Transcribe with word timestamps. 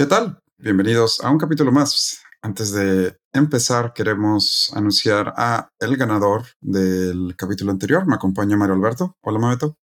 ¿Qué 0.00 0.06
tal? 0.06 0.40
Bienvenidos 0.56 1.20
a 1.22 1.28
un 1.30 1.36
capítulo 1.36 1.72
más. 1.72 2.22
Antes 2.40 2.72
de 2.72 3.18
empezar, 3.34 3.92
queremos 3.92 4.72
anunciar 4.74 5.34
a 5.36 5.68
el 5.78 5.98
ganador 5.98 6.44
del 6.62 7.34
capítulo 7.36 7.70
anterior. 7.70 8.06
Me 8.06 8.14
acompaña 8.14 8.56
Mario 8.56 8.76
Alberto. 8.76 9.18
Hola, 9.20 9.38
Mabeto. 9.38 9.76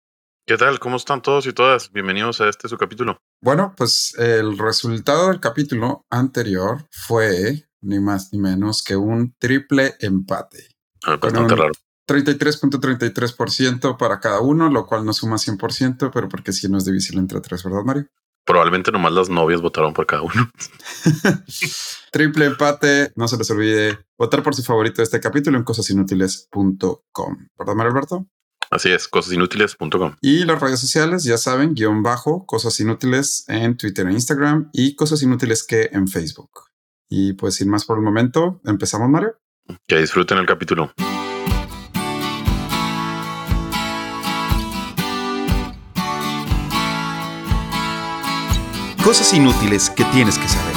¿Qué 0.47 0.57
tal? 0.57 0.79
¿Cómo 0.79 0.99
están 0.99 1.21
todos 1.21 1.49
y 1.49 1.53
todas? 1.53 1.91
Bienvenidos 1.91 2.41
a 2.41 2.49
este 2.49 2.69
su 2.69 2.77
capítulo. 2.79 3.19
Bueno, 3.43 3.75
pues 3.77 4.15
el 4.17 4.57
resultado 4.57 5.31
del 5.31 5.41
capítulo 5.41 6.07
anterior 6.11 6.87
fue 6.93 7.67
ni 7.83 7.99
más 7.99 8.33
ni 8.33 8.39
menos 8.39 8.85
que 8.85 8.95
un 8.95 9.35
triple 9.41 9.97
empate. 9.99 10.77
Ah, 11.03 11.17
bastante 11.17 11.57
raro. 11.57 11.73
33.33% 12.09 13.97
para 13.97 14.21
cada 14.21 14.39
uno, 14.39 14.71
lo 14.71 14.87
cual 14.87 15.05
no 15.05 15.13
suma 15.13 15.39
100%, 15.39 16.13
pero 16.15 16.29
porque 16.29 16.53
si 16.53 16.69
no 16.69 16.79
es 16.79 16.85
difícil 16.85 17.19
entre 17.19 17.41
tres, 17.41 17.65
¿verdad, 17.65 17.83
Mario? 17.85 18.07
Probablemente 18.45 18.93
nomás 18.93 19.13
las 19.13 19.29
novias 19.31 19.63
votaron 19.63 19.95
por 19.95 20.07
cada 20.07 20.23
uno. 20.23 20.51
Triple 22.13 22.47
empate. 22.47 23.13
No 23.17 23.27
se 23.27 23.39
les 23.39 23.51
olvide 23.51 23.99
votar 24.19 24.43
por 24.43 24.55
su 24.55 24.63
favorito 24.63 24.97
de 24.99 25.05
este 25.05 25.21
capítulo 25.21 25.57
en 25.57 25.65
cosasinútiles.com. 25.65 27.49
¿Verdad, 27.59 27.75
Mario 27.75 27.93
Alberto? 27.93 28.27
Así 28.71 28.91
es, 28.91 29.09
cosasinútiles.com. 29.09 30.17
Y 30.21 30.45
las 30.45 30.61
redes 30.61 30.81
sociales, 30.81 31.25
ya 31.25 31.39
saben, 31.39 31.75
guion 31.75 32.03
bajo, 32.03 32.45
cosas 32.47 32.79
inútiles 32.81 33.45
en 33.49 33.77
Twitter 33.77 34.07
e 34.09 34.13
Instagram 34.13 34.71
y 34.73 34.95
cosas 34.95 35.23
inútiles 35.23 35.65
que 35.65 35.91
en 35.93 36.09
Facebook. 36.09 36.51
Y 37.09 37.35
pues 37.35 37.55
sin 37.55 37.69
más 37.69 37.85
por 37.85 37.99
el 37.99 38.05
momento, 38.05 38.61
empezamos, 38.65 39.09
Mario. 39.09 39.39
Que 39.87 39.99
disfruten 39.99 40.39
el 40.39 40.47
capítulo. 40.47 40.93
Cosas 49.05 49.35
inútiles 49.35 49.91
que 49.91 50.03
tienes 50.07 50.39
que 50.39 50.49
saber. 50.49 50.75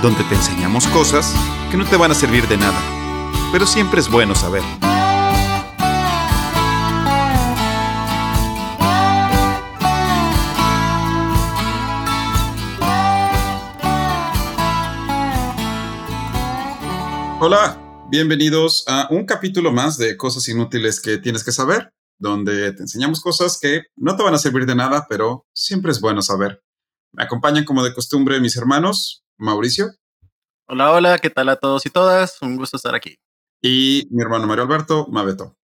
Donde 0.00 0.24
te 0.24 0.34
enseñamos 0.34 0.86
cosas 0.86 1.34
que 1.70 1.76
no 1.76 1.84
te 1.84 1.98
van 1.98 2.12
a 2.12 2.14
servir 2.14 2.48
de 2.48 2.56
nada, 2.56 2.80
pero 3.52 3.66
siempre 3.66 4.00
es 4.00 4.08
bueno 4.08 4.34
saber. 4.34 4.62
Hola, 17.38 17.78
bienvenidos 18.08 18.84
a 18.88 19.08
un 19.10 19.26
capítulo 19.26 19.72
más 19.72 19.98
de 19.98 20.16
Cosas 20.16 20.48
inútiles 20.48 21.02
que 21.02 21.18
tienes 21.18 21.44
que 21.44 21.52
saber, 21.52 21.92
donde 22.18 22.72
te 22.72 22.80
enseñamos 22.80 23.20
cosas 23.20 23.58
que 23.60 23.82
no 23.94 24.16
te 24.16 24.22
van 24.22 24.32
a 24.32 24.38
servir 24.38 24.64
de 24.64 24.74
nada, 24.74 25.04
pero 25.06 25.46
siempre 25.52 25.92
es 25.92 26.00
bueno 26.00 26.22
saber. 26.22 26.62
Me 27.12 27.24
acompañan 27.24 27.64
como 27.64 27.82
de 27.82 27.94
costumbre 27.94 28.40
mis 28.40 28.56
hermanos, 28.56 29.24
Mauricio. 29.38 29.90
Hola, 30.66 30.92
hola, 30.92 31.18
¿qué 31.18 31.30
tal 31.30 31.48
a 31.48 31.56
todos 31.56 31.86
y 31.86 31.90
todas? 31.90 32.40
Un 32.42 32.56
gusto 32.56 32.76
estar 32.76 32.94
aquí. 32.94 33.18
Y 33.62 34.06
mi 34.10 34.22
hermano 34.22 34.46
Mario 34.46 34.64
Alberto, 34.64 35.06
Mabeto. 35.08 35.56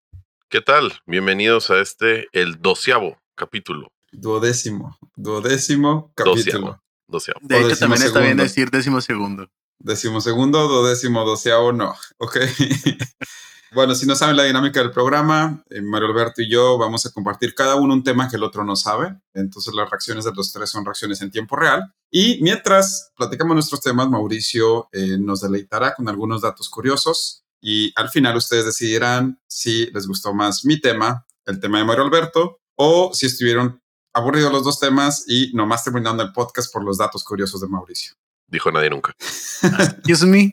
¿Qué 0.49 0.61
tal? 0.61 0.93
Bienvenidos 1.07 1.71
a 1.71 1.81
este, 1.81 2.29
el 2.33 2.61
doceavo 2.61 3.19
capítulo. 3.35 3.93
Duodécimo, 4.13 4.97
duodécimo 5.17 6.13
capítulo. 6.15 6.81
Doceavo. 7.09 7.41
De 7.43 7.61
hecho, 7.61 7.77
también 7.77 8.03
está 8.03 8.21
bien 8.21 8.37
decir 8.37 8.71
décimo 8.71 9.01
segundo. 9.01 9.49
Décimo 9.79 10.21
segundo, 10.21 10.69
duodécimo, 10.69 11.25
doceavo, 11.25 11.73
no. 11.73 11.95
Ok. 12.19 12.37
Bueno, 13.75 13.95
si 13.95 14.05
no 14.05 14.15
saben 14.15 14.37
la 14.37 14.45
dinámica 14.45 14.81
del 14.81 14.91
programa, 14.91 15.65
eh, 15.71 15.81
Mario 15.81 16.09
Alberto 16.09 16.43
y 16.43 16.51
yo 16.51 16.77
vamos 16.77 17.07
a 17.07 17.11
compartir 17.11 17.55
cada 17.55 17.77
uno 17.77 17.95
un 17.95 18.03
tema 18.03 18.29
que 18.29 18.37
el 18.37 18.43
otro 18.43 18.65
no 18.65 18.77
sabe. 18.77 19.17
Entonces 19.33 19.73
las 19.73 19.89
reacciones 19.89 20.27
de 20.27 20.33
los 20.35 20.53
tres 20.53 20.69
son 20.69 20.85
reacciones 20.85 21.23
en 21.23 21.31
tiempo 21.31 21.57
real. 21.57 21.91
Y 22.11 22.39
mientras 22.43 23.13
platicamos 23.17 23.55
nuestros 23.55 23.81
temas, 23.81 24.11
Mauricio 24.11 24.91
eh, 24.93 25.17
nos 25.19 25.41
deleitará 25.41 25.95
con 25.95 26.07
algunos 26.09 26.43
datos 26.43 26.69
curiosos 26.69 27.45
y 27.63 27.93
al 27.97 28.11
final 28.11 28.37
ustedes 28.37 28.67
decidirán 28.67 29.41
si 29.47 29.87
les 29.87 30.07
gustó 30.07 30.35
más 30.35 30.67
mi 30.67 30.79
tema, 30.79 31.25
el 31.47 31.59
tema 31.59 31.79
de 31.79 31.85
Mario 31.85 32.05
Alberto, 32.05 32.59
o 32.77 33.15
si 33.15 33.25
estuvieron 33.25 33.81
aburridos 34.13 34.53
los 34.53 34.65
dos 34.65 34.81
temas 34.81 35.25
y 35.27 35.51
nomás 35.55 35.83
terminando 35.83 36.23
el 36.23 36.33
podcast 36.33 36.71
por 36.71 36.85
los 36.85 36.99
datos 36.99 37.25
curiosos 37.25 37.63
de 37.63 37.69
Mauricio. 37.69 38.13
Dijo 38.49 38.71
nadie 38.71 38.91
nunca. 38.91 39.15
Excuse 39.63 40.27
me. 40.27 40.53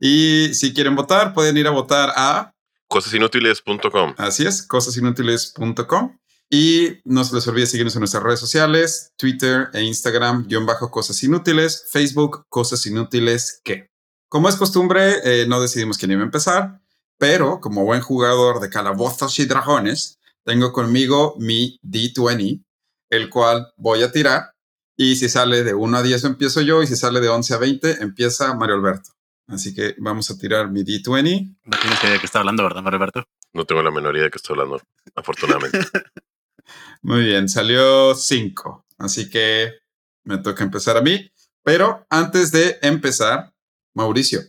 Y 0.00 0.54
si 0.54 0.72
quieren 0.72 0.96
votar, 0.96 1.34
pueden 1.34 1.58
ir 1.58 1.66
a 1.66 1.70
votar 1.70 2.12
a 2.16 2.53
Cosasinútiles.com. 2.94 4.14
Así 4.18 4.46
es, 4.46 4.64
cosasinútiles.com. 4.64 6.16
Y 6.48 7.00
no 7.04 7.24
se 7.24 7.34
les 7.34 7.48
olvide 7.48 7.66
seguirnos 7.66 7.96
en 7.96 8.02
nuestras 8.02 8.22
redes 8.22 8.38
sociales, 8.38 9.12
Twitter 9.16 9.68
e 9.72 9.82
Instagram, 9.82 10.46
guion 10.46 10.64
bajo 10.64 10.92
Cosas 10.92 11.20
Inútiles, 11.24 11.86
Facebook, 11.90 12.46
Cosas 12.48 12.86
Inútiles 12.86 13.60
que. 13.64 13.90
Como 14.28 14.48
es 14.48 14.54
costumbre, 14.54 15.16
eh, 15.24 15.44
no 15.48 15.60
decidimos 15.60 15.98
quién 15.98 16.12
iba 16.12 16.20
a 16.20 16.24
empezar, 16.24 16.82
pero 17.18 17.58
como 17.58 17.84
buen 17.84 18.00
jugador 18.00 18.60
de 18.60 18.70
calabozos 18.70 19.40
y 19.40 19.46
dragones, 19.46 20.20
tengo 20.44 20.72
conmigo 20.72 21.34
mi 21.40 21.80
D20, 21.82 22.62
el 23.10 23.28
cual 23.28 23.72
voy 23.76 24.04
a 24.04 24.12
tirar. 24.12 24.52
Y 24.96 25.16
si 25.16 25.28
sale 25.28 25.64
de 25.64 25.74
1 25.74 25.96
a 25.96 26.02
10 26.04 26.22
empiezo 26.22 26.60
yo, 26.60 26.80
y 26.80 26.86
si 26.86 26.94
sale 26.94 27.20
de 27.20 27.28
11 27.28 27.54
a 27.54 27.58
20 27.58 28.02
empieza 28.02 28.54
Mario 28.54 28.76
Alberto. 28.76 29.10
Así 29.46 29.74
que 29.74 29.94
vamos 29.98 30.30
a 30.30 30.38
tirar 30.38 30.70
mi 30.70 30.82
D20. 30.82 31.56
No 31.64 31.78
tienes 31.78 32.02
idea 32.02 32.12
de 32.12 32.18
qué 32.18 32.26
está 32.26 32.38
hablando, 32.38 32.62
¿verdad, 32.62 32.82
Mario 32.82 32.96
Alberto? 32.98 33.28
No 33.52 33.64
tengo 33.64 33.82
la 33.82 33.90
menor 33.90 34.14
idea 34.14 34.24
de 34.24 34.30
qué 34.30 34.38
estoy 34.38 34.54
hablando, 34.54 34.82
afortunadamente. 35.14 35.78
Muy 37.02 37.24
bien, 37.24 37.48
salió 37.48 38.14
5. 38.14 38.86
Así 38.98 39.28
que 39.28 39.74
me 40.24 40.38
toca 40.38 40.64
empezar 40.64 40.96
a 40.96 41.02
mí. 41.02 41.30
Pero 41.62 42.06
antes 42.10 42.52
de 42.52 42.78
empezar, 42.82 43.52
Mauricio, 43.94 44.40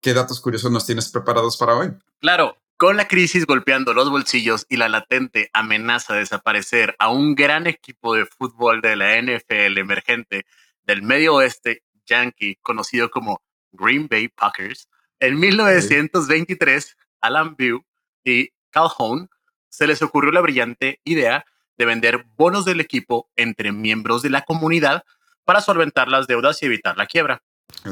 ¿qué 0.00 0.14
datos 0.14 0.40
curiosos 0.40 0.70
nos 0.70 0.86
tienes 0.86 1.08
preparados 1.10 1.56
para 1.56 1.74
hoy? 1.74 1.92
Claro, 2.20 2.56
con 2.76 2.96
la 2.96 3.06
crisis 3.06 3.46
golpeando 3.46 3.94
los 3.94 4.10
bolsillos 4.10 4.66
y 4.68 4.76
la 4.76 4.88
latente 4.88 5.50
amenaza 5.52 6.14
de 6.14 6.20
desaparecer 6.20 6.96
a 6.98 7.10
un 7.10 7.34
gran 7.34 7.66
equipo 7.66 8.14
de 8.14 8.26
fútbol 8.26 8.80
de 8.80 8.96
la 8.96 9.20
NFL 9.20 9.78
emergente 9.78 10.46
del 10.82 11.02
medio 11.02 11.34
oeste 11.34 11.82
yankee, 12.06 12.56
conocido 12.62 13.10
como 13.10 13.40
Green 13.74 14.08
Bay 14.08 14.28
Packers, 14.28 14.88
en 15.20 15.38
1923, 15.38 16.96
Alan 17.20 17.54
Bew 17.56 17.84
y 18.24 18.48
Calhoun 18.70 19.28
se 19.68 19.86
les 19.86 20.02
ocurrió 20.02 20.32
la 20.32 20.40
brillante 20.40 21.00
idea 21.04 21.46
de 21.76 21.86
vender 21.86 22.24
bonos 22.36 22.64
del 22.64 22.80
equipo 22.80 23.30
entre 23.36 23.70
miembros 23.72 24.22
de 24.22 24.30
la 24.30 24.42
comunidad 24.42 25.04
para 25.44 25.60
solventar 25.60 26.08
las 26.08 26.26
deudas 26.26 26.60
y 26.62 26.66
evitar 26.66 26.96
la 26.96 27.06
quiebra. 27.06 27.44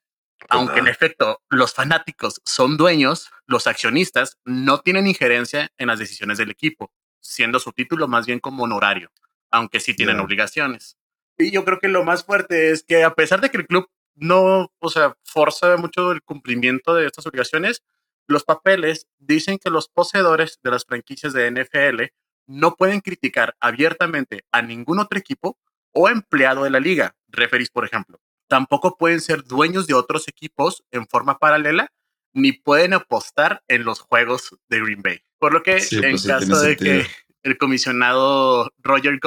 Aunque 0.51 0.81
en 0.81 0.89
efecto 0.89 1.43
los 1.49 1.73
fanáticos 1.73 2.41
son 2.45 2.77
dueños, 2.77 3.31
los 3.47 3.67
accionistas 3.67 4.39
no 4.45 4.81
tienen 4.81 5.07
injerencia 5.07 5.71
en 5.79 5.89
las 5.89 5.99
decisiones 5.99 6.39
del 6.39 6.51
equipo, 6.51 6.93
siendo 7.21 7.59
su 7.59 7.73
título 7.73 8.09
más 8.09 8.27
bien 8.27 8.41
como 8.41 8.65
honorario, 8.65 9.11
aunque 9.51 9.81
sí 9.81 9.95
tienen 9.95 10.21
obligaciones. 10.21 10.97
Y 11.39 11.51
yo 11.51 11.65
creo 11.65 11.79
que 11.79 11.89
lo 11.89 12.05
más 12.05 12.25
fuerte 12.25 12.71
es 12.71 12.83
que 12.83 13.05
a 13.05 13.15
pesar 13.15 13.41
de 13.41 13.51
que 13.51 13.59
el 13.59 13.67
club 13.67 13.89
no, 14.15 14.73
o 14.79 14.91
sea, 14.91 15.17
forza 15.25 15.77
mucho 15.77 16.13
el 16.13 16.23
cumplimiento 16.23 16.95
de 16.95 17.07
estas 17.07 17.27
obligaciones, 17.27 17.83
los 18.27 18.45
papeles 18.45 19.09
dicen 19.19 19.59
que 19.59 19.71
los 19.71 19.89
poseedores 19.89 20.59
de 20.63 20.71
las 20.71 20.85
franquicias 20.85 21.33
de 21.33 21.51
NFL 21.51 22.13
no 22.47 22.75
pueden 22.75 23.01
criticar 23.01 23.57
abiertamente 23.61 24.45
a 24.53 24.63
ningún 24.63 24.99
otro 24.99 25.19
equipo 25.19 25.59
o 25.93 26.09
empleado 26.09 26.65
de 26.65 26.71
la 26.71 26.81
liga, 26.81 27.17
referís 27.29 27.71
por 27.71 27.85
ejemplo, 27.85 28.21
tampoco 28.51 28.97
pueden 28.97 29.21
ser 29.21 29.45
dueños 29.45 29.87
de 29.87 29.95
otros 29.95 30.27
equipos 30.27 30.83
en 30.91 31.07
forma 31.07 31.39
paralela, 31.39 31.93
ni 32.35 32.51
pueden 32.51 32.95
apostar 32.95 33.63
en 33.69 33.85
los 33.85 34.01
juegos 34.01 34.57
de 34.69 34.81
Green 34.81 35.03
Bay. 35.03 35.21
Por 35.39 35.55
lo 35.55 35.63
que 35.63 35.77
en 35.79 36.11
pues 36.11 36.27
caso 36.27 36.61
de 36.61 36.77
que 36.77 37.07
el 37.45 37.59
comisionado 37.59 38.69
Roger 38.79 39.21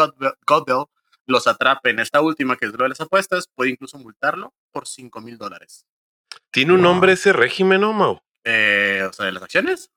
Godbell 0.45 0.85
los 1.25 1.47
atrape 1.47 1.91
en 1.91 1.99
esta 1.99 2.19
última, 2.19 2.57
que 2.57 2.65
es 2.65 2.73
lo 2.73 2.83
de 2.83 2.89
las 2.89 2.99
apuestas, 2.99 3.47
puede 3.55 3.71
incluso 3.71 3.97
multarlo 3.97 4.53
por 4.71 4.87
5 4.87 5.21
mil 5.21 5.37
dólares. 5.37 5.85
¿Tiene 6.51 6.73
un 6.73 6.81
nombre 6.81 7.13
ese 7.13 7.31
régimen, 7.31 7.79
no, 7.79 7.93
Mau? 7.93 8.19
Eh, 8.43 9.07
o 9.09 9.13
sea, 9.13 9.27
de 9.27 9.31
las 9.31 9.43
acciones. 9.43 9.89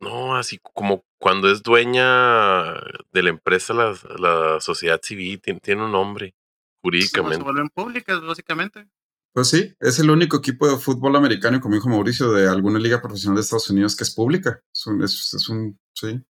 No, 0.00 0.34
así 0.34 0.58
como 0.60 1.04
cuando 1.18 1.48
es 1.48 1.62
dueña 1.62 2.72
de 3.12 3.22
la 3.22 3.30
empresa, 3.30 3.72
la, 3.72 4.58
sociedad 4.60 5.00
civil, 5.00 5.40
tiene, 5.40 5.84
un 5.84 5.92
nombre 5.92 6.34
jurídicamente. 6.82 7.38
Se 7.38 7.42
vuelven 7.42 7.70
públicas, 7.70 8.20
básicamente. 8.20 8.88
Pues 9.32 9.48
sí, 9.48 9.74
es 9.80 9.98
el 9.98 10.10
único 10.10 10.36
equipo 10.36 10.68
de 10.68 10.76
fútbol 10.76 11.16
americano, 11.16 11.60
como 11.60 11.74
dijo 11.74 11.88
Mauricio, 11.88 12.32
de 12.32 12.48
alguna 12.48 12.78
liga 12.78 13.00
profesional 13.00 13.36
de 13.36 13.40
Estados 13.40 13.70
Unidos 13.70 13.96
que 13.96 14.04
es 14.04 14.14
pública. 14.14 14.62
Es 14.74 14.86
un, 14.86 15.02
es 15.02 15.48
un 15.48 15.80
sí. 15.94 16.22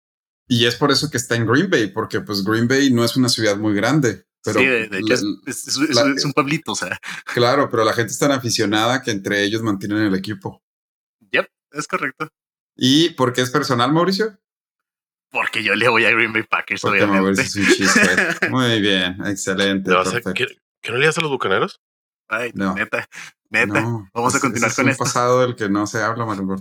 Y 0.51 0.67
es 0.67 0.75
por 0.75 0.91
eso 0.91 1.09
que 1.09 1.17
está 1.17 1.37
en 1.37 1.47
Green 1.47 1.71
Bay, 1.71 1.93
porque 1.93 2.21
pues 2.21 2.43
Green 2.43 2.67
Bay 2.67 2.93
no 2.93 3.05
es 3.05 3.17
una 3.17 3.29
ciudad 3.29 3.57
muy 3.57 3.73
grande. 3.73 4.27
Pero 4.43 4.59
sí, 4.59 4.67
de, 4.67 4.99
hecho 4.99 5.15
es, 5.47 6.25
un 6.25 6.33
pueblito, 6.33 6.73
o 6.73 6.75
sea. 6.75 6.99
Claro, 7.25 7.69
pero 7.71 7.85
la 7.85 7.93
gente 7.93 8.13
es 8.13 8.19
tan 8.19 8.33
aficionada 8.33 9.01
que 9.01 9.13
entre 9.13 9.45
ellos 9.45 9.63
mantienen 9.63 9.99
el 9.99 10.15
equipo. 10.17 10.61
Yep, 11.31 11.47
es 11.71 11.87
correcto. 11.87 12.29
¿Y 12.75 13.11
por 13.11 13.33
qué 13.33 13.43
es 13.43 13.51
personal, 13.51 13.93
Mauricio? 13.93 14.39
Porque 15.31 15.63
yo 15.63 15.75
le 15.75 15.89
voy 15.89 16.05
a 16.05 16.11
Green 16.11 16.33
Bay 16.33 16.43
Packers, 16.43 16.83
Porque 16.83 17.05
obviamente. 17.05 17.43
Es 17.43 17.55
un 17.55 17.67
chiste. 17.67 18.11
Muy 18.51 18.81
bien, 18.81 19.17
excelente. 19.27 19.93
¿qué, 20.35 20.47
¿qué, 20.81 20.93
no 20.93 20.99
le 20.99 21.07
das 21.07 21.19
a 21.19 21.21
los 21.21 21.31
bucaneros? 21.31 21.81
Ay, 22.29 22.51
no. 22.55 22.75
neta, 22.75 23.09
neta. 23.49 24.09
Vamos 24.13 24.35
a 24.35 24.41
continuar 24.41 24.75
con 24.75 24.89
esto. 24.89 24.91
Es 24.91 25.01
un 25.01 25.07
pasado 25.07 25.41
del 25.41 25.55
que 25.55 25.69
no 25.69 25.87
se 25.87 26.03
habla, 26.03 26.25
Mario 26.25 26.57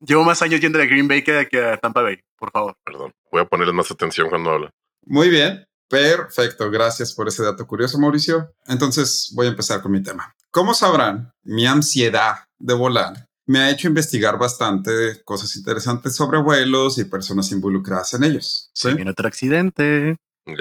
Llevo 0.00 0.24
más 0.24 0.42
años 0.42 0.60
yendo 0.60 0.80
a 0.80 0.84
Green 0.84 1.06
Bay 1.06 1.22
que, 1.22 1.48
que 1.48 1.64
a 1.64 1.76
Tampa 1.76 2.02
Bay, 2.02 2.18
por 2.36 2.50
favor. 2.50 2.76
Perdón, 2.84 3.12
voy 3.30 3.42
a 3.42 3.44
ponerles 3.44 3.74
más 3.74 3.90
atención 3.90 4.28
cuando 4.28 4.50
hablo. 4.50 4.70
Muy 5.06 5.30
bien, 5.30 5.64
perfecto. 5.88 6.70
Gracias 6.70 7.14
por 7.14 7.28
ese 7.28 7.42
dato 7.42 7.66
curioso, 7.66 7.98
Mauricio. 7.98 8.52
Entonces 8.66 9.32
voy 9.34 9.46
a 9.46 9.50
empezar 9.50 9.80
con 9.80 9.92
mi 9.92 10.02
tema. 10.02 10.34
Como 10.50 10.74
sabrán, 10.74 11.32
mi 11.44 11.66
ansiedad 11.66 12.48
de 12.58 12.74
volar 12.74 13.28
me 13.46 13.58
ha 13.58 13.70
hecho 13.70 13.88
investigar 13.88 14.38
bastante 14.38 15.22
cosas 15.24 15.54
interesantes 15.56 16.14
sobre 16.14 16.38
vuelos 16.38 16.98
y 16.98 17.04
personas 17.04 17.50
involucradas 17.52 18.14
en 18.14 18.24
ellos. 18.24 18.70
¿Sí? 18.72 18.88
¿En 18.88 19.08
otro 19.08 19.28
accidente? 19.28 20.16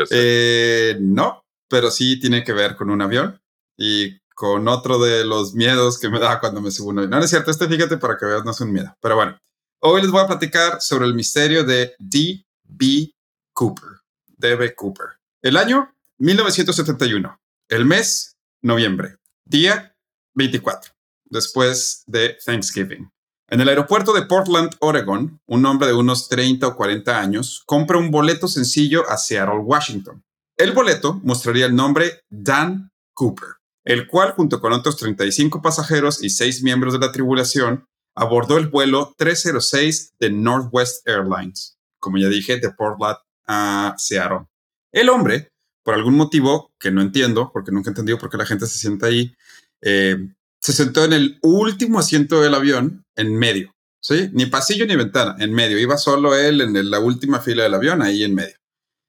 Eh, 0.09 0.97
no, 0.99 1.43
pero 1.67 1.91
sí 1.91 2.19
tiene 2.19 2.43
que 2.43 2.53
ver 2.53 2.75
con 2.75 2.89
un 2.89 3.01
avión 3.01 3.39
y 3.77 4.19
con 4.33 4.67
otro 4.67 4.99
de 4.99 5.25
los 5.25 5.53
miedos 5.53 5.99
que 5.99 6.09
me 6.09 6.19
da 6.19 6.39
cuando 6.39 6.61
me 6.61 6.71
subo 6.71 6.89
un 6.89 6.99
avión. 6.99 7.11
No, 7.11 7.19
es 7.19 7.29
cierto, 7.29 7.51
este 7.51 7.67
fíjate 7.67 7.97
para 7.97 8.17
que 8.17 8.25
veas, 8.25 8.43
no 8.43 8.51
es 8.51 8.61
un 8.61 8.71
miedo. 8.71 8.95
Pero 9.01 9.15
bueno, 9.15 9.37
hoy 9.79 10.01
les 10.01 10.11
voy 10.11 10.21
a 10.21 10.27
platicar 10.27 10.81
sobre 10.81 11.05
el 11.05 11.13
misterio 11.13 11.63
de 11.63 11.95
D.B. 11.99 13.13
Cooper. 13.53 13.89
D.B. 14.37 14.75
Cooper. 14.75 15.07
El 15.41 15.57
año 15.57 15.93
1971. 16.17 17.39
El 17.69 17.85
mes, 17.85 18.37
noviembre. 18.61 19.17
Día 19.45 19.95
24, 20.33 20.91
después 21.31 22.03
de 22.05 22.37
Thanksgiving. 22.45 23.11
En 23.47 23.59
el 23.59 23.69
aeropuerto 23.69 24.13
de 24.13 24.21
Portland, 24.21 24.75
Oregon, 24.79 25.41
un 25.47 25.65
hombre 25.65 25.87
de 25.87 25.93
unos 25.93 26.29
30 26.29 26.67
o 26.67 26.75
40 26.75 27.19
años 27.19 27.63
compra 27.65 27.97
un 27.97 28.11
boleto 28.11 28.47
sencillo 28.47 29.09
a 29.09 29.17
Seattle, 29.17 29.59
Washington. 29.59 30.23
El 30.55 30.73
boleto 30.73 31.19
mostraría 31.23 31.65
el 31.65 31.75
nombre 31.75 32.21
Dan 32.29 32.91
Cooper 33.13 33.61
el 33.83 34.07
cual, 34.07 34.33
junto 34.33 34.59
con 34.59 34.73
otros 34.73 34.97
35 34.97 35.61
pasajeros 35.61 36.23
y 36.23 36.29
6 36.29 36.63
miembros 36.63 36.93
de 36.93 36.99
la 36.99 37.11
tripulación, 37.11 37.85
abordó 38.15 38.57
el 38.57 38.67
vuelo 38.67 39.13
306 39.17 40.13
de 40.19 40.29
Northwest 40.31 41.07
Airlines, 41.07 41.77
como 41.99 42.17
ya 42.17 42.29
dije, 42.29 42.57
de 42.57 42.71
Portland 42.71 43.17
a 43.47 43.95
Seattle. 43.97 44.47
El 44.91 45.09
hombre, 45.09 45.49
por 45.83 45.95
algún 45.95 46.15
motivo 46.15 46.71
que 46.79 46.91
no 46.91 47.01
entiendo, 47.01 47.49
porque 47.51 47.71
nunca 47.71 47.89
he 47.89 47.91
entendido 47.91 48.17
por 48.17 48.29
qué 48.29 48.37
la 48.37 48.45
gente 48.45 48.67
se 48.67 48.77
sienta 48.77 49.07
ahí, 49.07 49.33
eh, 49.81 50.17
se 50.61 50.73
sentó 50.73 51.03
en 51.03 51.13
el 51.13 51.39
último 51.41 51.99
asiento 51.99 52.41
del 52.41 52.53
avión, 52.53 53.03
en 53.15 53.35
medio, 53.35 53.73
¿sí? 54.01 54.29
Ni 54.33 54.45
pasillo 54.45 54.85
ni 54.85 54.95
ventana, 54.95 55.35
en 55.39 55.53
medio. 55.53 55.79
Iba 55.79 55.97
solo 55.97 56.35
él 56.35 56.61
en 56.61 56.89
la 56.89 56.99
última 56.99 57.39
fila 57.39 57.63
del 57.63 57.73
avión, 57.73 58.01
ahí 58.01 58.23
en 58.23 58.35
medio. 58.35 58.55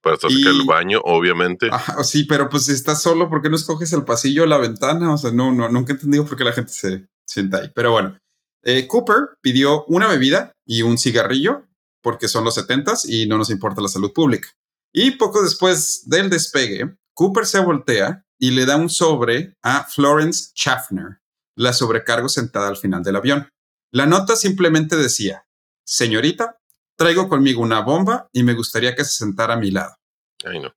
Para 0.03 0.17
estar 0.17 0.31
el 0.31 0.65
baño, 0.67 1.01
obviamente. 1.05 1.71
sí, 2.03 2.25
pero 2.25 2.49
pues 2.49 2.65
si 2.65 2.73
estás 2.73 3.01
solo, 3.01 3.29
¿por 3.29 3.41
qué 3.41 3.49
no 3.49 3.57
escoges 3.57 3.93
el 3.93 4.05
pasillo 4.05 4.43
o 4.43 4.47
la 4.47 4.59
ventana? 4.59 5.13
O 5.15 5.19
sea, 5.19 5.31
no, 5.31 5.53
no, 5.53 5.69
nunca 5.69 5.93
he 5.93 5.95
entendido 5.95 6.27
por 6.27 6.37
qué 6.37 6.43
la 6.43 6.53
gente 6.53 6.73
se 6.73 7.07
sienta 7.25 7.59
ahí. 7.59 7.71
Pero 7.73 7.93
bueno, 7.93 8.19
eh, 8.65 8.89
Cooper 8.89 9.37
pidió 9.41 9.85
una 9.85 10.09
bebida 10.09 10.53
y 10.67 10.83
un 10.83 10.99
cigarrillo 10.99 11.67
porque 12.03 12.27
son 12.27 12.45
los 12.45 12.55
setentas 12.55 13.09
y 13.09 13.27
no 13.27 13.39
nos 13.39 13.51
importa 13.51 13.81
la 13.81 13.89
salud 13.89 14.13
pública. 14.13 14.49
Y 14.93 15.13
poco 15.13 15.41
después 15.41 16.03
del 16.07 16.29
despegue, 16.29 16.97
Cooper 17.15 17.47
se 17.47 17.61
voltea 17.61 18.25
y 18.39 18.51
le 18.51 18.67
da 18.67 18.77
un 18.77 18.91
sobre 18.91 19.55
a 19.63 19.85
Florence 19.85 20.51
Schaffner, 20.55 21.21
la 21.57 21.73
sobrecargo 21.73 22.29
sentada 22.29 22.69
al 22.69 22.77
final 22.77 23.03
del 23.03 23.17
avión. 23.17 23.49
La 23.91 24.07
nota 24.07 24.37
simplemente 24.37 24.97
decía, 24.97 25.47
señorita, 25.85 26.59
Traigo 26.97 27.29
conmigo 27.29 27.63
una 27.63 27.81
bomba 27.81 28.29
y 28.33 28.43
me 28.43 28.55
gustaría 28.55 28.95
que 28.95 29.05
se 29.05 29.17
sentara 29.17 29.55
a 29.55 29.57
mi 29.57 29.71
lado. 29.71 29.97
Ay, 30.45 30.61
no. 30.61 30.73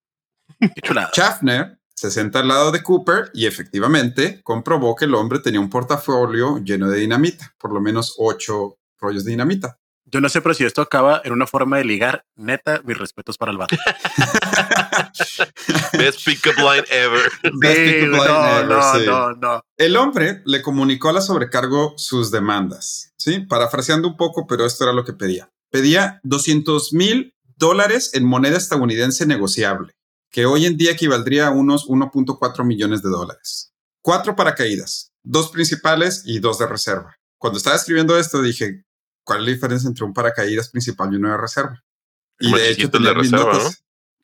Schaffner 1.14 1.78
se 1.94 2.12
senta 2.12 2.40
al 2.40 2.48
lado 2.48 2.72
de 2.72 2.84
Cooper 2.84 3.32
y 3.34 3.46
efectivamente 3.46 4.42
comprobó 4.44 4.96
que 4.96 5.06
el 5.06 5.16
hombre 5.16 5.40
tenía 5.40 5.60
un 5.60 5.70
portafolio 5.70 6.60
lleno 6.64 6.90
de 6.90 7.00
dinamita, 7.00 7.54
por 7.58 7.74
lo 7.74 7.82
menos 7.82 8.16
ocho 8.18 8.78
rollos 9.00 9.24
de 9.24 9.32
dinamita. 9.32 9.78
Yo 10.06 10.22
no 10.22 10.30
sé, 10.30 10.42
pero 10.42 10.54
si 10.54 10.64
esto 10.64 10.82
acaba 10.82 11.22
en 11.24 11.34
una 11.34 11.48
forma 11.48 11.78
de 11.78 11.86
ligar, 11.86 12.26
neta, 12.36 12.82
mis 12.84 12.98
respetos 12.98 13.38
para 13.38 13.52
el 13.52 13.58
vato. 13.58 13.76
Best 15.94 16.26
pickup 16.26 16.58
line 16.58 16.86
ever. 16.90 17.32
Best 17.60 17.78
line 17.78 18.10
no, 18.10 18.24
ever. 18.24 18.68
No, 18.68 19.00
no, 19.06 19.32
no. 19.34 19.62
El 19.78 19.98
hombre 19.98 20.42
le 20.46 20.62
comunicó 20.62 21.10
a 21.10 21.14
la 21.14 21.22
sobrecargo 21.22 21.94
sus 21.98 22.32
demandas, 22.32 23.14
¿sí? 23.18 23.40
Parafraseando 23.40 24.08
un 24.08 24.18
poco, 24.18 24.48
pero 24.48 24.66
esto 24.66 24.84
era 24.84 24.94
lo 24.94 25.06
que 25.06 25.14
pedía 25.14 25.50
pedía 25.76 26.22
200 26.24 26.94
mil 26.94 27.36
dólares 27.58 28.12
en 28.14 28.24
moneda 28.24 28.56
estadounidense 28.56 29.26
negociable, 29.26 29.94
que 30.32 30.46
hoy 30.46 30.66
en 30.66 30.78
día 30.78 30.92
equivaldría 30.92 31.48
a 31.48 31.52
unos 31.52 31.88
1.4 31.88 32.64
millones 32.64 33.02
de 33.02 33.10
dólares. 33.10 33.74
Cuatro 34.02 34.38
paracaídas, 34.38 35.12
dos 35.22 35.52
principales 35.52 36.24
y 36.26 36.40
dos 36.40 36.60
de 36.60 36.68
reserva. 36.68 37.18
Cuando 37.38 37.58
estaba 37.58 37.76
escribiendo 37.76 38.18
esto 38.18 38.42
dije, 38.42 38.86
¿cuál 39.26 39.40
es 39.40 39.46
la 39.46 39.52
diferencia 39.52 39.90
entre 39.90 40.06
un 40.06 40.14
paracaídas 40.14 40.70
principal 40.70 41.12
y 41.12 41.18
uno 41.18 41.32
de 41.32 41.38
reserva? 41.38 41.84
Y 42.40 42.54
de 42.54 42.70
hecho, 42.70 42.90
el 42.94 43.04
de 43.04 43.14
reserva, 43.14 43.60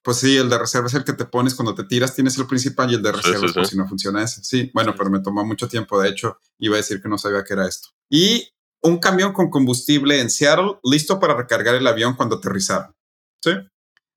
Pues 0.04 0.18
sí, 0.18 0.36
el 0.38 0.50
de 0.50 0.58
reserva 0.58 0.88
es 0.88 0.96
el 0.96 1.04
que 1.04 1.14
te 1.14 1.26
pones 1.26 1.54
cuando 1.54 1.76
te 1.76 1.84
tiras, 1.84 2.16
tienes 2.16 2.38
el 2.38 2.48
principal 2.48 2.92
y 2.92 2.96
el 2.96 3.04
de 3.04 3.12
reserva 3.12 3.46
es 3.46 3.54
por 3.54 3.68
si 3.68 3.78
no 3.78 3.88
funciona 3.88 4.24
ese. 4.24 4.44
Sí, 4.44 4.72
bueno, 4.74 4.96
pero 4.98 5.10
me 5.12 5.20
tomó 5.20 5.46
mucho 5.46 5.68
tiempo. 5.68 6.02
De 6.02 6.10
hecho, 6.10 6.40
iba 6.58 6.76
a 6.76 6.78
decir 6.78 7.02
que 7.02 7.10
no 7.10 7.18
sabía 7.18 7.44
qué 7.44 7.54
era 7.54 7.68
esto. 7.68 7.90
Y 8.10 8.50
un 8.82 8.98
camión 8.98 9.32
con 9.32 9.52
combustible 9.52 10.20
en 10.20 10.32
Seattle 10.32 10.80
listo 10.84 11.20
para 11.20 11.36
recargar 11.36 11.76
el 11.76 11.86
avión 11.86 12.16
cuando 12.16 12.38
aterrizaron. 12.38 12.96
¿Sí? 13.44 13.52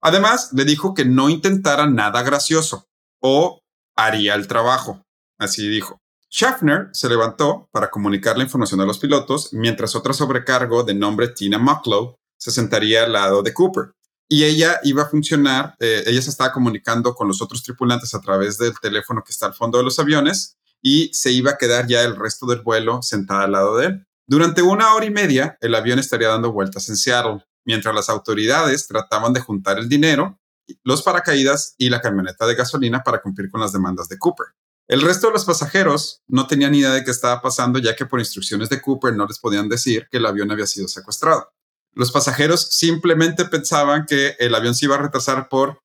Además, 0.01 0.49
le 0.53 0.65
dijo 0.65 0.93
que 0.93 1.05
no 1.05 1.29
intentara 1.29 1.87
nada 1.87 2.23
gracioso 2.23 2.87
o 3.21 3.59
haría 3.95 4.35
el 4.35 4.47
trabajo. 4.47 5.03
Así 5.37 5.67
dijo. 5.67 5.99
Schaffner 6.31 6.89
se 6.91 7.07
levantó 7.07 7.69
para 7.71 7.89
comunicar 7.89 8.37
la 8.37 8.43
información 8.43 8.81
a 8.81 8.85
los 8.85 8.99
pilotos, 8.99 9.53
mientras 9.53 9.95
otra 9.95 10.13
sobrecargo 10.13 10.83
de 10.83 10.93
nombre 10.93 11.29
Tina 11.29 11.57
Mucklow 11.57 12.15
se 12.37 12.51
sentaría 12.51 13.03
al 13.03 13.13
lado 13.13 13.41
de 13.41 13.53
Cooper. 13.53 13.93
Y 14.27 14.43
ella 14.43 14.79
iba 14.83 15.03
a 15.03 15.09
funcionar, 15.09 15.75
eh, 15.79 16.03
ella 16.07 16.21
se 16.21 16.31
estaba 16.31 16.51
comunicando 16.51 17.13
con 17.13 17.27
los 17.27 17.41
otros 17.41 17.61
tripulantes 17.63 18.13
a 18.13 18.21
través 18.21 18.57
del 18.57 18.73
teléfono 18.79 19.23
que 19.23 19.31
está 19.31 19.45
al 19.45 19.53
fondo 19.53 19.77
de 19.77 19.83
los 19.83 19.99
aviones 19.99 20.57
y 20.81 21.13
se 21.13 21.31
iba 21.31 21.51
a 21.51 21.57
quedar 21.57 21.87
ya 21.87 22.01
el 22.01 22.15
resto 22.15 22.45
del 22.45 22.61
vuelo 22.61 23.01
sentada 23.01 23.43
al 23.43 23.51
lado 23.51 23.77
de 23.77 23.87
él. 23.87 24.07
Durante 24.27 24.63
una 24.63 24.95
hora 24.95 25.05
y 25.05 25.11
media, 25.11 25.57
el 25.61 25.75
avión 25.75 25.99
estaría 25.99 26.29
dando 26.29 26.51
vueltas 26.51 26.89
en 26.89 26.97
Seattle, 26.97 27.45
mientras 27.65 27.93
las 27.93 28.09
autoridades 28.09 28.87
trataban 28.87 29.33
de 29.33 29.39
juntar 29.39 29.77
el 29.77 29.87
dinero, 29.87 30.39
los 30.83 31.03
paracaídas 31.03 31.75
y 31.77 31.89
la 31.89 32.01
camioneta 32.01 32.47
de 32.47 32.55
gasolina 32.55 33.03
para 33.03 33.21
cumplir 33.21 33.51
con 33.51 33.61
las 33.61 33.71
demandas 33.71 34.09
de 34.09 34.17
Cooper. 34.17 34.47
El 34.87 35.01
resto 35.01 35.27
de 35.27 35.33
los 35.33 35.45
pasajeros 35.45 36.21
no 36.27 36.45
tenían 36.47 36.75
idea 36.75 36.91
de 36.91 37.03
qué 37.03 37.11
estaba 37.11 37.41
pasando, 37.41 37.79
ya 37.79 37.95
que 37.95 38.05
por 38.05 38.19
instrucciones 38.19 38.69
de 38.69 38.81
Cooper 38.81 39.15
no 39.15 39.25
les 39.25 39.39
podían 39.39 39.67
decir 39.67 40.07
que 40.11 40.17
el 40.17 40.25
avión 40.25 40.51
había 40.51 40.67
sido 40.67 40.87
secuestrado. 40.87 41.51
Los 41.95 42.11
pasajeros 42.11 42.67
simplemente 42.71 43.45
pensaban 43.45 44.05
que 44.05 44.35
el 44.39 44.53
avión 44.53 44.75
se 44.75 44.85
iba 44.85 44.95
a 44.95 45.01
retrasar 45.01 45.47
por, 45.47 45.79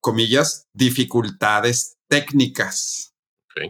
comillas, 0.00 0.66
dificultades 0.74 1.96
técnicas. 2.08 3.14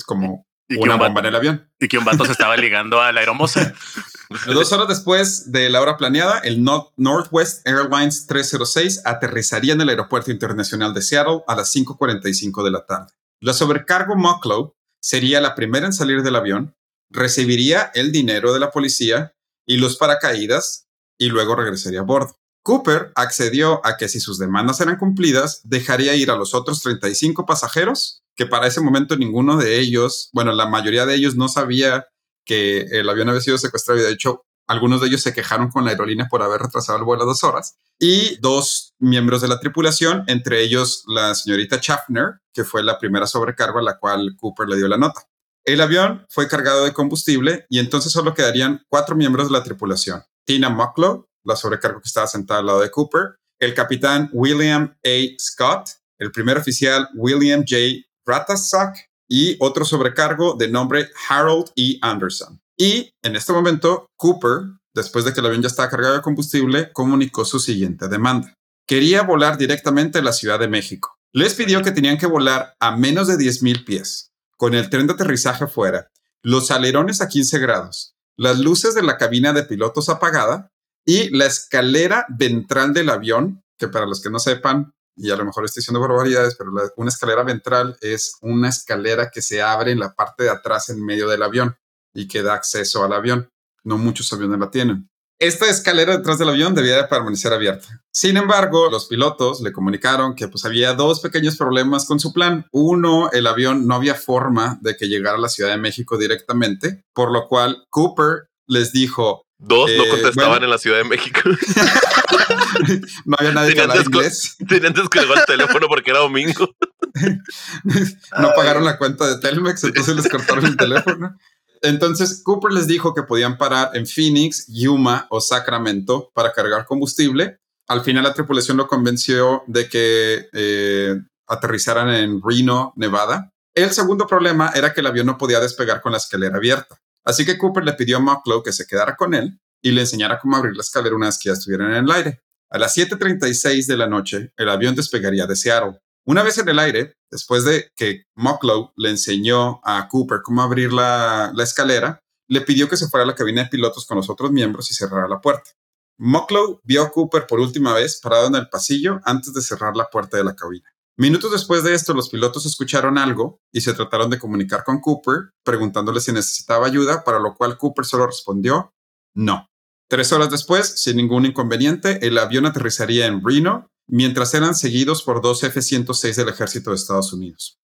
Como 0.06 0.46
una 0.78 0.96
bomba 0.96 1.20
en 1.20 1.26
el 1.26 1.36
avión. 1.36 1.70
Y 1.78 1.88
que 1.88 1.98
un 1.98 2.04
vato 2.04 2.24
se 2.24 2.32
estaba 2.32 2.56
ligando 2.56 3.00
a 3.00 3.12
la 3.12 3.20
aeromoza. 3.20 3.74
Dos 4.46 4.72
horas 4.72 4.88
después 4.88 5.52
de 5.52 5.68
la 5.68 5.82
hora 5.82 5.98
planeada, 5.98 6.38
el 6.38 6.64
Northwest 6.64 7.66
Airlines 7.66 8.26
306 8.26 9.02
aterrizaría 9.04 9.74
en 9.74 9.82
el 9.82 9.90
aeropuerto 9.90 10.30
internacional 10.30 10.94
de 10.94 11.02
Seattle 11.02 11.42
a 11.46 11.56
las 11.56 11.74
5.45 11.74 12.64
de 12.64 12.70
la 12.70 12.86
tarde. 12.86 13.12
La 13.40 13.52
sobrecargo 13.52 14.16
Mucklow 14.16 14.74
sería 15.02 15.40
la 15.40 15.54
primera 15.54 15.84
en 15.84 15.92
salir 15.92 16.22
del 16.22 16.36
avión, 16.36 16.74
recibiría 17.10 17.90
el 17.94 18.12
dinero 18.12 18.54
de 18.54 18.60
la 18.60 18.70
policía 18.70 19.34
y 19.66 19.76
los 19.76 19.96
paracaídas 19.96 20.86
y 21.22 21.28
luego 21.28 21.54
regresaría 21.54 22.00
a 22.00 22.02
bordo. 22.02 22.36
Cooper 22.64 23.12
accedió 23.14 23.80
a 23.86 23.96
que 23.96 24.08
si 24.08 24.18
sus 24.18 24.38
demandas 24.38 24.80
eran 24.80 24.96
cumplidas, 24.96 25.60
dejaría 25.62 26.16
ir 26.16 26.32
a 26.32 26.36
los 26.36 26.52
otros 26.52 26.82
35 26.82 27.46
pasajeros, 27.46 28.24
que 28.34 28.46
para 28.46 28.66
ese 28.66 28.80
momento 28.80 29.16
ninguno 29.16 29.56
de 29.56 29.78
ellos, 29.78 30.30
bueno, 30.32 30.52
la 30.52 30.66
mayoría 30.66 31.06
de 31.06 31.14
ellos 31.14 31.36
no 31.36 31.46
sabía 31.46 32.08
que 32.44 32.80
el 32.90 33.08
avión 33.08 33.28
había 33.28 33.40
sido 33.40 33.56
secuestrado 33.56 34.00
y 34.00 34.02
de 34.02 34.10
hecho 34.10 34.44
algunos 34.66 35.00
de 35.00 35.08
ellos 35.08 35.22
se 35.22 35.32
quejaron 35.32 35.70
con 35.70 35.84
la 35.84 35.92
aerolínea 35.92 36.26
por 36.28 36.42
haber 36.42 36.60
retrasado 36.60 36.98
el 36.98 37.04
vuelo 37.04 37.24
dos 37.24 37.44
horas. 37.44 37.76
Y 38.00 38.36
dos 38.40 38.94
miembros 38.98 39.42
de 39.42 39.48
la 39.48 39.60
tripulación, 39.60 40.24
entre 40.26 40.62
ellos 40.62 41.04
la 41.06 41.36
señorita 41.36 41.76
Schaffner, 41.76 42.40
que 42.52 42.64
fue 42.64 42.82
la 42.82 42.98
primera 42.98 43.28
sobrecargo 43.28 43.78
a 43.78 43.82
la 43.82 43.98
cual 43.98 44.34
Cooper 44.36 44.68
le 44.68 44.76
dio 44.76 44.88
la 44.88 44.98
nota. 44.98 45.22
El 45.64 45.80
avión 45.80 46.26
fue 46.28 46.48
cargado 46.48 46.84
de 46.84 46.92
combustible 46.92 47.66
y 47.68 47.78
entonces 47.78 48.10
solo 48.10 48.34
quedarían 48.34 48.84
cuatro 48.88 49.14
miembros 49.14 49.46
de 49.46 49.52
la 49.52 49.62
tripulación. 49.62 50.24
Tina 50.44 50.68
Mucklow, 50.68 51.26
la 51.44 51.56
sobrecargo 51.56 52.00
que 52.00 52.08
estaba 52.08 52.26
sentada 52.26 52.60
al 52.60 52.66
lado 52.66 52.80
de 52.80 52.90
Cooper, 52.90 53.36
el 53.58 53.74
capitán 53.74 54.28
William 54.32 54.96
A. 55.04 55.38
Scott, 55.38 55.88
el 56.18 56.32
primer 56.32 56.58
oficial 56.58 57.08
William 57.14 57.64
J. 57.66 58.06
Ratasak 58.26 59.08
y 59.28 59.56
otro 59.60 59.84
sobrecargo 59.84 60.54
de 60.54 60.68
nombre 60.68 61.10
Harold 61.28 61.70
E. 61.76 61.98
Anderson. 62.02 62.60
Y 62.76 63.10
en 63.22 63.36
este 63.36 63.52
momento, 63.52 64.06
Cooper, 64.16 64.62
después 64.94 65.24
de 65.24 65.32
que 65.32 65.40
el 65.40 65.46
avión 65.46 65.62
ya 65.62 65.68
estaba 65.68 65.90
cargado 65.90 66.14
de 66.14 66.22
combustible, 66.22 66.92
comunicó 66.92 67.44
su 67.44 67.60
siguiente 67.60 68.08
demanda. 68.08 68.54
Quería 68.86 69.22
volar 69.22 69.56
directamente 69.56 70.18
a 70.18 70.22
la 70.22 70.32
Ciudad 70.32 70.58
de 70.58 70.68
México. 70.68 71.16
Les 71.32 71.54
pidió 71.54 71.82
que 71.82 71.92
tenían 71.92 72.18
que 72.18 72.26
volar 72.26 72.74
a 72.78 72.96
menos 72.96 73.28
de 73.28 73.36
10.000 73.36 73.84
pies, 73.84 74.32
con 74.56 74.74
el 74.74 74.90
tren 74.90 75.06
de 75.06 75.14
aterrizaje 75.14 75.64
afuera, 75.64 76.08
los 76.42 76.70
alerones 76.70 77.20
a 77.20 77.28
15 77.28 77.58
grados, 77.58 78.11
las 78.38 78.58
luces 78.58 78.94
de 78.94 79.02
la 79.02 79.16
cabina 79.16 79.52
de 79.52 79.64
pilotos 79.64 80.08
apagada 80.08 80.70
y 81.04 81.30
la 81.36 81.46
escalera 81.46 82.26
ventral 82.28 82.92
del 82.92 83.10
avión, 83.10 83.62
que 83.78 83.88
para 83.88 84.06
los 84.06 84.22
que 84.22 84.30
no 84.30 84.38
sepan, 84.38 84.92
y 85.16 85.30
a 85.30 85.36
lo 85.36 85.44
mejor 85.44 85.64
estoy 85.64 85.80
diciendo 85.80 86.00
barbaridades, 86.00 86.56
pero 86.56 86.72
una 86.96 87.08
escalera 87.08 87.42
ventral 87.42 87.96
es 88.00 88.36
una 88.40 88.68
escalera 88.68 89.30
que 89.30 89.42
se 89.42 89.60
abre 89.60 89.92
en 89.92 89.98
la 89.98 90.14
parte 90.14 90.44
de 90.44 90.50
atrás 90.50 90.88
en 90.88 91.04
medio 91.04 91.28
del 91.28 91.42
avión 91.42 91.76
y 92.14 92.28
que 92.28 92.42
da 92.42 92.54
acceso 92.54 93.04
al 93.04 93.12
avión. 93.12 93.50
No 93.84 93.98
muchos 93.98 94.32
aviones 94.32 94.58
la 94.58 94.70
tienen. 94.70 95.10
Esta 95.42 95.68
escalera 95.68 96.16
detrás 96.16 96.38
del 96.38 96.50
avión 96.50 96.72
debía 96.72 96.96
de 96.98 97.04
permanecer 97.08 97.52
abierta. 97.52 98.00
Sin 98.12 98.36
embargo, 98.36 98.88
los 98.92 99.06
pilotos 99.06 99.60
le 99.60 99.72
comunicaron 99.72 100.36
que 100.36 100.46
pues 100.46 100.64
había 100.64 100.94
dos 100.94 101.18
pequeños 101.18 101.56
problemas 101.56 102.06
con 102.06 102.20
su 102.20 102.32
plan. 102.32 102.64
Uno, 102.70 103.28
el 103.32 103.48
avión 103.48 103.88
no 103.88 103.96
había 103.96 104.14
forma 104.14 104.78
de 104.82 104.96
que 104.96 105.08
llegara 105.08 105.38
a 105.38 105.40
la 105.40 105.48
Ciudad 105.48 105.70
de 105.70 105.78
México 105.78 106.16
directamente, 106.16 107.02
por 107.12 107.32
lo 107.32 107.48
cual 107.48 107.84
Cooper 107.90 108.50
les 108.68 108.92
dijo, 108.92 109.44
Dos 109.58 109.90
no 109.96 110.04
eh, 110.04 110.08
contestaban 110.10 110.62
en 110.62 110.70
la 110.70 110.78
Ciudad 110.78 110.98
de 110.98 111.04
México. 111.04 111.40
no 113.24 113.36
había 113.36 113.50
nadie 113.50 113.74
que 113.74 113.80
hablara 113.80 114.00
inglés. 114.00 114.56
Tenían 114.68 114.92
descargado 114.92 115.34
el 115.34 115.44
teléfono 115.44 115.88
porque 115.88 116.12
era 116.12 116.20
domingo. 116.20 116.72
no 118.38 118.52
pagaron 118.54 118.84
la 118.84 118.96
cuenta 118.96 119.26
de 119.26 119.40
Telmex, 119.40 119.82
entonces 119.82 120.14
les 120.14 120.28
cortaron 120.28 120.66
el 120.66 120.76
teléfono. 120.76 121.36
Entonces 121.82 122.42
Cooper 122.44 122.72
les 122.72 122.86
dijo 122.86 123.12
que 123.12 123.24
podían 123.24 123.58
parar 123.58 123.90
en 123.94 124.06
Phoenix, 124.06 124.66
Yuma 124.68 125.26
o 125.30 125.40
Sacramento 125.40 126.30
para 126.32 126.52
cargar 126.52 126.86
combustible. 126.86 127.58
Al 127.88 128.02
final 128.02 128.22
la 128.22 128.34
tripulación 128.34 128.76
lo 128.76 128.86
convenció 128.86 129.64
de 129.66 129.88
que 129.88 130.48
eh, 130.52 131.16
aterrizaran 131.48 132.08
en 132.10 132.40
Reno, 132.42 132.92
Nevada. 132.96 133.50
El 133.74 133.90
segundo 133.90 134.26
problema 134.26 134.70
era 134.74 134.94
que 134.94 135.00
el 135.00 135.06
avión 135.08 135.26
no 135.26 135.38
podía 135.38 135.58
despegar 135.58 136.00
con 136.00 136.12
la 136.12 136.18
escalera 136.18 136.56
abierta. 136.56 137.00
Así 137.24 137.44
que 137.44 137.58
Cooper 137.58 137.84
le 137.84 137.94
pidió 137.94 138.18
a 138.18 138.20
Mucklow 138.20 138.62
que 138.62 138.72
se 138.72 138.86
quedara 138.86 139.16
con 139.16 139.34
él 139.34 139.58
y 139.82 139.90
le 139.90 140.02
enseñara 140.02 140.38
cómo 140.38 140.56
abrir 140.56 140.76
la 140.76 140.82
escalera 140.82 141.16
una 141.16 141.26
vez 141.26 141.38
que 141.38 141.48
ya 141.48 141.54
estuvieran 141.54 141.90
en 141.92 142.04
el 142.04 142.10
aire. 142.10 142.40
A 142.70 142.78
las 142.78 142.96
7.36 142.96 143.86
de 143.86 143.96
la 143.96 144.06
noche, 144.06 144.52
el 144.56 144.68
avión 144.68 144.94
despegaría 144.94 145.46
de 145.46 145.56
Seattle. 145.56 146.00
Una 146.24 146.42
vez 146.42 146.58
en 146.58 146.68
el 146.68 146.78
aire, 146.78 147.14
después 147.30 147.64
de 147.64 147.90
que 147.96 148.24
Mucklow 148.36 148.92
le 148.96 149.10
enseñó 149.10 149.80
a 149.84 150.08
Cooper 150.08 150.40
cómo 150.42 150.62
abrir 150.62 150.92
la, 150.92 151.52
escalera, 151.58 152.20
le 152.48 152.60
pidió 152.60 152.88
que 152.88 152.96
se 152.96 153.08
fuera 153.08 153.24
a 153.24 153.26
la 153.26 153.34
cabina 153.34 153.64
de 153.64 153.70
pilotos 153.70 154.06
con 154.06 154.18
los 154.18 154.30
otros 154.30 154.52
miembros 154.52 154.90
y 154.90 154.94
cerrara 154.94 155.26
la 155.26 155.40
puerta. 155.40 155.70
Mucklow 156.18 156.80
vio 156.84 157.02
a 157.02 157.10
Cooper 157.10 157.46
por 157.46 157.58
última 157.58 157.92
vez 157.94 158.20
parado 158.20 158.46
en 158.46 158.54
el 158.54 158.68
pasillo 158.68 159.20
antes 159.24 159.52
de 159.52 159.62
cerrar 159.62 159.96
la 159.96 160.10
puerta 160.10 160.36
de 160.36 160.44
la 160.44 160.54
cabina. 160.54 160.88
Minutos 161.16 161.50
después 161.50 161.82
de 161.82 161.94
esto, 161.94 162.14
los 162.14 162.28
pilotos 162.28 162.66
escucharon 162.66 163.18
algo 163.18 163.60
y 163.72 163.80
se 163.80 163.92
trataron 163.92 164.30
de 164.30 164.38
comunicar 164.38 164.84
con 164.84 165.00
Cooper, 165.00 165.50
preguntándole 165.64 166.20
si 166.20 166.32
necesitaba 166.32 166.86
ayuda, 166.86 167.24
para 167.24 167.38
lo 167.38 167.54
cual 167.54 167.76
Cooper 167.76 168.04
solo 168.04 168.26
respondió 168.26 168.92
no. 169.34 169.68
Tres 170.08 170.32
horas 170.32 170.50
después, 170.50 171.00
sin 171.02 171.16
ningún 171.16 171.46
inconveniente, 171.46 172.26
el 172.26 172.38
avión 172.38 172.66
aterrizaría 172.66 173.26
en 173.26 173.42
Reno 173.44 173.91
mientras 174.12 174.52
eran 174.52 174.74
seguidos 174.74 175.22
por 175.22 175.40
dos 175.40 175.64
F-106 175.64 176.34
del 176.34 176.50
ejército 176.50 176.90
de 176.90 176.96
Estados 176.96 177.32
Unidos. 177.32 177.78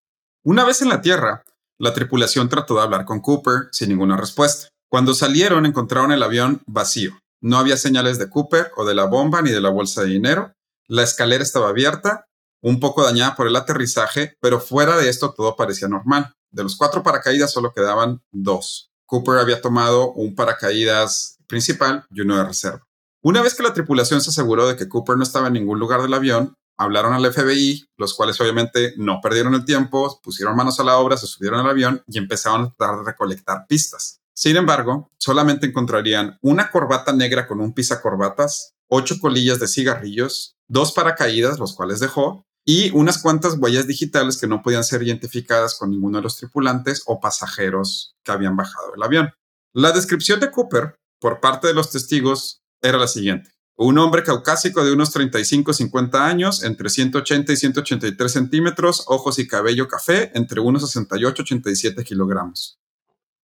Una 0.44 0.62
vez 0.62 0.82
en 0.82 0.90
la 0.90 1.00
Tierra, 1.00 1.42
la 1.78 1.94
tripulación 1.94 2.50
trató 2.50 2.74
de 2.74 2.82
hablar 2.82 3.06
con 3.06 3.20
Cooper 3.20 3.68
sin 3.72 3.88
ninguna 3.88 4.18
respuesta. 4.18 4.68
Cuando 4.90 5.14
salieron 5.14 5.64
encontraron 5.64 6.12
el 6.12 6.22
avión 6.22 6.60
vacío. 6.66 7.12
No 7.40 7.56
había 7.56 7.78
señales 7.78 8.18
de 8.18 8.28
Cooper 8.28 8.72
o 8.76 8.84
de 8.84 8.94
la 8.94 9.06
bomba 9.06 9.40
ni 9.40 9.50
de 9.50 9.62
la 9.62 9.70
bolsa 9.70 10.02
de 10.02 10.08
dinero. 10.08 10.52
La 10.86 11.02
escalera 11.02 11.42
estaba 11.42 11.70
abierta, 11.70 12.26
un 12.60 12.78
poco 12.78 13.02
dañada 13.02 13.34
por 13.34 13.46
el 13.46 13.56
aterrizaje, 13.56 14.36
pero 14.38 14.60
fuera 14.60 14.98
de 14.98 15.08
esto 15.08 15.32
todo 15.32 15.56
parecía 15.56 15.88
normal. 15.88 16.34
De 16.50 16.62
los 16.62 16.76
cuatro 16.76 17.02
paracaídas 17.02 17.52
solo 17.52 17.72
quedaban 17.72 18.20
dos. 18.32 18.90
Cooper 19.06 19.38
había 19.38 19.62
tomado 19.62 20.12
un 20.12 20.34
paracaídas 20.34 21.38
principal 21.46 22.04
y 22.10 22.20
uno 22.20 22.36
de 22.36 22.44
reserva. 22.44 22.87
Una 23.22 23.42
vez 23.42 23.54
que 23.54 23.64
la 23.64 23.74
tripulación 23.74 24.20
se 24.20 24.30
aseguró 24.30 24.68
de 24.68 24.76
que 24.76 24.88
Cooper 24.88 25.16
no 25.16 25.24
estaba 25.24 25.48
en 25.48 25.54
ningún 25.54 25.78
lugar 25.78 26.02
del 26.02 26.14
avión, 26.14 26.54
hablaron 26.78 27.12
al 27.12 27.32
FBI, 27.32 27.86
los 27.96 28.14
cuales 28.14 28.40
obviamente 28.40 28.94
no 28.96 29.20
perdieron 29.20 29.54
el 29.54 29.64
tiempo, 29.64 30.20
pusieron 30.22 30.54
manos 30.54 30.78
a 30.78 30.84
la 30.84 30.98
obra, 30.98 31.16
se 31.16 31.26
subieron 31.26 31.60
al 31.60 31.70
avión 31.70 32.02
y 32.06 32.18
empezaron 32.18 32.62
a 32.62 32.74
tratar 32.74 32.98
de 32.98 33.04
recolectar 33.04 33.66
pistas. 33.68 34.20
Sin 34.36 34.56
embargo, 34.56 35.10
solamente 35.18 35.66
encontrarían 35.66 36.38
una 36.42 36.70
corbata 36.70 37.12
negra 37.12 37.48
con 37.48 37.60
un 37.60 37.72
pisacorbatas, 37.72 38.74
ocho 38.88 39.16
colillas 39.20 39.58
de 39.58 39.66
cigarrillos, 39.66 40.54
dos 40.68 40.92
paracaídas, 40.92 41.58
los 41.58 41.74
cuales 41.74 41.98
dejó, 41.98 42.44
y 42.64 42.90
unas 42.94 43.20
cuantas 43.20 43.56
huellas 43.58 43.88
digitales 43.88 44.38
que 44.38 44.46
no 44.46 44.62
podían 44.62 44.84
ser 44.84 45.02
identificadas 45.02 45.76
con 45.76 45.90
ninguno 45.90 46.18
de 46.18 46.22
los 46.22 46.36
tripulantes 46.36 47.02
o 47.06 47.18
pasajeros 47.18 48.14
que 48.22 48.30
habían 48.30 48.56
bajado 48.56 48.92
del 48.92 49.02
avión. 49.02 49.30
La 49.74 49.90
descripción 49.90 50.38
de 50.38 50.52
Cooper 50.52 50.94
por 51.20 51.40
parte 51.40 51.66
de 51.66 51.74
los 51.74 51.90
testigos 51.90 52.60
era 52.82 52.98
la 52.98 53.08
siguiente. 53.08 53.50
Un 53.76 53.96
hombre 53.98 54.24
caucásico 54.24 54.84
de 54.84 54.92
unos 54.92 55.14
35-50 55.14 56.14
años, 56.20 56.64
entre 56.64 56.88
180 56.88 57.52
y 57.52 57.56
183 57.56 58.32
centímetros, 58.32 59.04
ojos 59.06 59.38
y 59.38 59.46
cabello 59.46 59.86
café, 59.86 60.32
entre 60.34 60.60
unos 60.60 60.82
68 60.82 61.42
y 61.42 61.44
87 61.44 62.04
kilogramos. 62.04 62.78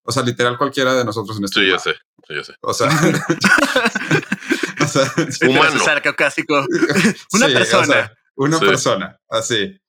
O 0.03 0.11
sea, 0.11 0.23
literal 0.23 0.57
cualquiera 0.57 0.95
de 0.95 1.05
nosotros 1.05 1.37
en 1.37 1.45
este 1.45 1.61
Sí, 1.61 1.69
ya 1.69 1.77
sé, 1.77 1.93
sí, 2.27 2.35
ya 2.35 2.43
sé. 2.43 2.53
O 2.61 2.73
sea, 2.73 2.89
o 4.81 4.87
sea 4.87 5.13
humano. 5.47 5.79
caucásico. 6.03 6.65
Una 7.33 7.47
persona. 7.47 8.11
una 8.35 8.59
persona, 8.59 9.19
así. 9.29 9.79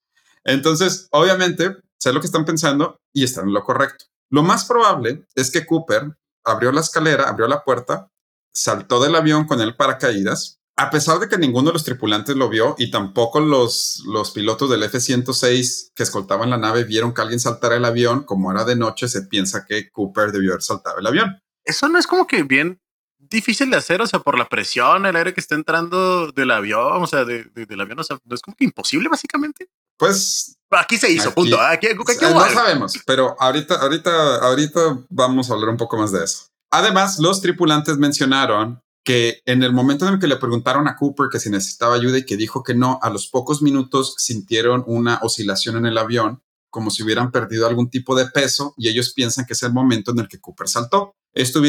Entonces, 0.45 1.09
obviamente, 1.11 1.77
sé 1.99 2.13
lo 2.13 2.21
que 2.21 2.27
están 2.27 2.45
pensando 2.45 3.01
y 3.15 3.25
están 3.25 3.49
en 3.49 3.55
lo 3.55 3.65
correcto. 3.65 4.05
Lo 4.31 4.43
más 4.43 4.67
probable 4.67 5.25
es 5.35 5.51
que 5.51 5.65
Cooper 5.65 6.17
abrió 6.45 6.71
la 6.71 6.83
escalera, 6.83 7.31
abrió 7.31 7.49
la 7.49 7.65
puerta 7.65 8.11
saltó 8.55 9.03
del 9.03 9.17
avión 9.17 9.47
con 9.47 9.61
el 9.61 9.77
paracaídas, 9.77 10.61
a 10.77 10.91
pesar 10.91 11.19
de 11.19 11.29
que 11.29 11.39
ninguno 11.39 11.69
de 11.69 11.75
los 11.75 11.85
tripulantes 11.85 12.37
lo 12.37 12.49
vio 12.49 12.75
y 12.79 12.91
tampoco 12.91 13.41
los, 13.41 14.03
los 14.07 14.31
pilotos 14.31 14.71
del 14.71 14.83
F-106 14.85 15.93
que 15.95 16.03
escoltaban 16.03 16.51
la 16.51 16.57
nave 16.57 16.85
vieron 16.85 17.15
que 17.15 17.21
alguien 17.21 17.41
saltara 17.41 17.77
el 17.77 17.85
avión, 17.85 18.25
como 18.25 18.51
era 18.51 18.65
de 18.65 18.75
noche, 18.75 19.09
se 19.09 19.23
piensa 19.23 19.65
que 19.67 19.91
Cooper 19.91 20.33
debió 20.33 20.53
haber 20.53 20.63
saltado 20.63 20.99
el 20.99 21.07
avión. 21.07 21.41
Eso 21.65 21.89
no 21.89 21.99
es 21.99 22.07
como 22.07 22.27
que 22.27 22.43
bien 22.43 22.81
difícil 23.19 23.71
de 23.71 23.77
hacer, 23.77 24.03
o 24.03 24.07
sea, 24.07 24.21
por 24.21 24.37
la 24.39 24.49
presión, 24.49 25.07
el 25.07 25.17
aire 25.17 25.33
que 25.33 25.41
está 25.41 25.55
entrando 25.55 26.31
del 26.33 26.51
avión, 26.51 27.03
o 27.03 27.07
sea, 27.07 27.25
del 27.25 27.81
avión, 27.81 27.99
o 27.99 28.05
sea, 28.05 28.19
no 28.25 28.35
es 28.35 28.43
como 28.43 28.57
que 28.57 28.65
imposible 28.65 29.09
básicamente. 29.09 29.69
Pues 29.97 30.59
aquí 30.71 30.99
se 30.99 31.11
hizo, 31.11 31.33
punto. 31.33 31.61
Aquí, 31.61 31.89
no 31.95 32.51
sabemos, 32.51 33.01
pero 33.07 33.37
ahorita, 33.39 33.77
ahorita, 33.77 34.37
ahorita 34.39 34.81
vamos 35.09 35.51
a 35.51 35.55
hablar 35.55 35.71
un 35.71 35.77
poco 35.77 35.97
más 35.97 36.13
de 36.13 36.25
eso. 36.25 36.49
Además, 36.71 37.19
los 37.19 37.41
tripulantes 37.41 37.99
mencionaron 37.99 38.81
que 39.05 39.43
en 39.45 39.63
el 39.63 39.73
momento 39.73 40.07
en 40.07 40.15
el 40.15 40.21
que 40.21 40.27
le 40.27 40.37
preguntaron 40.37 40.89
a 40.89 40.97
Cooper 40.97 41.29
que 41.31 41.39
si 41.39 41.51
necesitaba 41.51 41.95
ayuda 41.95 42.19
y 42.19 42.25
que 42.25 42.37
dijo 42.37 42.63
que 42.63 42.75
no, 42.75 42.99
a 43.03 43.11
los 43.11 43.29
pocos 43.29 43.61
minutos 43.61 44.15
sintieron 44.19 44.83
una 44.87 45.21
oscilación 45.23 45.77
en 45.77 45.87
el 45.87 45.99
avión, 45.99 46.43
como 46.71 46.91
si 46.91 47.03
hubieran 47.03 47.31
perdido 47.31 47.69
algún 47.69 47.91
tipo 47.91 48.17
de 48.17 48.27
peso, 48.27 48.75
y 48.77 48.89
ellos 48.89 49.13
piensan 49.13 49.45
que 49.45 49.53
es 49.53 49.63
el 49.63 49.73
momento 49.73 50.11
en 50.11 50.21
el 50.21 50.29
que 50.29 50.41
Cooper 50.41 50.69
saltó. 50.69 51.15
Esto, 51.35 51.61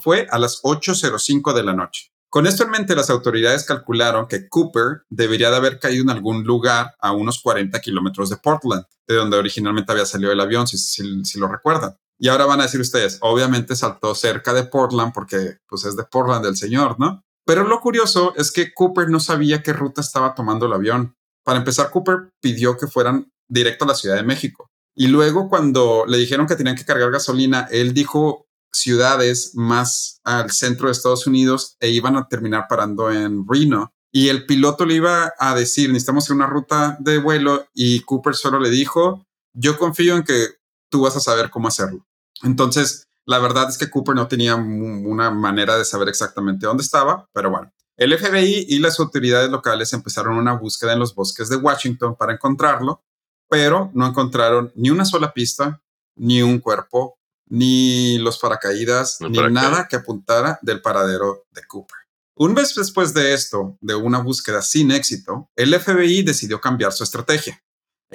fue 0.00 0.26
a 0.30 0.38
las 0.38 0.60
8.05 0.62 1.54
de 1.54 1.62
la 1.62 1.72
noche. 1.72 2.10
Con 2.28 2.46
esto 2.46 2.64
en 2.64 2.70
mente, 2.70 2.96
las 2.96 3.10
autoridades 3.10 3.64
calcularon 3.64 4.26
que 4.26 4.48
Cooper 4.48 5.02
debería 5.08 5.50
de 5.50 5.56
haber 5.56 5.78
caído 5.78 6.02
en 6.02 6.10
algún 6.10 6.42
lugar 6.42 6.94
a 6.98 7.12
unos 7.12 7.40
40 7.40 7.80
kilómetros 7.80 8.28
de 8.28 8.36
Portland, 8.36 8.84
de 9.06 9.14
donde 9.14 9.36
originalmente 9.36 9.92
había 9.92 10.04
salido 10.04 10.32
el 10.32 10.40
avión, 10.40 10.66
si, 10.66 11.38
lo 11.38 11.48
recuerdan. 11.48 11.96
Y 12.18 12.28
ahora 12.28 12.46
van 12.46 12.60
a 12.60 12.64
decir 12.64 12.80
ustedes, 12.80 13.18
obviamente 13.20 13.74
saltó 13.76 14.14
cerca 14.14 14.52
de 14.52 14.64
Portland 14.64 15.12
porque 15.12 15.58
pues 15.68 15.84
es 15.84 15.96
de 15.96 16.04
Portland 16.04 16.44
del 16.44 16.56
señor, 16.56 16.96
¿no? 16.98 17.22
Pero 17.46 17.64
lo 17.64 17.80
curioso 17.80 18.34
es 18.36 18.50
que 18.50 18.72
Cooper 18.72 19.08
no 19.10 19.20
sabía 19.20 19.62
qué 19.62 19.72
ruta 19.72 20.00
estaba 20.00 20.34
tomando 20.34 20.66
el 20.66 20.72
avión. 20.72 21.16
Para 21.44 21.58
empezar, 21.58 21.90
Cooper 21.90 22.30
pidió 22.40 22.76
que 22.76 22.86
fueran 22.86 23.30
directo 23.48 23.84
a 23.84 23.88
la 23.88 23.94
Ciudad 23.94 24.16
de 24.16 24.22
México. 24.22 24.70
Y 24.96 25.08
luego 25.08 25.48
cuando 25.48 26.04
le 26.06 26.18
dijeron 26.18 26.46
que 26.46 26.56
tenían 26.56 26.76
que 26.76 26.84
cargar 26.84 27.10
gasolina, 27.10 27.68
él 27.70 27.92
dijo 27.92 28.46
ciudades 28.72 29.52
más 29.54 30.20
al 30.24 30.50
centro 30.50 30.86
de 30.86 30.92
Estados 30.92 31.26
Unidos 31.26 31.76
e 31.80 31.90
iban 31.90 32.16
a 32.16 32.28
terminar 32.28 32.66
parando 32.68 33.10
en 33.10 33.44
Reno. 33.46 33.92
Y 34.12 34.28
el 34.28 34.46
piloto 34.46 34.86
le 34.86 34.94
iba 34.94 35.32
a 35.38 35.54
decir, 35.54 35.88
necesitamos 35.88 36.30
una 36.30 36.46
ruta 36.46 36.96
de 37.00 37.18
vuelo 37.18 37.66
y 37.74 38.00
Cooper 38.00 38.34
solo 38.34 38.60
le 38.60 38.70
dijo, 38.70 39.26
yo 39.52 39.76
confío 39.76 40.16
en 40.16 40.22
que 40.22 40.48
tú 40.94 41.00
vas 41.00 41.16
a 41.16 41.20
saber 41.20 41.50
cómo 41.50 41.66
hacerlo. 41.66 42.06
Entonces, 42.44 43.08
la 43.26 43.40
verdad 43.40 43.68
es 43.68 43.76
que 43.76 43.90
Cooper 43.90 44.14
no 44.14 44.28
tenía 44.28 44.54
una 44.54 45.28
manera 45.32 45.76
de 45.76 45.84
saber 45.84 46.08
exactamente 46.08 46.66
dónde 46.66 46.84
estaba, 46.84 47.28
pero 47.32 47.50
bueno. 47.50 47.72
El 47.96 48.16
FBI 48.16 48.66
y 48.68 48.78
las 48.78 49.00
autoridades 49.00 49.50
locales 49.50 49.92
empezaron 49.92 50.36
una 50.36 50.52
búsqueda 50.52 50.92
en 50.92 51.00
los 51.00 51.16
bosques 51.16 51.48
de 51.48 51.56
Washington 51.56 52.14
para 52.14 52.32
encontrarlo, 52.32 53.02
pero 53.48 53.90
no 53.92 54.06
encontraron 54.06 54.70
ni 54.76 54.90
una 54.90 55.04
sola 55.04 55.32
pista, 55.32 55.82
ni 56.14 56.42
un 56.42 56.60
cuerpo, 56.60 57.18
ni 57.48 58.18
los 58.18 58.38
paracaídas, 58.38 59.18
ni 59.20 59.38
nada 59.50 59.88
que 59.88 59.96
apuntara 59.96 60.60
del 60.62 60.80
paradero 60.80 61.44
de 61.50 61.66
Cooper. 61.66 61.98
Un 62.36 62.54
mes 62.54 62.72
después 62.76 63.12
de 63.14 63.34
esto, 63.34 63.76
de 63.80 63.96
una 63.96 64.20
búsqueda 64.20 64.62
sin 64.62 64.92
éxito, 64.92 65.50
el 65.56 65.74
FBI 65.74 66.22
decidió 66.22 66.60
cambiar 66.60 66.92
su 66.92 67.02
estrategia. 67.02 67.60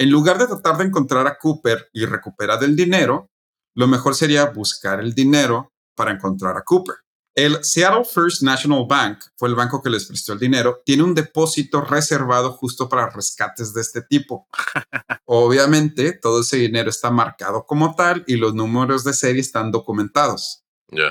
En 0.00 0.08
lugar 0.08 0.38
de 0.38 0.46
tratar 0.46 0.78
de 0.78 0.84
encontrar 0.84 1.26
a 1.26 1.36
Cooper 1.36 1.90
y 1.92 2.06
recuperar 2.06 2.64
el 2.64 2.74
dinero, 2.74 3.28
lo 3.74 3.86
mejor 3.86 4.14
sería 4.14 4.46
buscar 4.46 4.98
el 4.98 5.12
dinero 5.12 5.74
para 5.94 6.10
encontrar 6.10 6.56
a 6.56 6.62
Cooper. 6.62 6.94
El 7.34 7.62
Seattle 7.62 8.06
First 8.06 8.40
National 8.40 8.86
Bank 8.88 9.18
fue 9.36 9.50
el 9.50 9.54
banco 9.54 9.82
que 9.82 9.90
les 9.90 10.06
prestó 10.06 10.32
el 10.32 10.38
dinero. 10.38 10.80
Tiene 10.86 11.02
un 11.02 11.14
depósito 11.14 11.82
reservado 11.82 12.52
justo 12.52 12.88
para 12.88 13.10
rescates 13.10 13.74
de 13.74 13.82
este 13.82 14.00
tipo. 14.00 14.48
Obviamente, 15.26 16.14
todo 16.14 16.40
ese 16.40 16.56
dinero 16.56 16.88
está 16.88 17.10
marcado 17.10 17.66
como 17.66 17.94
tal 17.94 18.24
y 18.26 18.36
los 18.36 18.54
números 18.54 19.04
de 19.04 19.12
serie 19.12 19.42
están 19.42 19.70
documentados. 19.70 20.64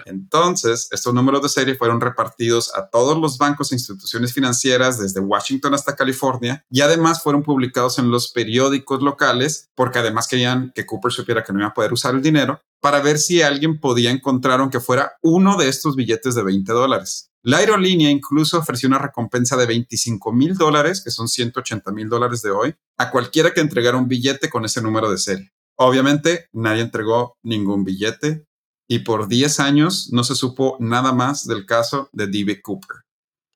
Entonces, 0.05 0.87
estos 0.91 1.13
números 1.13 1.41
de 1.41 1.49
serie 1.49 1.75
fueron 1.75 2.01
repartidos 2.01 2.75
a 2.75 2.89
todos 2.89 3.17
los 3.17 3.37
bancos 3.37 3.71
e 3.71 3.75
instituciones 3.75 4.33
financieras 4.33 4.99
desde 4.99 5.19
Washington 5.19 5.73
hasta 5.73 5.95
California 5.95 6.65
y 6.69 6.81
además 6.81 7.23
fueron 7.23 7.43
publicados 7.43 7.99
en 7.99 8.11
los 8.11 8.31
periódicos 8.31 9.01
locales 9.01 9.69
porque 9.75 9.99
además 9.99 10.27
querían 10.27 10.71
que 10.75 10.85
Cooper 10.85 11.11
supiera 11.11 11.43
que 11.43 11.53
no 11.53 11.59
iba 11.59 11.69
a 11.69 11.73
poder 11.73 11.93
usar 11.93 12.15
el 12.15 12.21
dinero 12.21 12.61
para 12.81 13.01
ver 13.01 13.17
si 13.17 13.41
alguien 13.41 13.79
podía 13.79 14.11
encontrar 14.11 14.59
aunque 14.59 14.79
fuera 14.79 15.13
uno 15.21 15.57
de 15.57 15.69
estos 15.69 15.95
billetes 15.95 16.35
de 16.35 16.43
20 16.43 16.71
dólares. 16.71 17.29
La 17.41 17.57
aerolínea 17.57 18.11
incluso 18.11 18.59
ofreció 18.59 18.87
una 18.89 18.99
recompensa 18.99 19.55
de 19.55 19.65
25 19.65 20.33
mil 20.33 20.55
dólares, 20.55 21.01
que 21.01 21.09
son 21.09 21.29
180 21.29 21.89
mil 21.93 22.09
dólares 22.09 22.41
de 22.41 22.51
hoy, 22.51 22.75
a 22.97 23.11
cualquiera 23.11 23.53
que 23.53 23.61
entregara 23.61 23.97
un 23.97 24.09
billete 24.09 24.49
con 24.49 24.65
ese 24.65 24.81
número 24.81 25.09
de 25.09 25.17
serie. 25.17 25.51
Obviamente, 25.77 26.49
nadie 26.51 26.81
entregó 26.81 27.37
ningún 27.41 27.85
billete, 27.85 28.45
y 28.91 28.99
por 28.99 29.27
10 29.27 29.59
años 29.59 30.09
no 30.11 30.23
se 30.23 30.35
supo 30.35 30.75
nada 30.79 31.13
más 31.13 31.47
del 31.47 31.65
caso 31.65 32.09
de 32.11 32.25
D.B. 32.25 32.61
Cooper. 32.61 32.97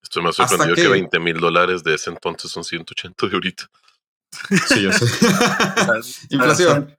Estoy 0.01 0.21
más 0.21 0.35
sorprendido 0.35 0.75
que, 0.75 0.87
20 0.87 1.19
mil 1.19 1.39
dólares 1.39 1.83
de 1.83 1.95
ese 1.95 2.11
entonces 2.11 2.51
son 2.51 2.63
180 2.63 3.27
de 3.27 3.33
ahorita. 3.33 3.63
Sí, 4.67 4.83
yo 4.83 4.93
sé. 4.93 5.05
Inflación. 6.29 6.95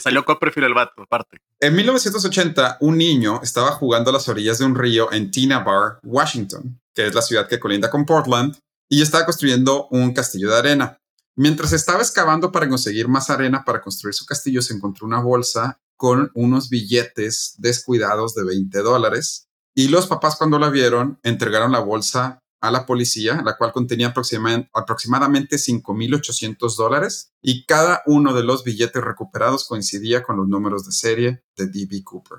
Salió 0.00 0.24
Copperfield 0.24 0.66
el 0.66 0.74
vato, 0.74 1.02
aparte. 1.02 1.38
En 1.60 1.76
1980, 1.76 2.78
un 2.80 2.98
niño 2.98 3.40
estaba 3.44 3.70
jugando 3.70 4.10
a 4.10 4.12
las 4.12 4.28
orillas 4.28 4.58
de 4.58 4.64
un 4.64 4.74
río 4.74 5.12
en 5.12 5.30
Tina 5.30 5.60
Bar, 5.60 6.00
Washington, 6.02 6.80
que 6.92 7.06
es 7.06 7.14
la 7.14 7.22
ciudad 7.22 7.46
que 7.46 7.60
colinda 7.60 7.88
con 7.88 8.04
Portland, 8.04 8.58
y 8.88 9.02
estaba 9.02 9.24
construyendo 9.24 9.86
un 9.92 10.12
castillo 10.12 10.50
de 10.50 10.58
arena. 10.58 10.98
Mientras 11.36 11.72
estaba 11.72 12.00
excavando 12.00 12.50
para 12.50 12.68
conseguir 12.68 13.06
más 13.06 13.30
arena 13.30 13.62
para 13.64 13.80
construir 13.80 14.14
su 14.14 14.26
castillo, 14.26 14.62
se 14.62 14.74
encontró 14.74 15.06
una 15.06 15.20
bolsa 15.20 15.78
con 15.98 16.30
unos 16.34 16.70
billetes 16.70 17.56
descuidados 17.58 18.34
de 18.34 18.44
20 18.44 18.78
dólares. 18.78 19.48
Y 19.74 19.88
los 19.88 20.06
papás 20.06 20.36
cuando 20.36 20.58
la 20.58 20.70
vieron 20.70 21.18
entregaron 21.22 21.72
la 21.72 21.80
bolsa 21.80 22.38
a 22.60 22.70
la 22.70 22.86
policía, 22.86 23.42
la 23.44 23.56
cual 23.56 23.72
contenía 23.72 24.08
aproximadamente 24.08 25.56
5.800 25.56 26.76
dólares 26.76 27.32
y 27.42 27.66
cada 27.66 28.02
uno 28.06 28.32
de 28.32 28.42
los 28.42 28.64
billetes 28.64 29.02
recuperados 29.02 29.66
coincidía 29.66 30.22
con 30.22 30.36
los 30.38 30.48
números 30.48 30.86
de 30.86 30.92
serie 30.92 31.44
de 31.56 31.66
DB 31.66 32.02
Cooper. 32.02 32.38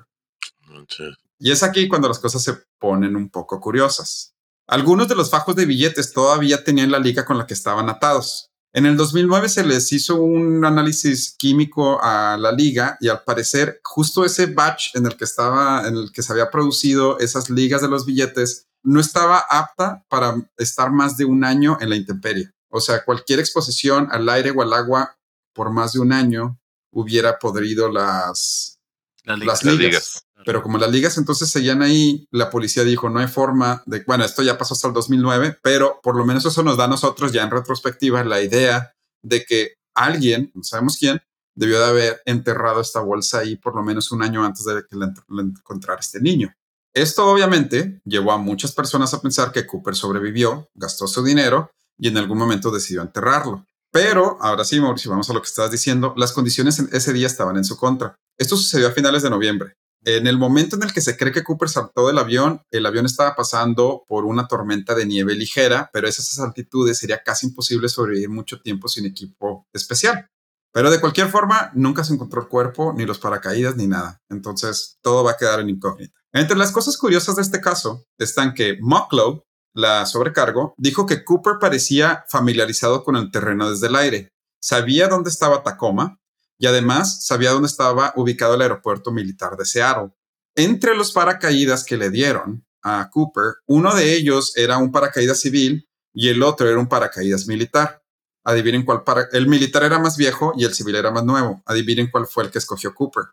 Y 1.38 1.50
es 1.50 1.62
aquí 1.62 1.88
cuando 1.88 2.08
las 2.08 2.18
cosas 2.18 2.42
se 2.42 2.54
ponen 2.78 3.16
un 3.16 3.30
poco 3.30 3.60
curiosas. 3.60 4.34
Algunos 4.66 5.08
de 5.08 5.16
los 5.16 5.30
fajos 5.30 5.56
de 5.56 5.66
billetes 5.66 6.12
todavía 6.12 6.62
tenían 6.62 6.90
la 6.90 6.98
liga 6.98 7.24
con 7.24 7.38
la 7.38 7.46
que 7.46 7.54
estaban 7.54 7.88
atados, 7.88 8.49
en 8.72 8.86
el 8.86 8.96
2009 8.96 9.48
se 9.48 9.64
les 9.64 9.92
hizo 9.92 10.22
un 10.22 10.64
análisis 10.64 11.34
químico 11.36 12.00
a 12.02 12.36
la 12.38 12.52
liga 12.52 12.96
y 13.00 13.08
al 13.08 13.24
parecer 13.24 13.80
justo 13.82 14.24
ese 14.24 14.46
batch 14.46 14.94
en 14.94 15.06
el 15.06 15.16
que 15.16 15.24
estaba, 15.24 15.88
en 15.88 15.96
el 15.96 16.12
que 16.12 16.22
se 16.22 16.32
había 16.32 16.50
producido 16.50 17.18
esas 17.18 17.50
ligas 17.50 17.82
de 17.82 17.88
los 17.88 18.06
billetes, 18.06 18.68
no 18.82 19.00
estaba 19.00 19.38
apta 19.50 20.04
para 20.08 20.36
estar 20.56 20.92
más 20.92 21.16
de 21.16 21.24
un 21.24 21.44
año 21.44 21.78
en 21.80 21.90
la 21.90 21.96
intemperie. 21.96 22.52
O 22.68 22.80
sea, 22.80 23.04
cualquier 23.04 23.40
exposición 23.40 24.08
al 24.12 24.28
aire 24.28 24.52
o 24.52 24.62
al 24.62 24.72
agua 24.72 25.18
por 25.52 25.72
más 25.72 25.92
de 25.92 26.00
un 26.00 26.12
año 26.12 26.60
hubiera 26.92 27.38
podrido 27.38 27.90
las, 27.90 28.78
las 29.24 29.64
ligas. 29.64 30.24
Pero 30.44 30.62
como 30.62 30.78
las 30.78 30.90
ligas 30.90 31.18
entonces 31.18 31.50
seguían 31.50 31.82
ahí, 31.82 32.26
la 32.30 32.50
policía 32.50 32.84
dijo, 32.84 33.10
no 33.10 33.20
hay 33.20 33.28
forma 33.28 33.82
de, 33.86 34.02
bueno, 34.06 34.24
esto 34.24 34.42
ya 34.42 34.58
pasó 34.58 34.74
hasta 34.74 34.88
el 34.88 34.94
2009, 34.94 35.58
pero 35.62 36.00
por 36.02 36.16
lo 36.16 36.24
menos 36.24 36.44
eso 36.44 36.62
nos 36.62 36.76
da 36.76 36.84
a 36.84 36.88
nosotros 36.88 37.32
ya 37.32 37.42
en 37.42 37.50
retrospectiva 37.50 38.24
la 38.24 38.40
idea 38.40 38.92
de 39.22 39.44
que 39.44 39.74
alguien, 39.94 40.50
no 40.54 40.62
sabemos 40.62 40.96
quién, 40.98 41.20
debió 41.54 41.78
de 41.78 41.86
haber 41.86 42.22
enterrado 42.24 42.80
esta 42.80 43.00
bolsa 43.00 43.40
ahí 43.40 43.56
por 43.56 43.74
lo 43.74 43.82
menos 43.82 44.12
un 44.12 44.22
año 44.22 44.44
antes 44.44 44.64
de 44.64 44.82
que 44.88 44.96
la, 44.96 45.12
encontrara 45.28 46.00
este 46.00 46.20
niño. 46.20 46.54
Esto 46.94 47.26
obviamente 47.26 48.00
llevó 48.04 48.32
a 48.32 48.38
muchas 48.38 48.72
personas 48.72 49.14
a 49.14 49.20
pensar 49.20 49.52
que 49.52 49.66
Cooper 49.66 49.94
sobrevivió, 49.94 50.70
gastó 50.74 51.06
su 51.06 51.22
dinero 51.22 51.70
y 51.98 52.08
en 52.08 52.16
algún 52.16 52.38
momento 52.38 52.70
decidió 52.70 53.02
enterrarlo. 53.02 53.66
Pero 53.92 54.38
ahora 54.40 54.64
sí, 54.64 54.80
Mauricio, 54.80 55.10
vamos 55.10 55.28
a 55.30 55.34
lo 55.34 55.42
que 55.42 55.48
estabas 55.48 55.70
diciendo. 55.70 56.14
Las 56.16 56.32
condiciones 56.32 56.78
en 56.78 56.88
ese 56.92 57.12
día 57.12 57.26
estaban 57.26 57.56
en 57.56 57.64
su 57.64 57.76
contra. 57.76 58.14
Esto 58.38 58.56
sucedió 58.56 58.88
a 58.88 58.92
finales 58.92 59.22
de 59.22 59.30
noviembre. 59.30 59.74
En 60.04 60.26
el 60.26 60.38
momento 60.38 60.76
en 60.76 60.82
el 60.82 60.92
que 60.94 61.02
se 61.02 61.16
cree 61.16 61.32
que 61.32 61.44
Cooper 61.44 61.68
saltó 61.68 62.06
del 62.06 62.18
avión, 62.18 62.62
el 62.70 62.86
avión 62.86 63.04
estaba 63.04 63.36
pasando 63.36 64.04
por 64.08 64.24
una 64.24 64.48
tormenta 64.48 64.94
de 64.94 65.04
nieve 65.04 65.34
ligera, 65.34 65.90
pero 65.92 66.06
a 66.06 66.10
esas 66.10 66.38
altitudes 66.38 66.98
sería 66.98 67.22
casi 67.22 67.48
imposible 67.48 67.88
sobrevivir 67.88 68.30
mucho 68.30 68.60
tiempo 68.62 68.88
sin 68.88 69.04
equipo 69.04 69.66
especial. 69.74 70.30
Pero 70.72 70.90
de 70.90 71.00
cualquier 71.00 71.28
forma, 71.28 71.70
nunca 71.74 72.04
se 72.04 72.14
encontró 72.14 72.40
el 72.40 72.48
cuerpo, 72.48 72.94
ni 72.96 73.04
los 73.04 73.18
paracaídas, 73.18 73.76
ni 73.76 73.86
nada. 73.86 74.22
Entonces, 74.30 74.98
todo 75.02 75.24
va 75.24 75.32
a 75.32 75.36
quedar 75.36 75.60
en 75.60 75.68
incógnita. 75.68 76.18
Entre 76.32 76.56
las 76.56 76.70
cosas 76.70 76.96
curiosas 76.96 77.36
de 77.36 77.42
este 77.42 77.60
caso 77.60 78.06
están 78.18 78.54
que 78.54 78.78
Mucklow, 78.80 79.42
la 79.74 80.06
sobrecargo, 80.06 80.74
dijo 80.78 81.06
que 81.06 81.24
Cooper 81.24 81.54
parecía 81.60 82.24
familiarizado 82.28 83.04
con 83.04 83.16
el 83.16 83.30
terreno 83.30 83.70
desde 83.70 83.88
el 83.88 83.96
aire. 83.96 84.28
Sabía 84.62 85.08
dónde 85.08 85.30
estaba 85.30 85.62
Tacoma, 85.62 86.19
y 86.60 86.66
además 86.66 87.24
sabía 87.24 87.52
dónde 87.52 87.68
estaba 87.68 88.12
ubicado 88.16 88.54
el 88.54 88.60
aeropuerto 88.60 89.10
militar 89.10 89.56
de 89.56 89.64
Seattle. 89.64 90.10
Entre 90.54 90.94
los 90.94 91.10
paracaídas 91.10 91.84
que 91.84 91.96
le 91.96 92.10
dieron 92.10 92.66
a 92.82 93.08
Cooper, 93.10 93.54
uno 93.66 93.94
de 93.94 94.12
ellos 94.12 94.54
era 94.56 94.76
un 94.76 94.92
paracaídas 94.92 95.40
civil 95.40 95.88
y 96.12 96.28
el 96.28 96.42
otro 96.42 96.68
era 96.68 96.78
un 96.78 96.86
paracaídas 96.86 97.46
militar. 97.46 98.02
Adivinen 98.44 98.84
cuál 98.84 99.04
para 99.04 99.26
el 99.32 99.46
militar 99.48 99.84
era 99.84 99.98
más 99.98 100.18
viejo 100.18 100.52
y 100.54 100.64
el 100.64 100.74
civil 100.74 100.96
era 100.96 101.10
más 101.10 101.24
nuevo. 101.24 101.62
Adivinen 101.64 102.10
cuál 102.10 102.26
fue 102.26 102.44
el 102.44 102.50
que 102.50 102.58
escogió 102.58 102.94
Cooper. 102.94 103.24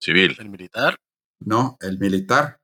Civil. 0.00 0.36
¿El 0.36 0.48
militar? 0.48 0.96
No, 1.38 1.78
el 1.80 2.00
militar. 2.00 2.58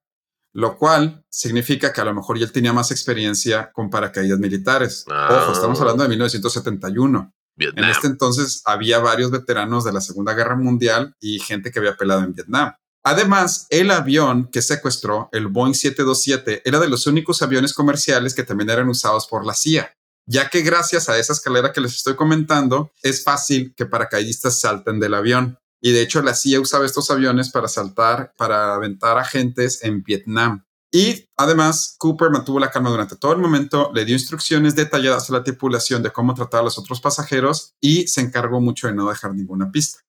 Lo 0.53 0.77
cual 0.77 1.25
significa 1.29 1.93
que 1.93 2.01
a 2.01 2.05
lo 2.05 2.13
mejor 2.13 2.39
ya 2.39 2.45
él 2.47 2.53
tenía 2.53 2.73
más 2.73 2.91
experiencia 2.91 3.71
con 3.71 3.89
paracaídas 3.89 4.41
militares. 4.41 5.05
Ojo, 5.07 5.53
estamos 5.53 5.79
ah. 5.79 5.83
hablando 5.83 6.03
de 6.03 6.09
1971. 6.09 7.33
En 7.59 7.85
este 7.85 8.07
entonces 8.07 8.63
había 8.65 8.99
varios 8.99 9.31
veteranos 9.31 9.85
de 9.85 9.93
la 9.93 10.01
Segunda 10.01 10.35
Guerra 10.35 10.57
Mundial 10.57 11.15
y 11.21 11.39
gente 11.39 11.71
que 11.71 11.79
había 11.79 11.97
pelado 11.97 12.23
en 12.23 12.33
Vietnam. 12.33 12.73
Además, 13.05 13.67
el 13.71 13.91
avión 13.91 14.49
que 14.51 14.63
secuestró, 14.63 15.29
el 15.33 15.49
Boeing 15.49 15.75
727, 15.75 16.63
era 16.65 16.79
de 16.79 16.89
los 16.89 17.07
únicos 17.07 17.43
aviones 17.43 17.75
comerciales 17.75 18.35
que 18.35 18.45
también 18.45 18.71
eran 18.71 18.89
usados 18.89 19.27
por 19.27 19.45
la 19.45 19.55
CIA, 19.55 19.93
ya 20.27 20.49
que 20.49 20.63
gracias 20.63 21.09
a 21.09 21.19
esa 21.19 21.33
escalera 21.33 21.73
que 21.73 21.81
les 21.81 21.95
estoy 21.95 22.15
comentando, 22.15 22.93
es 23.03 23.25
fácil 23.25 23.75
que 23.77 23.87
paracaidistas 23.87 24.61
salten 24.61 25.01
del 25.01 25.15
avión. 25.15 25.59
Y 25.81 25.91
de 25.91 26.03
hecho, 26.03 26.23
la 26.23 26.35
CIA 26.35 26.61
usaba 26.61 26.87
estos 26.87 27.11
aviones 27.11 27.51
para 27.51 27.67
saltar, 27.67 28.33
para 28.37 28.75
aventar 28.75 29.19
agentes 29.19 29.83
en 29.83 30.05
Vietnam. 30.05 30.65
Y 30.95 31.27
además, 31.39 31.97
Cooper 31.99 32.31
mantuvo 32.31 32.61
la 32.61 32.71
calma 32.71 32.91
durante 32.91 33.17
todo 33.17 33.33
el 33.33 33.39
momento, 33.39 33.91
le 33.95 34.05
dio 34.05 34.15
instrucciones 34.15 34.77
detalladas 34.77 35.31
a 35.31 35.33
la 35.33 35.43
tripulación 35.43 36.03
de 36.03 36.11
cómo 36.11 36.35
tratar 36.35 36.61
a 36.61 36.65
los 36.65 36.79
otros 36.79 37.01
pasajeros 37.01 37.75
y 37.81 38.07
se 38.09 38.21
encargó 38.21 38.61
mucho 38.61 38.89
de 38.89 38.95
no 38.95 39.09
dejar 39.09 39.35
ninguna 39.35 39.71
pista. 39.71 40.01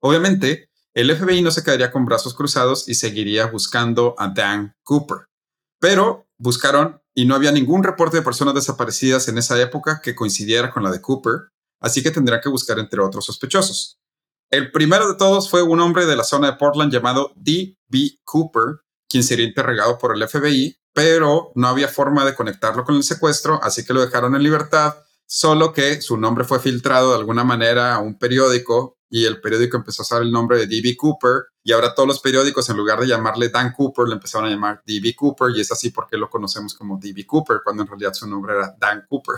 Obviamente, 0.00 0.70
el 0.94 1.14
FBI 1.14 1.42
no 1.42 1.50
se 1.50 1.62
quedaría 1.62 1.92
con 1.92 2.06
brazos 2.06 2.34
cruzados 2.34 2.88
y 2.88 2.94
seguiría 2.94 3.46
buscando 3.46 4.14
a 4.16 4.28
Dan 4.28 4.74
Cooper. 4.82 5.26
Pero 5.78 6.26
buscaron 6.38 7.02
y 7.14 7.26
no 7.26 7.34
había 7.34 7.52
ningún 7.52 7.82
reporte 7.82 8.16
de 8.16 8.22
personas 8.22 8.54
desaparecidas 8.54 9.28
en 9.28 9.36
esa 9.36 9.60
época 9.60 10.00
que 10.02 10.14
coincidiera 10.14 10.70
con 10.70 10.82
la 10.82 10.90
de 10.90 11.00
Cooper, 11.00 11.48
así 11.80 12.02
que 12.02 12.10
tendrían 12.10 12.40
que 12.40 12.48
buscar 12.48 12.78
entre 12.78 13.00
otros 13.00 13.26
sospechosos. 13.26 13.98
El 14.50 14.70
primero 14.70 15.08
de 15.08 15.16
todos 15.16 15.50
fue 15.50 15.62
un 15.62 15.80
hombre 15.80 16.06
de 16.06 16.16
la 16.16 16.24
zona 16.24 16.52
de 16.52 16.56
Portland 16.56 16.92
llamado 16.92 17.32
D.B. 17.36 18.20
Cooper, 18.24 18.83
quien 19.14 19.22
sería 19.22 19.46
interrogado 19.46 19.96
por 19.96 20.16
el 20.16 20.28
FBI, 20.28 20.76
pero 20.92 21.52
no 21.54 21.68
había 21.68 21.86
forma 21.86 22.24
de 22.24 22.34
conectarlo 22.34 22.84
con 22.84 22.96
el 22.96 23.04
secuestro, 23.04 23.62
así 23.62 23.84
que 23.84 23.94
lo 23.94 24.00
dejaron 24.00 24.34
en 24.34 24.42
libertad, 24.42 24.96
solo 25.24 25.72
que 25.72 26.02
su 26.02 26.16
nombre 26.16 26.42
fue 26.42 26.58
filtrado 26.58 27.10
de 27.10 27.18
alguna 27.18 27.44
manera 27.44 27.94
a 27.94 28.00
un 28.00 28.18
periódico 28.18 28.98
y 29.08 29.24
el 29.24 29.40
periódico 29.40 29.76
empezó 29.76 30.02
a 30.02 30.06
usar 30.06 30.22
el 30.22 30.32
nombre 30.32 30.58
de 30.58 30.66
D.B. 30.66 30.96
Cooper 30.96 31.44
y 31.62 31.70
ahora 31.70 31.94
todos 31.94 32.08
los 32.08 32.18
periódicos 32.18 32.68
en 32.70 32.76
lugar 32.76 32.98
de 32.98 33.06
llamarle 33.06 33.50
Dan 33.50 33.72
Cooper 33.72 34.08
le 34.08 34.14
empezaron 34.14 34.48
a 34.48 34.50
llamar 34.50 34.82
D.B. 34.84 35.14
Cooper 35.14 35.50
y 35.54 35.60
es 35.60 35.70
así 35.70 35.90
porque 35.90 36.16
lo 36.16 36.28
conocemos 36.28 36.74
como 36.74 36.98
D.B. 36.98 37.24
Cooper 37.24 37.60
cuando 37.62 37.84
en 37.84 37.88
realidad 37.88 38.14
su 38.14 38.26
nombre 38.26 38.54
era 38.56 38.74
Dan 38.76 39.06
Cooper. 39.08 39.36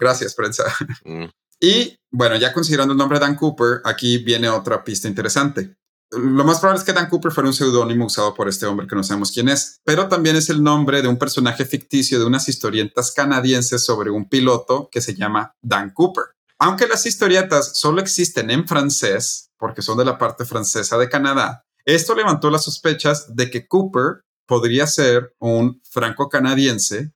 Gracias, 0.00 0.34
prensa. 0.34 0.64
Mm. 1.04 1.26
Y 1.60 1.96
bueno, 2.10 2.34
ya 2.34 2.52
considerando 2.52 2.92
el 2.94 2.98
nombre 2.98 3.20
Dan 3.20 3.36
Cooper, 3.36 3.80
aquí 3.84 4.18
viene 4.18 4.48
otra 4.48 4.82
pista 4.82 5.06
interesante. 5.06 5.76
Lo 6.10 6.44
más 6.44 6.60
probable 6.60 6.80
es 6.80 6.86
que 6.86 6.92
Dan 6.92 7.08
Cooper 7.10 7.32
fuera 7.32 7.48
un 7.48 7.54
seudónimo 7.54 8.06
usado 8.06 8.34
por 8.34 8.48
este 8.48 8.64
hombre 8.64 8.86
que 8.86 8.96
no 8.96 9.04
sabemos 9.04 9.30
quién 9.30 9.48
es, 9.48 9.80
pero 9.84 10.08
también 10.08 10.36
es 10.36 10.48
el 10.48 10.62
nombre 10.62 11.02
de 11.02 11.08
un 11.08 11.18
personaje 11.18 11.66
ficticio 11.66 12.18
de 12.18 12.24
unas 12.24 12.48
historietas 12.48 13.12
canadienses 13.12 13.84
sobre 13.84 14.10
un 14.10 14.28
piloto 14.28 14.88
que 14.90 15.02
se 15.02 15.14
llama 15.14 15.52
Dan 15.60 15.90
Cooper. 15.90 16.24
Aunque 16.58 16.88
las 16.88 17.04
historietas 17.04 17.78
solo 17.78 18.00
existen 18.00 18.50
en 18.50 18.66
francés, 18.66 19.50
porque 19.58 19.82
son 19.82 19.98
de 19.98 20.04
la 20.04 20.18
parte 20.18 20.44
francesa 20.44 20.96
de 20.96 21.08
Canadá, 21.08 21.64
esto 21.84 22.14
levantó 22.14 22.50
las 22.50 22.64
sospechas 22.64 23.34
de 23.34 23.50
que 23.50 23.66
Cooper 23.68 24.24
podría 24.46 24.86
ser 24.86 25.34
un 25.38 25.80
franco-canadiense 25.90 27.12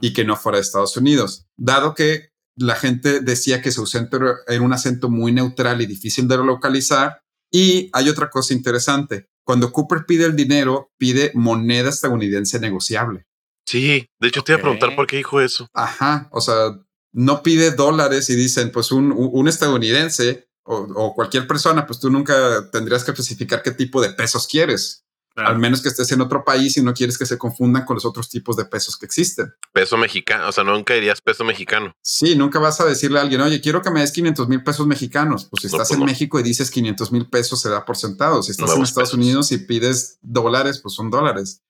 y 0.00 0.12
que 0.12 0.24
no 0.24 0.36
fuera 0.36 0.58
de 0.58 0.62
Estados 0.62 0.96
Unidos, 0.96 1.46
dado 1.56 1.94
que 1.94 2.32
la 2.56 2.74
gente 2.74 3.20
decía 3.20 3.62
que 3.62 3.70
su 3.70 3.84
acento 3.84 4.18
era 4.46 4.62
un 4.62 4.72
acento 4.72 5.08
muy 5.08 5.32
neutral 5.32 5.80
y 5.80 5.86
difícil 5.86 6.28
de 6.28 6.36
localizar. 6.36 7.21
Y 7.52 7.90
hay 7.92 8.08
otra 8.08 8.30
cosa 8.30 8.54
interesante. 8.54 9.28
Cuando 9.44 9.72
Cooper 9.72 10.04
pide 10.06 10.24
el 10.24 10.34
dinero, 10.34 10.90
pide 10.98 11.30
moneda 11.34 11.90
estadounidense 11.90 12.58
negociable. 12.58 13.26
Sí, 13.66 14.08
de 14.18 14.28
hecho 14.28 14.42
te 14.42 14.52
iba 14.52 14.58
a 14.58 14.62
preguntar 14.62 14.96
por 14.96 15.06
qué 15.06 15.16
dijo 15.16 15.40
eso. 15.40 15.68
Ajá, 15.72 16.28
o 16.32 16.40
sea, 16.40 16.78
no 17.12 17.42
pide 17.42 17.70
dólares 17.72 18.28
y 18.30 18.34
dicen, 18.34 18.72
pues 18.72 18.90
un, 18.90 19.46
estadounidense 19.46 20.48
o, 20.64 20.76
o, 20.76 21.14
cualquier 21.14 21.46
persona, 21.46 21.86
pues 21.86 22.00
tú 22.00 22.10
nunca 22.10 22.70
tendrías 22.70 23.04
que 23.04 23.10
especificar 23.10 23.62
qué 23.62 23.72
tipo 23.72 24.00
de 24.00 24.10
pesos 24.10 24.46
quieres. 24.46 25.04
Al 25.36 25.58
menos 25.58 25.80
que 25.80 25.88
estés 25.88 26.12
en 26.12 26.20
otro 26.20 26.44
país 26.44 26.76
y 26.76 26.82
no 26.82 26.92
quieres 26.92 27.16
que 27.16 27.26
se 27.26 27.38
confundan 27.38 27.84
con 27.84 27.94
los 27.94 28.04
otros 28.04 28.28
tipos 28.28 28.56
de 28.56 28.64
pesos 28.64 28.96
que 28.98 29.06
existen. 29.06 29.52
Peso 29.72 29.96
mexicano, 29.96 30.48
o 30.48 30.52
sea, 30.52 30.64
nunca 30.64 30.94
dirías 30.94 31.20
peso 31.20 31.44
mexicano. 31.44 31.94
Sí, 32.02 32.36
nunca 32.36 32.58
vas 32.58 32.80
a 32.80 32.84
decirle 32.84 33.18
a 33.18 33.22
alguien, 33.22 33.40
oye, 33.40 33.60
quiero 33.60 33.80
que 33.82 33.90
me 33.90 34.00
des 34.00 34.12
500 34.12 34.48
mil 34.48 34.62
pesos 34.62 34.86
mexicanos. 34.86 35.46
Pues 35.46 35.62
si 35.62 35.66
estás 35.68 35.88
pues 35.88 35.98
en 35.98 36.04
México 36.04 36.38
y 36.38 36.42
dices 36.42 36.70
500 36.70 37.12
mil 37.12 37.28
pesos, 37.28 37.60
se 37.60 37.70
da 37.70 37.84
por 37.84 37.96
sentado. 37.96 38.42
Si 38.42 38.50
estás 38.50 38.74
en 38.74 38.82
Estados 38.82 39.14
Unidos 39.14 39.52
y 39.52 39.58
pides 39.58 40.18
dólares, 40.20 40.80
pues 40.82 40.94
son 40.94 41.10
dólares. 41.10 41.62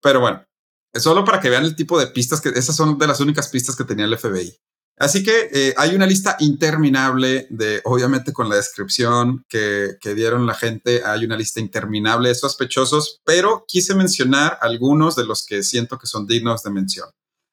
Pero 0.00 0.20
bueno, 0.20 0.44
es 0.92 1.02
solo 1.02 1.24
para 1.24 1.40
que 1.40 1.50
vean 1.50 1.64
el 1.64 1.76
tipo 1.76 1.98
de 1.98 2.08
pistas 2.08 2.40
que 2.40 2.50
esas 2.50 2.74
son 2.74 2.98
de 2.98 3.06
las 3.06 3.20
únicas 3.20 3.48
pistas 3.48 3.76
que 3.76 3.84
tenía 3.84 4.04
el 4.04 4.16
FBI. 4.16 4.58
Así 4.98 5.22
que 5.22 5.48
eh, 5.52 5.74
hay 5.76 5.94
una 5.94 6.06
lista 6.06 6.36
interminable 6.40 7.46
de, 7.50 7.80
obviamente 7.84 8.32
con 8.32 8.48
la 8.48 8.56
descripción 8.56 9.44
que, 9.48 9.96
que, 10.00 10.14
dieron 10.14 10.46
la 10.46 10.54
gente, 10.54 11.02
hay 11.04 11.24
una 11.24 11.36
lista 11.36 11.60
interminable 11.60 12.30
de 12.30 12.34
sospechosos, 12.34 13.20
pero 13.24 13.64
quise 13.68 13.94
mencionar 13.94 14.58
algunos 14.60 15.14
de 15.14 15.24
los 15.24 15.46
que 15.46 15.62
siento 15.62 15.98
que 15.98 16.08
son 16.08 16.26
dignos 16.26 16.64
de 16.64 16.70
mención. 16.70 17.08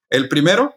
El 0.09 0.27
primero, 0.27 0.75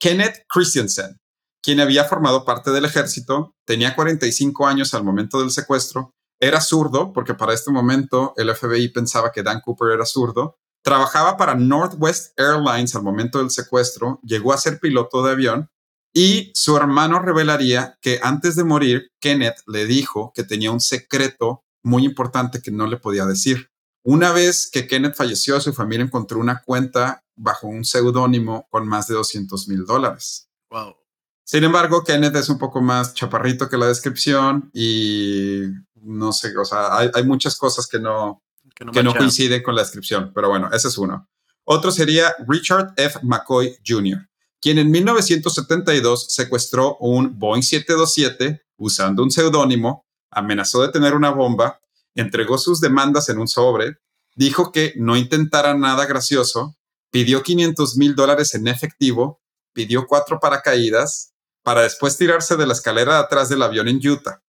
Kenneth 0.00 0.44
Christensen, 0.48 1.18
quien 1.62 1.80
había 1.80 2.04
formado 2.04 2.44
parte 2.46 2.70
del 2.70 2.86
ejército, 2.86 3.54
tenía 3.66 3.94
45 3.94 4.66
años 4.66 4.94
al 4.94 5.04
momento 5.04 5.40
del 5.40 5.50
secuestro, 5.50 6.14
era 6.40 6.60
zurdo, 6.60 7.12
porque 7.12 7.34
para 7.34 7.52
este 7.52 7.70
momento 7.70 8.32
el 8.36 8.54
FBI 8.54 8.88
pensaba 8.88 9.32
que 9.32 9.42
Dan 9.42 9.60
Cooper 9.60 9.90
era 9.90 10.06
zurdo, 10.06 10.56
trabajaba 10.82 11.36
para 11.36 11.54
Northwest 11.54 12.38
Airlines 12.38 12.94
al 12.94 13.02
momento 13.02 13.38
del 13.38 13.50
secuestro, 13.50 14.20
llegó 14.22 14.52
a 14.52 14.58
ser 14.58 14.78
piloto 14.78 15.22
de 15.22 15.32
avión 15.32 15.70
y 16.12 16.50
su 16.54 16.76
hermano 16.76 17.20
revelaría 17.20 17.98
que 18.00 18.20
antes 18.22 18.56
de 18.56 18.64
morir, 18.64 19.12
Kenneth 19.20 19.62
le 19.66 19.86
dijo 19.86 20.32
que 20.34 20.42
tenía 20.42 20.70
un 20.70 20.80
secreto 20.80 21.64
muy 21.82 22.04
importante 22.04 22.60
que 22.62 22.70
no 22.70 22.86
le 22.86 22.96
podía 22.96 23.24
decir. 23.24 23.70
Una 24.02 24.32
vez 24.32 24.70
que 24.72 24.86
Kenneth 24.86 25.14
falleció, 25.14 25.60
su 25.60 25.72
familia 25.72 26.04
encontró 26.04 26.38
una 26.38 26.62
cuenta 26.62 27.24
bajo 27.36 27.68
un 27.68 27.84
seudónimo 27.84 28.66
con 28.70 28.86
más 28.88 29.06
de 29.06 29.14
200 29.14 29.68
mil 29.68 29.84
dólares. 29.84 30.48
Wow. 30.70 30.96
Sin 31.44 31.64
embargo, 31.64 32.04
Kenneth 32.04 32.36
es 32.36 32.48
un 32.48 32.58
poco 32.58 32.80
más 32.80 33.14
chaparrito 33.14 33.68
que 33.68 33.78
la 33.78 33.86
descripción 33.86 34.70
y 34.74 35.62
no 35.94 36.32
sé, 36.32 36.56
o 36.56 36.64
sea, 36.64 36.98
hay, 36.98 37.24
muchas 37.24 37.56
cosas 37.56 37.86
que 37.86 37.98
no, 37.98 38.42
que 38.74 39.02
no, 39.02 39.14
coinciden 39.14 39.62
con 39.62 39.74
la 39.74 39.82
descripción, 39.82 40.32
pero 40.34 40.48
bueno, 40.48 40.68
ese 40.72 40.88
es 40.88 40.98
uno. 40.98 41.28
Otro 41.64 41.90
sería 41.90 42.34
Richard 42.46 42.92
F. 42.96 43.20
McCoy 43.22 43.76
Jr 43.86 44.27
quien 44.60 44.78
en 44.78 44.90
1972 44.90 46.26
secuestró 46.28 46.96
un 46.98 47.38
Boeing 47.38 47.62
727 47.62 48.62
usando 48.76 49.22
un 49.22 49.30
seudónimo, 49.30 50.06
amenazó 50.30 50.82
de 50.82 50.92
tener 50.92 51.14
una 51.14 51.30
bomba, 51.30 51.80
entregó 52.14 52.58
sus 52.58 52.80
demandas 52.80 53.28
en 53.28 53.38
un 53.38 53.48
sobre, 53.48 53.98
dijo 54.34 54.72
que 54.72 54.94
no 54.96 55.16
intentara 55.16 55.74
nada 55.74 56.06
gracioso, 56.06 56.76
pidió 57.10 57.42
500 57.42 57.96
mil 57.96 58.14
dólares 58.14 58.54
en 58.54 58.68
efectivo, 58.68 59.40
pidió 59.72 60.06
cuatro 60.06 60.38
paracaídas 60.40 61.34
para 61.62 61.82
después 61.82 62.16
tirarse 62.16 62.56
de 62.56 62.66
la 62.66 62.72
escalera 62.72 63.14
de 63.14 63.20
atrás 63.20 63.48
del 63.48 63.62
avión 63.62 63.88
en 63.88 64.06
Utah. 64.06 64.42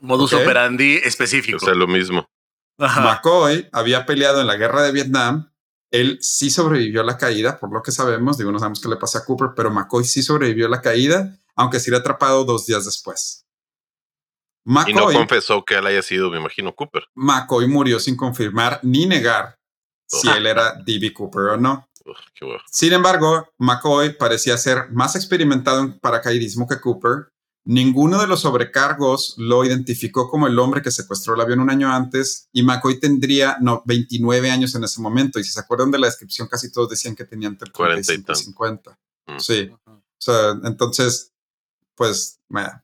Modus 0.00 0.32
operandi 0.32 0.96
específico. 0.96 1.58
O 1.58 1.60
sea, 1.60 1.74
lo 1.74 1.86
mismo. 1.86 2.26
McCoy 2.78 3.68
había 3.72 4.06
peleado 4.06 4.40
en 4.40 4.46
la 4.46 4.56
guerra 4.56 4.82
de 4.82 4.92
Vietnam 4.92 5.53
él 5.94 6.18
sí 6.20 6.50
sobrevivió 6.50 7.02
a 7.02 7.04
la 7.04 7.16
caída, 7.16 7.56
por 7.56 7.72
lo 7.72 7.80
que 7.80 7.92
sabemos. 7.92 8.36
Digo, 8.36 8.50
no 8.50 8.58
sabemos 8.58 8.80
qué 8.80 8.88
le 8.88 8.96
pasó 8.96 9.18
a 9.18 9.24
Cooper, 9.24 9.50
pero 9.54 9.70
McCoy 9.70 10.04
sí 10.04 10.24
sobrevivió 10.24 10.66
a 10.66 10.68
la 10.68 10.82
caída, 10.82 11.38
aunque 11.54 11.78
sería 11.78 12.00
atrapado 12.00 12.44
dos 12.44 12.66
días 12.66 12.84
después. 12.84 13.46
McCoy, 14.64 14.92
y 14.92 14.96
no 14.96 15.12
confesó 15.12 15.64
que 15.64 15.76
él 15.76 15.86
haya 15.86 16.02
sido, 16.02 16.30
me 16.32 16.38
imagino, 16.38 16.74
Cooper. 16.74 17.04
McCoy 17.14 17.68
murió 17.68 18.00
sin 18.00 18.16
confirmar 18.16 18.80
ni 18.82 19.06
negar 19.06 19.56
si 20.08 20.28
él 20.28 20.48
era 20.48 20.74
D.B. 20.84 21.12
Cooper 21.12 21.42
o 21.42 21.56
no. 21.56 21.88
Sin 22.66 22.92
embargo, 22.92 23.48
McCoy 23.58 24.14
parecía 24.14 24.56
ser 24.56 24.90
más 24.90 25.14
experimentado 25.14 25.80
en 25.80 26.00
paracaidismo 26.00 26.66
que 26.66 26.80
Cooper 26.80 27.28
Ninguno 27.66 28.20
de 28.20 28.26
los 28.26 28.40
sobrecargos 28.40 29.34
lo 29.38 29.64
identificó 29.64 30.28
como 30.28 30.46
el 30.46 30.58
hombre 30.58 30.82
que 30.82 30.90
secuestró 30.90 31.34
el 31.34 31.40
avión 31.40 31.60
un 31.60 31.70
año 31.70 31.90
antes 31.90 32.48
y 32.52 32.62
McCoy 32.62 33.00
tendría 33.00 33.56
no, 33.60 33.82
29 33.86 34.50
años 34.50 34.74
en 34.74 34.84
ese 34.84 35.00
momento. 35.00 35.38
Y 35.38 35.44
si 35.44 35.52
se 35.52 35.60
acuerdan 35.60 35.90
de 35.90 35.98
la 35.98 36.06
descripción, 36.06 36.46
casi 36.46 36.70
todos 36.70 36.90
decían 36.90 37.16
que 37.16 37.24
tenían 37.24 37.52
entre 37.52 37.72
45 37.72 38.32
y 38.32 38.36
50. 38.36 38.98
Mm. 39.26 39.38
Sí. 39.38 39.70
O 39.86 40.02
sea, 40.18 40.58
entonces, 40.64 41.32
pues, 41.94 42.38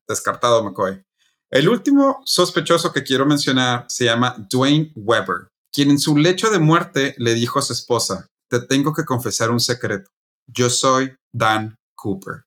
descartado 0.08 0.64
McCoy. 0.64 1.02
El 1.50 1.68
último 1.68 2.22
sospechoso 2.24 2.92
que 2.92 3.02
quiero 3.02 3.26
mencionar 3.26 3.84
se 3.88 4.04
llama 4.06 4.34
Dwayne 4.48 4.92
Weber, 4.94 5.48
quien 5.72 5.90
en 5.90 5.98
su 5.98 6.16
lecho 6.16 6.48
de 6.48 6.58
muerte 6.58 7.14
le 7.18 7.34
dijo 7.34 7.58
a 7.58 7.62
su 7.62 7.72
esposa, 7.72 8.28
te 8.48 8.60
tengo 8.60 8.94
que 8.94 9.04
confesar 9.04 9.50
un 9.50 9.60
secreto. 9.60 10.10
Yo 10.46 10.70
soy 10.70 11.14
Dan 11.32 11.76
Cooper. 11.96 12.44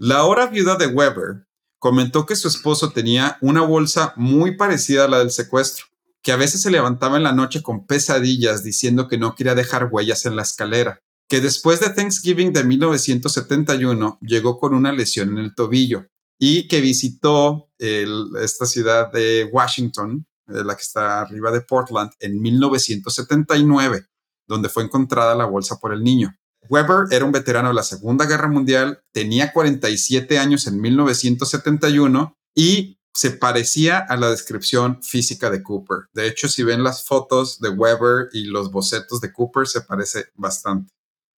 La 0.00 0.18
ahora 0.18 0.46
viuda 0.46 0.76
de 0.76 0.86
Weber 0.86 1.48
comentó 1.80 2.24
que 2.24 2.36
su 2.36 2.46
esposo 2.46 2.92
tenía 2.92 3.36
una 3.40 3.62
bolsa 3.62 4.12
muy 4.14 4.56
parecida 4.56 5.04
a 5.04 5.08
la 5.08 5.18
del 5.18 5.32
secuestro, 5.32 5.86
que 6.22 6.30
a 6.30 6.36
veces 6.36 6.62
se 6.62 6.70
levantaba 6.70 7.16
en 7.16 7.24
la 7.24 7.32
noche 7.32 7.64
con 7.64 7.84
pesadillas 7.84 8.62
diciendo 8.62 9.08
que 9.08 9.18
no 9.18 9.34
quería 9.34 9.56
dejar 9.56 9.88
huellas 9.90 10.24
en 10.24 10.36
la 10.36 10.42
escalera, 10.42 11.00
que 11.28 11.40
después 11.40 11.80
de 11.80 11.90
Thanksgiving 11.90 12.52
de 12.52 12.62
1971 12.62 14.18
llegó 14.22 14.60
con 14.60 14.72
una 14.72 14.92
lesión 14.92 15.30
en 15.30 15.38
el 15.38 15.54
tobillo 15.56 16.06
y 16.38 16.68
que 16.68 16.80
visitó 16.80 17.68
esta 17.78 18.66
ciudad 18.66 19.10
de 19.10 19.50
Washington, 19.52 20.24
eh, 20.46 20.62
la 20.64 20.76
que 20.76 20.82
está 20.82 21.22
arriba 21.22 21.50
de 21.50 21.62
Portland, 21.62 22.12
en 22.20 22.40
1979, 22.40 24.06
donde 24.46 24.68
fue 24.68 24.84
encontrada 24.84 25.34
la 25.34 25.46
bolsa 25.46 25.76
por 25.80 25.92
el 25.92 26.04
niño. 26.04 26.38
Weber 26.68 27.06
era 27.10 27.24
un 27.24 27.32
veterano 27.32 27.68
de 27.68 27.74
la 27.74 27.82
Segunda 27.82 28.26
Guerra 28.26 28.48
Mundial, 28.48 29.02
tenía 29.12 29.52
47 29.52 30.38
años 30.38 30.66
en 30.66 30.80
1971 30.80 32.36
y 32.54 32.98
se 33.14 33.30
parecía 33.32 33.98
a 33.98 34.16
la 34.16 34.30
descripción 34.30 35.02
física 35.02 35.50
de 35.50 35.62
Cooper. 35.62 36.06
De 36.12 36.28
hecho, 36.28 36.48
si 36.48 36.62
ven 36.62 36.84
las 36.84 37.04
fotos 37.04 37.58
de 37.58 37.70
Weber 37.70 38.28
y 38.32 38.44
los 38.44 38.70
bocetos 38.70 39.20
de 39.20 39.32
Cooper, 39.32 39.66
se 39.66 39.80
parece 39.80 40.26
bastante. 40.34 40.92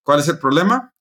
¿Cuál 0.05 0.21
es 0.21 0.29
el 0.29 0.39
problema? 0.39 0.93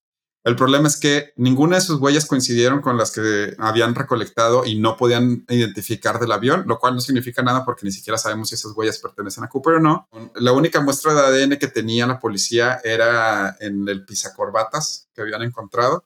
El 0.45 0.55
problema 0.55 0.87
es 0.87 0.97
que 0.97 1.33
ninguna 1.35 1.75
de 1.75 1.81
sus 1.81 1.99
huellas 1.99 2.25
coincidieron 2.25 2.81
con 2.81 2.97
las 2.97 3.11
que 3.11 3.55
habían 3.57 3.93
recolectado 3.93 4.65
y 4.65 4.79
no 4.79 4.95
podían 4.95 5.45
identificar 5.49 6.19
del 6.19 6.31
avión, 6.31 6.63
lo 6.65 6.79
cual 6.79 6.95
no 6.95 7.01
significa 7.01 7.43
nada 7.43 7.65
porque 7.65 7.85
ni 7.85 7.91
siquiera 7.91 8.17
sabemos 8.17 8.49
si 8.49 8.55
esas 8.55 8.71
huellas 8.71 8.99
pertenecen 8.99 9.43
a 9.43 9.49
Cooper 9.49 9.75
o 9.75 9.79
no. 9.81 10.07
La 10.35 10.53
única 10.53 10.79
muestra 10.79 11.13
de 11.13 11.43
ADN 11.43 11.57
que 11.57 11.67
tenía 11.67 12.07
la 12.07 12.19
policía 12.19 12.79
era 12.83 13.57
en 13.59 13.87
el 13.89 14.05
pisacorbatas 14.05 15.09
que 15.13 15.21
habían 15.21 15.41
encontrado 15.41 16.05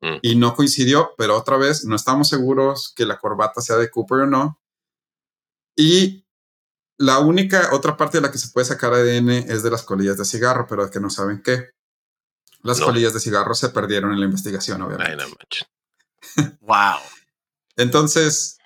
mm. 0.00 0.16
y 0.22 0.34
no 0.34 0.56
coincidió, 0.56 1.12
pero 1.16 1.36
otra 1.36 1.56
vez 1.56 1.84
no 1.84 1.94
estamos 1.94 2.28
seguros 2.28 2.92
que 2.96 3.06
la 3.06 3.18
corbata 3.18 3.60
sea 3.60 3.76
de 3.76 3.90
Cooper 3.90 4.20
o 4.20 4.26
no. 4.26 4.60
Y 5.76 6.26
la 6.98 7.20
única 7.20 7.68
otra 7.72 7.96
parte 7.96 8.18
de 8.18 8.22
la 8.22 8.32
que 8.32 8.38
se 8.38 8.48
puede 8.48 8.64
sacar 8.64 8.92
ADN 8.92 9.30
es 9.30 9.62
de 9.62 9.70
las 9.70 9.84
colillas 9.84 10.18
de 10.18 10.24
cigarro, 10.24 10.66
pero 10.68 10.90
que 10.90 10.98
no 10.98 11.10
saben 11.10 11.40
qué. 11.44 11.70
Las 12.62 12.80
colillas 12.80 13.14
de 13.14 13.20
cigarro 13.20 13.54
se 13.54 13.70
perdieron 13.70 14.12
en 14.12 14.20
la 14.20 14.26
investigación, 14.26 14.82
obviamente. 14.82 15.24
wow. 16.60 16.98
Entonces, 17.76 18.58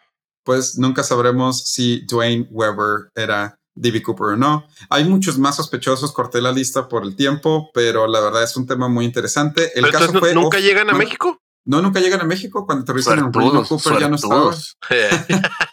pues 0.44 0.78
nunca 0.78 1.02
sabremos 1.02 1.64
si 1.64 2.04
Dwayne 2.06 2.48
Weber 2.50 3.10
era 3.14 3.58
D.B. 3.74 4.02
Cooper 4.02 4.28
o 4.28 4.36
no. 4.36 4.66
Hay 4.90 5.04
muchos 5.04 5.38
más 5.38 5.56
sospechosos, 5.56 6.12
corté 6.12 6.40
la 6.40 6.52
lista 6.52 6.88
por 6.88 7.04
el 7.04 7.16
tiempo, 7.16 7.70
pero 7.72 8.06
la 8.06 8.20
verdad 8.20 8.42
es 8.42 8.56
un 8.56 8.66
tema 8.66 8.88
muy 8.88 9.04
interesante. 9.04 9.70
El 9.78 9.90
caso 9.90 10.12
fue, 10.12 10.34
¿Nunca 10.34 10.58
llegan 10.58 10.90
a 10.90 10.94
México? 10.94 11.38
No, 11.64 11.80
nunca 11.80 12.00
llegan 12.00 12.20
a 12.20 12.24
México. 12.24 12.66
Cuando 12.66 12.82
aterrizan 12.82 13.20
en 13.20 13.32
Reno, 13.32 13.64
Cooper 13.64 13.98
ya 14.00 14.08
no 14.08 14.16
estaba. 14.16 14.52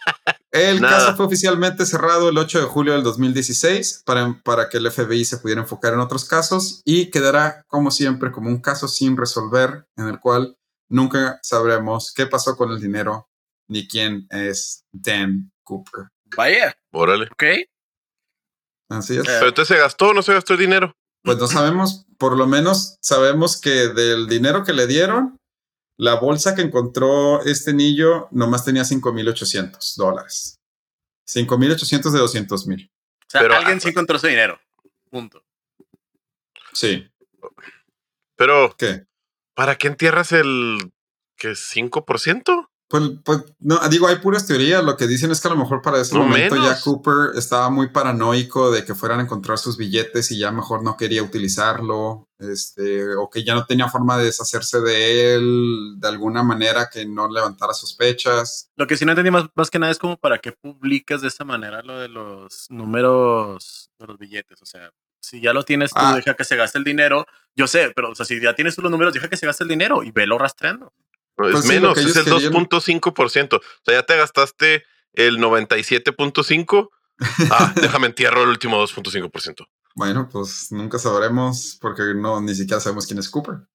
El 0.52 0.82
caso 0.82 1.16
fue 1.16 1.28
oficialmente 1.28 1.86
cerrado 1.86 2.30
el 2.30 2.38
8 2.38 2.62
de 2.62 2.66
julio 2.66 2.94
del 2.94 3.04
2016 3.04 4.04
para, 4.06 4.42
para 4.44 4.68
que 4.68 4.78
el 4.78 4.90
FBI 4.90 5.24
se 5.24 5.38
pudiera 5.38 5.62
enfocar 5.62 5.94
en 5.94 6.00
otros 6.00 6.26
casos 6.26 6.82
y 6.86 7.12
quedará, 7.12 7.64
como 7.68 7.92
siempre, 7.92 8.32
como 8.32 8.50
un 8.50 8.60
caso 8.60 8.88
sin 8.88 9.16
resolver 9.16 9.86
en 9.96 10.08
el 10.08 10.20
cual 10.20 10.58
nunca 10.88 11.40
sabremos 11.44 12.12
qué 12.14 12.26
pasó 12.26 12.58
con 12.58 12.72
el 12.72 12.82
dinero 12.82 13.30
ni 13.68 13.88
quién 13.88 14.28
es 14.32 14.86
Dan 14.92 15.52
Cooper. 15.64 16.08
Vaya. 16.36 16.76
Órale. 16.92 17.26
Ok. 17.26 17.44
Así 18.90 19.18
es. 19.18 19.26
Pero 19.26 19.48
entonces 19.48 19.76
se 19.76 19.82
gastó 19.82 20.10
o 20.10 20.14
no 20.14 20.24
se 20.24 20.34
gastó 20.34 20.54
el 20.54 20.60
dinero. 20.60 20.94
Pues 21.24 21.38
no 21.38 21.48
sabemos, 21.48 22.06
por 22.18 22.36
lo 22.36 22.48
menos 22.48 22.98
sabemos 23.02 23.60
que 23.60 23.90
del 23.90 24.28
dinero 24.28 24.64
que 24.64 24.74
le 24.74 24.88
dieron, 24.88 25.39
la 26.00 26.16
bolsa 26.16 26.56
que 26.56 26.62
encontró 26.62 27.44
este 27.44 27.74
niño 27.74 28.30
nomás 28.32 28.64
tenía 28.64 28.84
5.800 28.84 29.98
dólares. 29.98 30.62
5.800 31.28 32.12
de 32.12 32.20
200.000. 32.20 32.90
O 32.90 32.92
sea, 33.28 33.42
Pero, 33.42 33.56
alguien 33.56 33.82
sí 33.82 33.90
encontró 33.90 34.16
ese 34.16 34.30
dinero. 34.30 34.58
Punto. 35.10 35.44
Sí. 36.72 37.06
Pero, 38.38 38.74
¿qué? 38.78 39.08
¿Para 39.54 39.76
qué 39.76 39.88
entierras 39.88 40.32
el 40.32 40.94
que 41.36 41.50
5%? 41.50 42.69
Pues, 42.90 43.04
pues, 43.24 43.44
no, 43.60 43.80
digo, 43.88 44.08
hay 44.08 44.16
puras 44.16 44.48
teorías. 44.48 44.84
Lo 44.84 44.98
que 44.98 45.06
dicen 45.06 45.30
es 45.30 45.40
que 45.40 45.48
a 45.48 45.52
lo 45.52 45.58
mejor 45.58 45.84
para 45.84 46.02
ese 46.02 46.18
momento 46.18 46.56
ya 46.56 46.82
Cooper 46.82 47.38
estaba 47.38 47.70
muy 47.70 47.90
paranoico 47.90 48.72
de 48.72 48.84
que 48.84 48.96
fueran 48.96 49.20
a 49.20 49.24
encontrar 49.24 49.60
sus 49.60 49.78
billetes 49.78 50.32
y 50.32 50.40
ya 50.40 50.52
mejor 50.52 50.82
no 50.84 50.98
quería 50.98 51.22
utilizarlo, 51.22 52.28
este, 52.40 53.16
o 53.16 53.30
que 53.30 53.44
ya 53.44 53.54
no 53.54 53.68
tenía 53.68 53.90
forma 53.90 54.18
de 54.18 54.26
deshacerse 54.26 54.82
de 54.82 55.36
él 55.36 55.98
de 56.00 56.08
alguna 56.08 56.42
manera 56.42 56.90
que 56.92 57.06
no 57.06 57.30
levantara 57.30 57.74
sospechas. 57.74 58.72
Lo 58.76 58.88
que 58.88 58.98
sí 58.98 59.06
no 59.06 59.12
entendí 59.12 59.30
más, 59.30 59.46
más 59.54 59.70
que 59.70 59.78
nada 59.78 59.92
es 59.92 60.00
como 60.00 60.18
para 60.18 60.40
qué 60.40 60.52
publicas 60.52 61.22
de 61.22 61.28
esa 61.28 61.46
manera 61.46 61.84
lo 61.84 62.00
de 62.00 62.10
los 62.10 62.72
números 62.72 63.92
de 64.00 64.08
los 64.08 64.18
billetes. 64.18 64.64
O 64.64 64.66
sea, 64.66 64.90
si 65.22 65.42
ya 65.42 65.54
lo 65.54 65.64
tienes 65.64 65.92
tú, 65.92 66.00
ah. 66.02 66.16
deja 66.16 66.34
que 66.34 66.44
se 66.44 66.56
gaste 66.56 66.80
el 66.80 66.84
dinero. 66.84 67.28
Yo 67.56 67.68
sé, 67.68 67.92
pero 67.96 68.10
o 68.10 68.16
sea, 68.16 68.26
si 68.26 68.42
ya 68.42 68.56
tienes 68.56 68.76
tú 68.76 68.82
los 68.82 68.90
números, 68.90 69.14
deja 69.14 69.30
que 69.30 69.38
se 69.38 69.46
gaste 69.46 69.64
el 69.64 69.70
dinero 69.70 70.02
y 70.02 70.10
velo 70.10 70.40
rastreando. 70.40 70.92
Es 71.48 71.66
menos, 71.66 71.98
es 71.98 72.16
el 72.16 72.26
2.5%. 72.26 73.58
O 73.58 73.62
sea, 73.86 73.94
ya 73.94 74.04
te 74.04 74.18
gastaste 74.18 74.84
el 75.14 75.38
97.5%. 75.38 76.90
Ah, 77.52 77.74
déjame 77.82 78.08
entierro 78.08 78.44
el 78.44 78.50
último 78.50 78.82
2.5%. 78.82 79.68
Bueno, 79.96 80.30
pues 80.32 80.72
nunca 80.72 81.00
sabremos 81.00 81.78
porque 81.82 82.14
no 82.16 82.40
ni 82.42 82.56
siquiera 82.56 82.80
sabemos 82.80 83.06
quién 83.06 83.20
es 83.20 83.30
Cooper. 83.30 83.68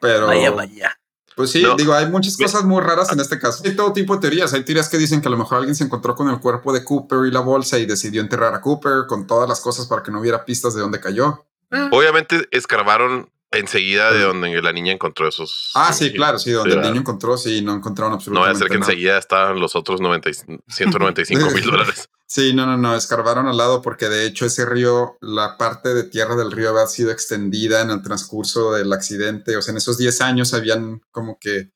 Pero. 0.00 0.26
Vaya, 0.26 0.50
vaya. 0.50 0.98
Pues 1.34 1.50
sí, 1.50 1.62
digo, 1.76 1.92
hay 1.92 2.06
muchas 2.06 2.34
cosas 2.34 2.64
muy 2.64 2.80
raras 2.80 3.12
en 3.12 3.20
este 3.20 3.38
caso. 3.38 3.62
Hay 3.66 3.76
todo 3.76 3.92
tipo 3.92 4.14
de 4.14 4.22
teorías. 4.22 4.54
Hay 4.54 4.64
teorías 4.64 4.88
que 4.88 4.96
dicen 4.96 5.20
que 5.20 5.28
a 5.28 5.30
lo 5.30 5.36
mejor 5.36 5.58
alguien 5.58 5.74
se 5.74 5.84
encontró 5.84 6.14
con 6.14 6.30
el 6.30 6.40
cuerpo 6.40 6.72
de 6.72 6.82
Cooper 6.82 7.26
y 7.26 7.30
la 7.30 7.40
bolsa 7.40 7.78
y 7.78 7.84
decidió 7.84 8.22
enterrar 8.22 8.54
a 8.54 8.62
Cooper 8.62 9.04
con 9.06 9.26
todas 9.26 9.46
las 9.46 9.60
cosas 9.60 9.86
para 9.86 10.02
que 10.02 10.10
no 10.10 10.20
hubiera 10.20 10.46
pistas 10.46 10.74
de 10.74 10.80
dónde 10.80 10.98
cayó. 10.98 11.46
Obviamente 11.90 12.48
escarbaron 12.52 13.30
enseguida 13.52 14.12
de 14.12 14.22
donde 14.22 14.60
la 14.62 14.72
niña 14.72 14.92
encontró 14.92 15.28
esos. 15.28 15.70
Ah, 15.74 15.92
sí, 15.92 16.12
claro, 16.12 16.38
sí, 16.38 16.50
donde 16.50 16.74
el 16.74 16.82
niño 16.82 17.00
encontró, 17.00 17.36
sí, 17.36 17.62
no 17.62 17.74
encontraron 17.74 18.14
absolutamente 18.14 18.52
No 18.52 18.54
voy 18.54 18.56
a 18.56 18.58
ser 18.58 18.68
que 18.68 18.84
enseguida 18.84 19.18
estaban 19.18 19.60
los 19.60 19.76
otros 19.76 20.00
90, 20.00 20.30
195 20.68 21.50
mil 21.54 21.64
dólares. 21.64 22.08
Sí, 22.28 22.52
no, 22.52 22.66
no, 22.66 22.76
no, 22.76 22.96
escarbaron 22.96 23.46
al 23.46 23.56
lado 23.56 23.82
porque 23.82 24.08
de 24.08 24.26
hecho 24.26 24.46
ese 24.46 24.66
río, 24.66 25.16
la 25.20 25.56
parte 25.56 25.94
de 25.94 26.02
tierra 26.02 26.34
del 26.34 26.50
río 26.50 26.70
había 26.70 26.86
sido 26.88 27.12
extendida 27.12 27.82
en 27.82 27.90
el 27.90 28.02
transcurso 28.02 28.72
del 28.72 28.92
accidente. 28.92 29.56
O 29.56 29.62
sea, 29.62 29.70
en 29.72 29.78
esos 29.78 29.96
10 29.96 30.20
años 30.22 30.52
habían 30.52 31.00
como 31.12 31.38
que 31.40 31.70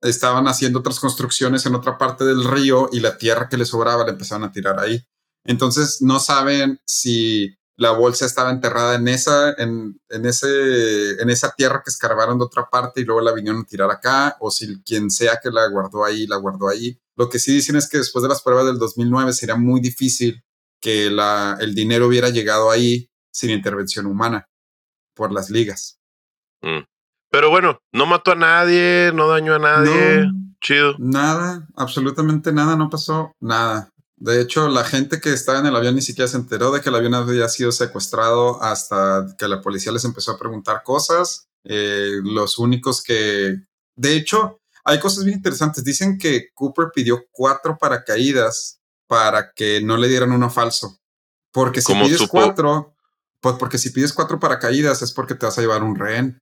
estaban 0.00 0.48
haciendo 0.48 0.78
otras 0.78 0.98
construcciones 1.00 1.66
en 1.66 1.74
otra 1.74 1.98
parte 1.98 2.24
del 2.24 2.44
río 2.44 2.88
y 2.90 3.00
la 3.00 3.18
tierra 3.18 3.50
que 3.50 3.58
les 3.58 3.68
sobraba 3.68 4.04
la 4.04 4.12
empezaron 4.12 4.44
a 4.44 4.52
tirar 4.52 4.80
ahí. 4.80 5.04
Entonces 5.44 6.00
no 6.00 6.18
saben 6.18 6.80
si 6.86 7.56
la 7.80 7.92
bolsa 7.92 8.26
estaba 8.26 8.50
enterrada 8.50 8.96
en 8.96 9.08
esa, 9.08 9.54
en, 9.56 9.98
ese, 10.10 11.12
en 11.22 11.30
esa 11.30 11.54
tierra 11.56 11.80
que 11.82 11.88
escarbaron 11.88 12.38
de 12.38 12.44
otra 12.44 12.68
parte 12.70 13.00
y 13.00 13.04
luego 13.04 13.22
la 13.22 13.32
vinieron 13.32 13.62
a 13.62 13.64
tirar 13.64 13.90
acá, 13.90 14.36
o 14.40 14.50
si 14.50 14.82
quien 14.82 15.10
sea 15.10 15.40
que 15.42 15.50
la 15.50 15.66
guardó 15.66 16.04
ahí, 16.04 16.26
la 16.26 16.36
guardó 16.36 16.68
ahí. 16.68 17.00
Lo 17.16 17.30
que 17.30 17.38
sí 17.38 17.54
dicen 17.54 17.76
es 17.76 17.88
que 17.88 17.96
después 17.96 18.22
de 18.22 18.28
las 18.28 18.42
pruebas 18.42 18.66
del 18.66 18.78
2009 18.78 19.32
sería 19.32 19.56
muy 19.56 19.80
difícil 19.80 20.44
que 20.78 21.10
la, 21.10 21.56
el 21.58 21.74
dinero 21.74 22.06
hubiera 22.06 22.28
llegado 22.28 22.70
ahí 22.70 23.08
sin 23.32 23.48
intervención 23.48 24.04
humana 24.04 24.46
por 25.14 25.32
las 25.32 25.48
ligas. 25.48 25.98
Mm. 26.60 26.84
Pero 27.30 27.48
bueno, 27.48 27.80
no 27.92 28.04
mató 28.04 28.32
a 28.32 28.36
nadie, 28.36 29.10
no 29.14 29.26
dañó 29.26 29.54
a 29.54 29.58
nadie. 29.58 30.26
Chido. 30.60 30.96
Nada, 30.98 31.66
absolutamente 31.76 32.52
nada, 32.52 32.76
no 32.76 32.90
pasó 32.90 33.32
nada. 33.40 33.90
De 34.20 34.38
hecho, 34.40 34.68
la 34.68 34.84
gente 34.84 35.18
que 35.18 35.32
estaba 35.32 35.60
en 35.60 35.66
el 35.66 35.74
avión 35.74 35.94
ni 35.94 36.02
siquiera 36.02 36.28
se 36.28 36.36
enteró 36.36 36.70
de 36.70 36.82
que 36.82 36.90
el 36.90 36.94
avión 36.94 37.14
había 37.14 37.48
sido 37.48 37.72
secuestrado 37.72 38.62
hasta 38.62 39.26
que 39.38 39.48
la 39.48 39.62
policía 39.62 39.92
les 39.92 40.04
empezó 40.04 40.32
a 40.32 40.38
preguntar 40.38 40.82
cosas. 40.84 41.48
Eh, 41.64 42.20
los 42.22 42.58
únicos 42.58 43.02
que... 43.02 43.56
De 43.96 44.16
hecho, 44.16 44.60
hay 44.84 45.00
cosas 45.00 45.24
bien 45.24 45.38
interesantes. 45.38 45.84
Dicen 45.84 46.18
que 46.18 46.48
Cooper 46.52 46.88
pidió 46.94 47.24
cuatro 47.32 47.78
paracaídas 47.78 48.80
para 49.06 49.52
que 49.52 49.80
no 49.80 49.96
le 49.96 50.08
dieran 50.08 50.32
uno 50.32 50.50
falso. 50.50 50.98
Porque 51.50 51.80
si 51.80 51.94
pides 51.94 52.28
cuatro, 52.28 52.94
pues 53.40 53.56
porque 53.58 53.78
si 53.78 53.88
pides 53.88 54.12
cuatro 54.12 54.38
paracaídas 54.38 55.00
es 55.00 55.12
porque 55.12 55.34
te 55.34 55.46
vas 55.46 55.56
a 55.56 55.62
llevar 55.62 55.82
un 55.82 55.96
rehén. 55.96 56.38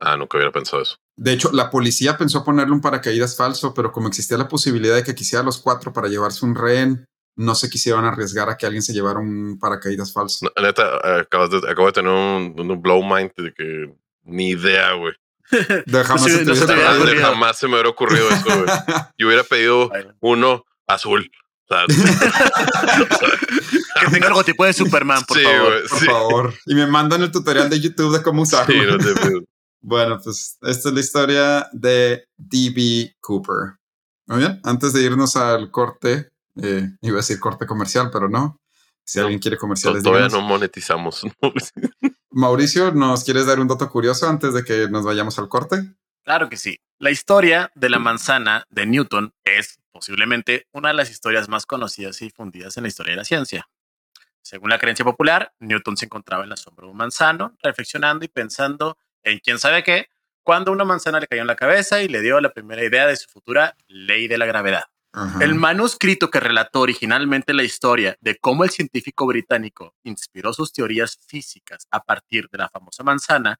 Ah, 0.00 0.16
nunca 0.16 0.38
hubiera 0.38 0.52
pensado 0.52 0.82
eso. 0.82 0.96
De 1.16 1.32
hecho, 1.32 1.50
la 1.52 1.70
policía 1.70 2.16
pensó 2.16 2.44
ponerle 2.44 2.72
un 2.72 2.80
paracaídas 2.80 3.36
falso, 3.36 3.74
pero 3.74 3.90
como 3.90 4.06
existía 4.06 4.38
la 4.38 4.48
posibilidad 4.48 4.94
de 4.94 5.02
que 5.02 5.16
quisiera 5.16 5.42
los 5.42 5.58
cuatro 5.58 5.92
para 5.92 6.08
llevarse 6.08 6.46
un 6.46 6.54
rehén, 6.54 7.04
no 7.38 7.54
se 7.54 7.70
quisieron 7.70 8.04
arriesgar 8.04 8.50
a 8.50 8.56
que 8.56 8.66
alguien 8.66 8.82
se 8.82 8.92
llevara 8.92 9.20
un 9.20 9.58
paracaídas 9.60 10.12
falso. 10.12 10.50
neta, 10.60 11.20
acabo 11.20 11.46
de 11.46 11.92
tener 11.92 12.10
un, 12.10 12.82
blow 12.82 13.00
mind 13.02 13.30
de 13.36 13.54
que 13.54 13.94
ni 14.24 14.48
idea, 14.50 14.94
güey. 14.94 15.14
De 15.86 16.04
jamás, 16.04 16.24
se, 16.24 16.44
jamás 17.16 17.58
se 17.58 17.68
me 17.68 17.74
hubiera 17.74 17.88
ocurrido 17.88 18.28
eso, 18.28 18.44
güey. 18.44 18.66
Yo 19.18 19.28
hubiera 19.28 19.44
pedido 19.44 19.90
uno 20.20 20.64
azul. 20.86 21.30
que 21.68 21.76
tenga 24.10 24.28
algo 24.28 24.42
tipo 24.42 24.64
de 24.64 24.72
Superman, 24.72 25.22
por 25.24 25.40
favor. 25.40 25.88
por 25.88 26.04
favor. 26.04 26.54
Y 26.66 26.74
me 26.74 26.86
mandan 26.86 27.22
el 27.22 27.30
tutorial 27.30 27.70
de 27.70 27.78
YouTube 27.78 28.16
de 28.16 28.22
cómo 28.22 28.42
usarlo. 28.42 28.98
Bueno, 29.80 30.18
pues 30.22 30.58
esta 30.62 30.88
es 30.88 30.94
la 30.94 31.00
historia 31.00 31.68
de 31.72 32.24
DB 32.36 33.14
Cooper. 33.20 33.76
Muy 34.26 34.38
bien, 34.38 34.60
antes 34.64 34.92
de 34.92 35.02
irnos 35.02 35.36
al 35.36 35.70
corte, 35.70 36.30
eh, 36.62 36.88
iba 37.00 37.16
a 37.16 37.22
decir 37.22 37.38
corte 37.40 37.66
comercial, 37.66 38.10
pero 38.12 38.28
no. 38.28 38.60
Si 39.04 39.18
alguien 39.18 39.38
quiere 39.38 39.56
comerciales, 39.56 40.02
todavía 40.02 40.28
no 40.28 40.42
monetizamos. 40.42 41.22
Mauricio, 42.30 42.92
¿nos 42.92 43.24
quieres 43.24 43.46
dar 43.46 43.58
un 43.58 43.68
dato 43.68 43.88
curioso 43.88 44.28
antes 44.28 44.52
de 44.52 44.64
que 44.64 44.88
nos 44.88 45.04
vayamos 45.04 45.38
al 45.38 45.48
corte? 45.48 45.94
Claro 46.22 46.50
que 46.50 46.58
sí. 46.58 46.78
La 46.98 47.10
historia 47.10 47.70
de 47.74 47.88
la 47.88 47.98
manzana 47.98 48.66
de 48.68 48.84
Newton 48.84 49.32
es 49.44 49.78
posiblemente 49.90 50.66
una 50.72 50.88
de 50.88 50.94
las 50.94 51.10
historias 51.10 51.48
más 51.48 51.64
conocidas 51.64 52.20
y 52.20 52.26
difundidas 52.26 52.76
en 52.76 52.82
la 52.82 52.88
historia 52.88 53.12
de 53.12 53.16
la 53.16 53.24
ciencia. 53.24 53.68
Según 54.42 54.70
la 54.70 54.78
creencia 54.78 55.04
popular, 55.04 55.52
Newton 55.58 55.96
se 55.96 56.04
encontraba 56.04 56.44
en 56.44 56.50
la 56.50 56.56
sombra 56.56 56.84
de 56.84 56.90
un 56.90 56.96
manzano, 56.96 57.56
reflexionando 57.62 58.24
y 58.24 58.28
pensando 58.28 58.98
en 59.22 59.38
quién 59.38 59.58
sabe 59.58 59.82
qué, 59.82 60.08
cuando 60.42 60.72
una 60.72 60.84
manzana 60.84 61.20
le 61.20 61.26
cayó 61.26 61.42
en 61.42 61.48
la 61.48 61.56
cabeza 61.56 62.02
y 62.02 62.08
le 62.08 62.20
dio 62.20 62.40
la 62.40 62.50
primera 62.50 62.84
idea 62.84 63.06
de 63.06 63.16
su 63.16 63.28
futura 63.28 63.76
ley 63.86 64.28
de 64.28 64.38
la 64.38 64.46
gravedad. 64.46 64.84
El 65.40 65.54
manuscrito 65.54 66.30
que 66.30 66.40
relató 66.40 66.80
originalmente 66.80 67.54
la 67.54 67.62
historia 67.62 68.16
de 68.20 68.36
cómo 68.36 68.64
el 68.64 68.70
científico 68.70 69.26
británico 69.26 69.94
inspiró 70.04 70.52
sus 70.52 70.72
teorías 70.72 71.18
físicas 71.26 71.86
a 71.90 72.02
partir 72.02 72.48
de 72.50 72.58
la 72.58 72.68
famosa 72.68 73.02
manzana, 73.02 73.58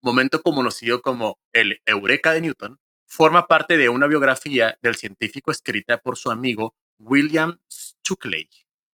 momento 0.00 0.42
conocido 0.42 1.02
como 1.02 1.38
el 1.52 1.80
Eureka 1.86 2.32
de 2.32 2.40
Newton, 2.40 2.78
forma 3.06 3.46
parte 3.46 3.76
de 3.76 3.88
una 3.88 4.06
biografía 4.06 4.78
del 4.82 4.96
científico 4.96 5.50
escrita 5.50 5.98
por 5.98 6.16
su 6.16 6.30
amigo 6.30 6.74
William 6.98 7.58
Stukeley 7.70 8.48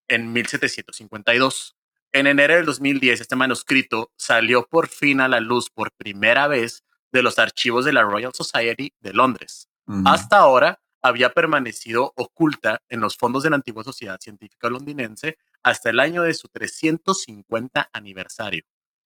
en 0.08 0.32
1752. 0.32 1.76
En 2.12 2.26
enero 2.26 2.54
del 2.54 2.66
2010, 2.66 3.20
este 3.20 3.36
manuscrito 3.36 4.12
salió 4.16 4.66
por 4.68 4.88
fin 4.88 5.20
a 5.20 5.28
la 5.28 5.40
luz 5.40 5.68
por 5.70 5.92
primera 5.92 6.46
vez 6.46 6.84
de 7.10 7.22
los 7.22 7.38
archivos 7.38 7.84
de 7.84 7.92
la 7.92 8.02
Royal 8.02 8.32
Society 8.34 8.92
de 9.00 9.12
Londres. 9.12 9.68
Hasta 10.04 10.38
ahora 10.38 10.80
había 11.04 11.34
permanecido 11.34 12.14
oculta 12.16 12.80
en 12.88 13.00
los 13.00 13.18
fondos 13.18 13.42
de 13.42 13.50
la 13.50 13.56
antigua 13.56 13.84
Sociedad 13.84 14.18
Científica 14.18 14.70
Londinense 14.70 15.36
hasta 15.62 15.90
el 15.90 16.00
año 16.00 16.22
de 16.22 16.32
su 16.32 16.48
350 16.48 17.90
aniversario. 17.92 18.64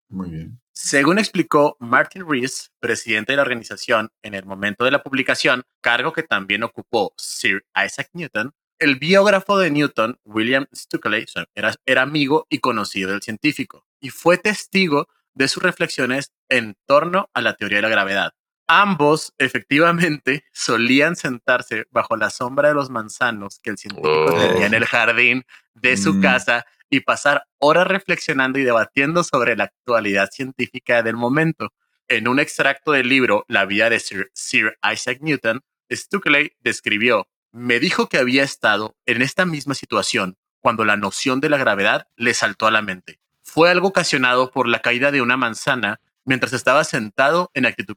Muy 0.09 0.31
bien. 0.31 0.61
Según 0.73 1.19
explicó 1.19 1.77
Martin 1.81 2.25
Rees, 2.27 2.71
presidente 2.79 3.33
de 3.33 3.37
la 3.37 3.43
organización 3.43 4.11
en 4.23 4.35
el 4.35 4.47
momento 4.47 4.85
de 4.85 4.93
la 4.93 5.03
publicación, 5.03 5.65
cargo 5.81 6.13
que 6.13 6.23
también 6.23 6.63
ocupó 6.63 7.15
Sir 7.19 7.67
Isaac 7.85 8.11
Newton, 8.13 8.53
el 8.79 8.95
biógrafo 8.95 9.59
de 9.59 9.73
Newton, 9.73 10.21
William 10.25 10.67
Stukeley, 10.73 11.27
era, 11.57 11.75
era 11.85 12.03
amigo 12.03 12.47
y 12.49 12.61
conocido 12.61 13.11
del 13.11 13.23
científico 13.23 13.85
y 14.01 14.11
fue 14.11 14.39
testigo 14.39 15.09
de 15.35 15.49
sus 15.49 15.65
reflexiones 15.65 16.33
en 16.49 16.77
torno 16.87 17.29
a 17.35 17.41
la 17.41 17.55
teoría 17.55 17.79
de 17.79 17.83
la 17.83 17.89
gravedad. 17.89 18.33
Ambos 18.69 19.35
efectivamente 19.39 20.45
solían 20.53 21.17
sentarse 21.17 21.87
bajo 21.91 22.17
la 22.17 22.29
sombra 22.29 22.69
de 22.69 22.75
los 22.75 22.91
manzanos 22.91 23.61
que 23.61 23.71
el 23.71 23.79
científico 23.79 24.35
tenía 24.39 24.67
en 24.67 24.75
el 24.75 24.85
jardín 24.85 25.45
de 25.75 25.97
su 25.97 26.15
mm. 26.15 26.21
casa 26.21 26.67
y 26.91 27.01
pasar 27.01 27.45
horas 27.59 27.87
reflexionando 27.87 28.59
y 28.59 28.65
debatiendo 28.65 29.25
sobre 29.25 29.57
la 29.57 29.65
actualidad 29.65 30.29
científica 30.31 31.03
del 31.03 31.17
momento. 31.17 31.73
En 32.09 32.29
un 32.29 32.41
extracto 32.41 32.93
del 32.93 33.09
libro 33.09 33.45
La 33.49 33.65
vida 33.65 33.91
de 33.91 34.01
Sir, 34.01 34.31
Sir 34.35 34.79
Isaac 34.93 35.19
Newton, 35.23 35.63
Stukeley 35.91 36.53
describió 36.61 37.27
me 37.53 37.81
dijo 37.81 38.09
que 38.09 38.19
había 38.19 38.43
estado 38.43 38.97
en 39.07 39.23
esta 39.23 39.47
misma 39.47 39.75
situación 39.75 40.37
cuando 40.61 40.85
la 40.85 40.97
noción 40.97 41.41
de 41.41 41.49
la 41.49 41.57
gravedad 41.57 42.07
le 42.17 42.35
saltó 42.35 42.67
a 42.67 42.71
la 42.71 42.83
mente. 42.83 43.21
Fue 43.43 43.71
algo 43.71 43.89
ocasionado 43.89 44.51
por 44.51 44.69
la 44.69 44.81
caída 44.81 45.11
de 45.11 45.23
una 45.23 45.37
manzana 45.37 46.01
mientras 46.25 46.53
estaba 46.53 46.85
sentado 46.85 47.51
en 47.55 47.65
actitud 47.65 47.95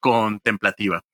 contemplativa. 0.00 1.04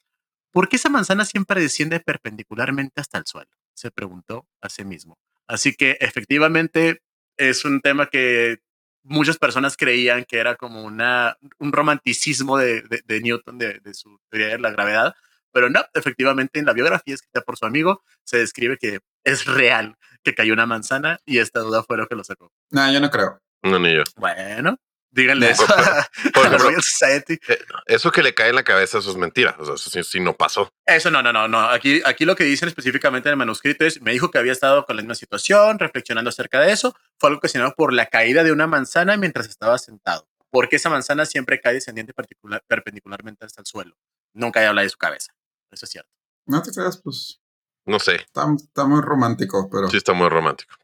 ¿Por 0.53 0.68
qué 0.68 0.77
esa 0.77 0.88
manzana 0.88 1.25
siempre 1.25 1.61
desciende 1.61 2.01
perpendicularmente 2.01 3.01
hasta 3.01 3.18
el 3.18 3.27
suelo? 3.27 3.51
Se 3.75 3.90
preguntó 3.90 4.49
a 4.61 4.68
sí 4.68 4.85
mismo. 4.85 5.18
Así 5.46 5.75
que 5.75 5.99
efectivamente 6.01 7.03
es 7.37 7.64
un 7.64 7.81
tema 7.81 8.07
que 8.07 8.61
muchas 9.03 9.38
personas 9.38 9.77
creían 9.77 10.25
que 10.25 10.38
era 10.38 10.57
como 10.57 10.83
una, 10.83 11.37
un 11.59 11.72
romanticismo 11.72 12.59
de, 12.59 12.83
Newton, 13.22 13.59
de, 13.59 13.81
de, 13.81 13.94
su 13.94 14.18
teoría 14.31 14.49
de 14.49 14.59
la 14.59 14.70
gravedad, 14.70 15.14
pero 15.53 15.70
no, 15.70 15.85
efectivamente 15.94 16.59
en 16.59 16.66
la 16.66 16.72
biografía 16.72 17.14
escrita 17.14 17.40
por 17.40 17.57
su 17.57 17.64
amigo 17.66 18.03
se 18.25 18.38
describe 18.38 18.77
que 18.79 19.01
es 19.25 19.46
real 19.46 19.96
que 20.22 20.35
cayó 20.35 20.53
una 20.53 20.66
manzana 20.66 21.18
y 21.25 21.38
esta 21.38 21.61
duda 21.61 21.83
fue 21.83 21.96
lo 21.96 22.07
que 22.09 22.14
lo 22.14 22.25
sacó. 22.25 22.53
No, 22.70 22.92
yo 22.92 23.01
no 23.01 23.11
creo. 23.11 23.40
No, 23.62 23.79
ni 23.79 23.94
yo. 23.94 24.03
Bueno, 24.16 24.79
díganle 25.16 25.50
eso 25.50 25.66
a, 25.74 26.09
la 26.48 26.59
Royal 26.59 26.83
Society. 26.83 27.40
Eh, 27.48 27.59
eso 27.87 28.12
que 28.12 28.22
le 28.22 28.35
cae 28.35 28.50
en 28.50 28.55
la 28.55 28.62
cabeza, 28.62 28.98
eso 28.98 29.11
es 29.11 29.16
mentira. 29.16 29.57
O 29.59 29.64
sea, 29.64 29.74
eso 29.74 30.02
sí, 30.05 30.20
no 30.20 30.37
pasó. 30.37 30.72
Eso 30.85 31.11
no, 31.11 31.22
no, 31.22 31.33
no, 31.33 31.48
no. 31.48 31.68
Aquí, 31.68 32.02
aquí 32.05 32.24
lo 32.24 32.37
que 32.37 32.44
dicen 32.44 32.68
específicamente 32.68 33.29
en 33.29 33.33
el 33.33 33.37
manuscrito 33.37 33.85
es, 33.85 34.00
me 34.02 34.12
dijo 34.12 34.31
que 34.31 34.38
había 34.38 34.52
estado 34.52 34.85
con 34.85 34.96
la 34.96 35.02
misma 35.02 35.14
situación, 35.14 35.79
reflexionando 35.79 36.29
acerca 36.29 36.61
de 36.61 36.70
eso. 36.70 36.94
Fue 37.18 37.29
algo 37.29 37.38
ocasionado 37.38 37.74
por 37.76 37.92
la 37.92 38.07
caída 38.07 38.44
de 38.44 38.52
una 38.52 38.66
manzana 38.66 39.16
mientras 39.16 39.48
estaba 39.48 39.79
sentado. 39.79 40.29
Porque 40.50 40.76
esa 40.76 40.90
manzana 40.90 41.26
siempre 41.26 41.61
cae 41.61 41.74
descendiente 41.74 42.12
particular, 42.12 42.62
perpendicularmente 42.68 43.44
hasta 43.44 43.62
el 43.62 43.66
suelo. 43.66 43.96
Nunca 44.33 44.66
habla 44.68 44.83
de 44.83 44.88
su 44.90 44.98
cabeza. 44.98 45.33
Eso 45.70 45.87
es 45.87 45.90
cierto. 45.90 46.11
No 46.46 46.62
te 46.62 46.70
creas, 46.70 46.98
pues. 46.98 47.40
No 47.85 47.98
sé. 47.98 48.16
Está, 48.16 48.85
muy 48.85 49.00
romántico, 49.00 49.68
pero. 49.70 49.88
Sí, 49.88 49.96
está 49.96 50.12
muy 50.12 50.29
romántico. 50.29 50.74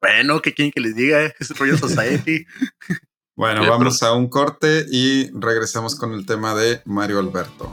Bueno, 0.00 0.40
¿qué 0.40 0.54
quieren 0.54 0.70
que 0.70 0.80
les 0.80 0.94
diga? 0.94 1.22
Es 1.22 1.56
rollo 1.58 1.76
Society. 1.76 2.46
bueno, 3.38 3.60
vamos 3.68 4.02
a 4.02 4.14
un 4.14 4.28
corte 4.28 4.84
y 4.90 5.30
regresamos 5.30 5.94
con 5.94 6.12
el 6.12 6.26
tema 6.26 6.56
de 6.56 6.82
Mario 6.84 7.20
Alberto. 7.20 7.72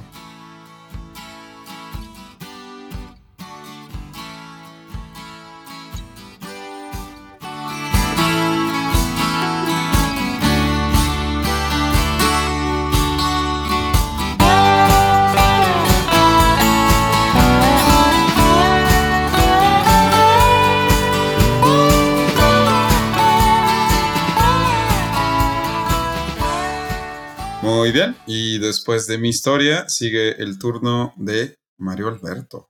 Bien, 27.95 28.13
y 28.27 28.59
después 28.59 29.07
de 29.07 29.17
mi 29.17 29.29
historia 29.29 29.87
sigue 29.87 30.43
el 30.43 30.59
turno 30.59 31.13
de 31.15 31.55
Mario 31.77 32.09
Alberto. 32.09 32.69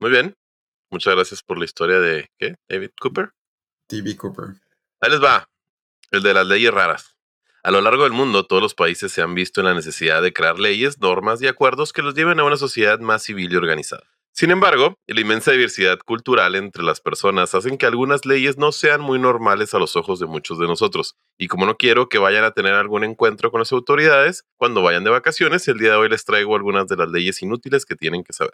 Muy 0.00 0.10
bien, 0.10 0.34
muchas 0.90 1.14
gracias 1.14 1.42
por 1.42 1.58
la 1.58 1.64
historia 1.64 1.98
de 1.98 2.28
¿qué? 2.36 2.56
David 2.68 2.90
Cooper. 3.00 3.30
TV 3.86 4.14
Cooper. 4.18 4.48
Ahí 5.00 5.10
les 5.10 5.22
va, 5.22 5.48
el 6.10 6.22
de 6.22 6.34
las 6.34 6.46
leyes 6.46 6.74
raras. 6.74 7.16
A 7.62 7.70
lo 7.70 7.80
largo 7.80 8.02
del 8.02 8.12
mundo, 8.12 8.44
todos 8.44 8.60
los 8.60 8.74
países 8.74 9.10
se 9.10 9.22
han 9.22 9.34
visto 9.34 9.62
en 9.62 9.66
la 9.68 9.72
necesidad 9.72 10.20
de 10.20 10.34
crear 10.34 10.58
leyes, 10.58 11.00
normas 11.00 11.40
y 11.40 11.46
acuerdos 11.46 11.94
que 11.94 12.02
los 12.02 12.14
lleven 12.14 12.38
a 12.38 12.44
una 12.44 12.58
sociedad 12.58 12.98
más 12.98 13.22
civil 13.22 13.54
y 13.54 13.56
organizada. 13.56 14.15
Sin 14.38 14.50
embargo, 14.50 14.98
la 15.06 15.20
inmensa 15.22 15.50
diversidad 15.52 15.98
cultural 16.04 16.56
entre 16.56 16.82
las 16.82 17.00
personas 17.00 17.54
hacen 17.54 17.78
que 17.78 17.86
algunas 17.86 18.26
leyes 18.26 18.58
no 18.58 18.70
sean 18.70 19.00
muy 19.00 19.18
normales 19.18 19.72
a 19.72 19.78
los 19.78 19.96
ojos 19.96 20.20
de 20.20 20.26
muchos 20.26 20.58
de 20.58 20.66
nosotros. 20.66 21.14
Y 21.38 21.48
como 21.48 21.64
no 21.64 21.78
quiero 21.78 22.10
que 22.10 22.18
vayan 22.18 22.44
a 22.44 22.50
tener 22.50 22.74
algún 22.74 23.02
encuentro 23.02 23.50
con 23.50 23.60
las 23.60 23.72
autoridades, 23.72 24.44
cuando 24.58 24.82
vayan 24.82 25.04
de 25.04 25.10
vacaciones, 25.10 25.66
el 25.68 25.78
día 25.78 25.92
de 25.92 25.96
hoy 25.96 26.10
les 26.10 26.26
traigo 26.26 26.54
algunas 26.54 26.86
de 26.86 26.96
las 26.96 27.08
leyes 27.08 27.40
inútiles 27.40 27.86
que 27.86 27.96
tienen 27.96 28.24
que 28.24 28.34
saber. 28.34 28.52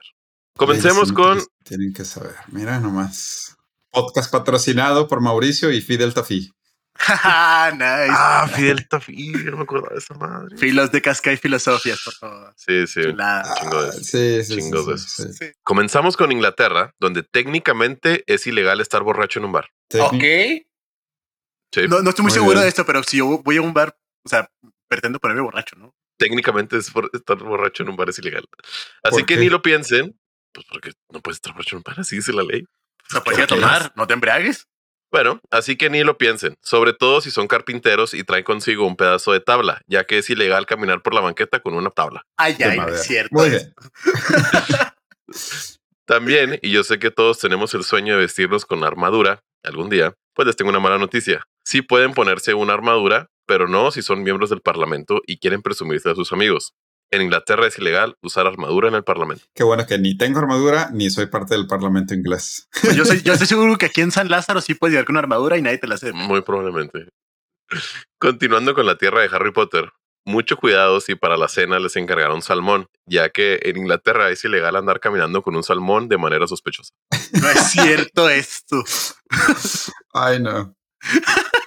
Comencemos 0.56 1.12
con... 1.12 1.40
Tienen 1.64 1.92
que 1.92 2.04
saber. 2.04 2.36
Mira 2.46 2.78
nomás. 2.78 3.56
Podcast 3.90 4.30
patrocinado 4.30 5.08
por 5.08 5.20
Mauricio 5.20 5.72
y 5.72 5.80
Fidel 5.80 6.14
Tafí. 6.14 6.52
nice. 7.72 8.10
Ah, 8.10 8.48
Fidel 8.54 8.86
Tafí, 8.88 9.32
no 9.32 9.56
me 9.56 9.62
acuerdo 9.64 9.88
de 9.90 9.98
esa 9.98 10.14
madre. 10.14 10.56
Filos 10.56 10.92
de 10.92 11.02
casca 11.02 11.32
y 11.32 11.36
filosofías, 11.36 12.00
por 12.04 12.14
favor. 12.14 12.54
Sí, 12.56 12.86
sí. 12.86 13.00
Chingo 13.02 13.82
de 13.82 13.92
Sí, 13.92 14.44
sí, 14.44 15.32
sí, 15.32 15.52
Comenzamos 15.62 16.16
con 16.16 16.30
Inglaterra, 16.30 16.94
donde 17.00 17.22
técnicamente 17.22 18.22
es 18.26 18.46
ilegal 18.46 18.80
estar 18.80 19.02
borracho 19.02 19.40
en 19.40 19.46
un 19.46 19.52
bar. 19.52 19.68
Ok. 19.98 20.24
No, 21.88 22.02
no, 22.02 22.10
estoy 22.10 22.22
muy, 22.22 22.32
seguro 22.32 22.60
de 22.60 22.68
esto, 22.68 22.84
pero 22.84 23.02
si 23.02 23.16
yo 23.16 23.42
voy 23.42 23.56
a 23.56 23.62
un 23.62 23.72
bar, 23.72 23.96
o 24.24 24.28
sea, 24.28 24.48
pretendo 24.88 25.18
ponerme 25.18 25.42
borracho, 25.42 25.74
¿no? 25.76 25.94
Técnicamente 26.18 26.76
estar 26.76 27.36
borracho 27.38 27.82
en 27.82 27.88
un 27.88 27.96
bar 27.96 28.10
es 28.10 28.18
ilegal. 28.18 28.44
Así 29.02 29.24
que 29.24 29.36
ni 29.36 29.48
lo 29.48 29.62
piensen, 29.62 30.18
pues 30.52 30.66
porque 30.70 30.92
no 31.10 31.20
puedes 31.20 31.38
estar 31.38 31.52
borracho 31.52 31.76
en 31.76 31.78
un 31.78 31.82
bar, 31.84 32.00
así 32.00 32.16
dice 32.16 32.32
la 32.32 32.42
ley. 32.42 32.64
No 33.12 33.24
puedes 33.24 33.46
tomar, 33.46 33.92
no 33.96 34.06
te 34.06 34.14
embriagues. 34.14 34.68
Bueno, 35.12 35.42
así 35.50 35.76
que 35.76 35.90
ni 35.90 36.02
lo 36.02 36.16
piensen, 36.16 36.56
sobre 36.62 36.94
todo 36.94 37.20
si 37.20 37.30
son 37.30 37.46
carpinteros 37.46 38.14
y 38.14 38.24
traen 38.24 38.44
consigo 38.44 38.86
un 38.86 38.96
pedazo 38.96 39.32
de 39.32 39.40
tabla, 39.40 39.82
ya 39.86 40.04
que 40.04 40.16
es 40.16 40.30
ilegal 40.30 40.64
caminar 40.64 41.02
por 41.02 41.12
la 41.12 41.20
banqueta 41.20 41.60
con 41.60 41.74
una 41.74 41.90
tabla. 41.90 42.24
Ay, 42.38 42.56
ay, 42.64 42.78
es 42.88 43.02
cierto. 43.02 43.34
Muy 43.34 43.50
bien. 43.50 43.74
También, 46.06 46.58
y 46.62 46.70
yo 46.70 46.82
sé 46.82 46.98
que 46.98 47.10
todos 47.10 47.38
tenemos 47.38 47.74
el 47.74 47.84
sueño 47.84 48.14
de 48.14 48.20
vestirnos 48.20 48.64
con 48.64 48.84
armadura 48.84 49.44
algún 49.62 49.90
día, 49.90 50.14
pues 50.34 50.46
les 50.46 50.56
tengo 50.56 50.70
una 50.70 50.80
mala 50.80 50.96
noticia. 50.96 51.46
Sí 51.62 51.82
pueden 51.82 52.14
ponerse 52.14 52.54
una 52.54 52.72
armadura, 52.72 53.28
pero 53.46 53.68
no 53.68 53.90
si 53.90 54.00
son 54.00 54.22
miembros 54.22 54.48
del 54.48 54.62
Parlamento 54.62 55.20
y 55.26 55.36
quieren 55.38 55.60
presumirse 55.60 56.08
a 56.10 56.14
sus 56.14 56.32
amigos 56.32 56.72
en 57.12 57.22
Inglaterra 57.22 57.66
es 57.66 57.78
ilegal 57.78 58.16
usar 58.22 58.46
armadura 58.46 58.88
en 58.88 58.94
el 58.94 59.04
Parlamento. 59.04 59.44
Qué 59.54 59.62
bueno 59.62 59.86
que 59.86 59.98
ni 59.98 60.16
tengo 60.16 60.38
armadura 60.38 60.90
ni 60.92 61.10
soy 61.10 61.26
parte 61.26 61.54
del 61.54 61.66
Parlamento 61.66 62.14
inglés. 62.14 62.68
Pues 62.80 62.96
yo, 62.96 63.04
yo 63.04 63.32
estoy 63.34 63.46
seguro 63.46 63.76
que 63.76 63.86
aquí 63.86 64.00
en 64.00 64.10
San 64.10 64.28
Lázaro 64.28 64.60
sí 64.60 64.74
puedes 64.74 64.92
llegar 64.92 65.04
con 65.04 65.18
armadura 65.18 65.58
y 65.58 65.62
nadie 65.62 65.78
te 65.78 65.86
la 65.86 65.96
hace. 65.96 66.12
Muy 66.12 66.40
probablemente. 66.40 67.08
Continuando 68.18 68.74
con 68.74 68.86
la 68.86 68.96
tierra 68.96 69.20
de 69.20 69.28
Harry 69.32 69.52
Potter. 69.52 69.90
Mucho 70.24 70.56
cuidado 70.56 71.00
si 71.00 71.16
para 71.16 71.36
la 71.36 71.48
cena 71.48 71.80
les 71.80 71.96
encargaron 71.96 72.42
salmón, 72.42 72.86
ya 73.06 73.30
que 73.30 73.58
en 73.64 73.76
Inglaterra 73.76 74.30
es 74.30 74.44
ilegal 74.44 74.76
andar 74.76 75.00
caminando 75.00 75.42
con 75.42 75.56
un 75.56 75.64
salmón 75.64 76.08
de 76.08 76.16
manera 76.16 76.46
sospechosa. 76.46 76.94
No 77.32 77.48
es 77.48 77.70
cierto 77.72 78.28
esto. 78.28 78.84
Ay, 80.14 80.40
no. 80.40 80.76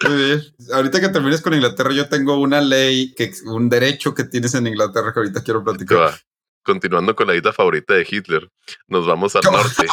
Muy 0.07 0.15
bien. 0.15 0.41
Ahorita 0.73 0.99
que 1.01 1.09
termines 1.09 1.41
con 1.41 1.53
Inglaterra, 1.53 1.91
yo 1.91 2.07
tengo 2.09 2.39
una 2.39 2.61
ley, 2.61 3.13
que 3.13 3.31
un 3.45 3.69
derecho 3.69 4.13
que 4.13 4.23
tienes 4.23 4.53
en 4.53 4.67
Inglaterra 4.67 5.13
que 5.13 5.19
ahorita 5.19 5.43
quiero 5.43 5.63
platicar. 5.63 6.15
Continuando 6.63 7.15
con 7.15 7.27
la 7.27 7.35
isla 7.35 7.53
favorita 7.53 7.93
de 7.93 8.07
Hitler, 8.09 8.49
nos 8.87 9.05
vamos 9.05 9.35
al 9.35 9.43
norte. 9.43 9.85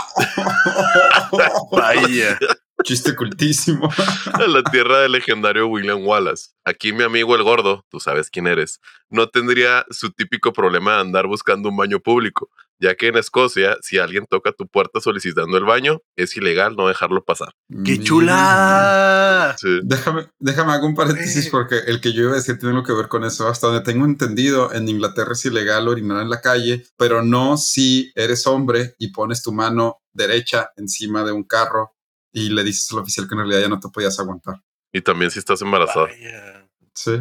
Vaya. 1.70 2.38
Chiste 2.82 3.14
cultísimo. 3.14 3.90
a 4.32 4.46
la 4.46 4.62
tierra 4.64 5.00
del 5.00 5.12
legendario 5.12 5.68
William 5.68 6.04
Wallace. 6.04 6.50
Aquí 6.64 6.92
mi 6.92 7.04
amigo 7.04 7.36
el 7.36 7.42
gordo, 7.42 7.84
tú 7.90 8.00
sabes 8.00 8.30
quién 8.30 8.46
eres, 8.46 8.80
no 9.08 9.28
tendría 9.28 9.84
su 9.90 10.10
típico 10.10 10.52
problema 10.52 10.94
de 10.94 11.00
andar 11.02 11.26
buscando 11.26 11.68
un 11.68 11.76
baño 11.76 12.00
público, 12.00 12.50
ya 12.82 12.96
que 12.96 13.06
en 13.06 13.16
Escocia, 13.16 13.76
si 13.80 13.98
alguien 13.98 14.26
toca 14.28 14.50
tu 14.50 14.66
puerta 14.66 15.00
solicitando 15.00 15.56
el 15.56 15.64
baño, 15.64 16.00
es 16.16 16.36
ilegal 16.36 16.74
no 16.74 16.88
dejarlo 16.88 17.24
pasar. 17.24 17.54
¡Qué 17.84 18.00
chula! 18.00 19.54
Sí. 19.56 19.80
Déjame, 19.84 20.26
déjame 20.40 20.72
hago 20.72 20.88
un 20.88 20.96
paréntesis 20.96 21.48
porque 21.48 21.76
el 21.86 22.00
que 22.00 22.12
yo 22.12 22.22
iba 22.22 22.32
a 22.32 22.36
decir 22.36 22.58
tiene 22.58 22.74
algo 22.74 22.84
que 22.84 22.92
ver 22.92 23.06
con 23.06 23.22
eso. 23.22 23.46
Hasta 23.46 23.68
donde 23.68 23.84
tengo 23.84 24.04
entendido, 24.04 24.74
en 24.74 24.88
Inglaterra 24.88 25.32
es 25.32 25.44
ilegal 25.44 25.86
orinar 25.86 26.22
en 26.22 26.28
la 26.28 26.40
calle, 26.40 26.84
pero 26.96 27.22
no 27.22 27.56
si 27.56 28.10
eres 28.16 28.48
hombre 28.48 28.96
y 28.98 29.12
pones 29.12 29.44
tu 29.44 29.52
mano 29.52 30.02
derecha 30.12 30.70
encima 30.76 31.22
de 31.22 31.30
un 31.30 31.44
carro 31.44 31.94
y 32.32 32.48
le 32.50 32.64
dices 32.64 32.90
al 32.90 32.98
oficial 32.98 33.28
que 33.28 33.34
en 33.34 33.38
realidad 33.38 33.60
ya 33.60 33.68
no 33.68 33.78
te 33.78 33.90
podías 33.90 34.18
aguantar. 34.18 34.60
Y 34.92 35.02
también 35.02 35.30
si 35.30 35.38
estás 35.38 35.62
embarazada. 35.62 36.06
Vaya. 36.06 36.68
Sí. 36.94 37.12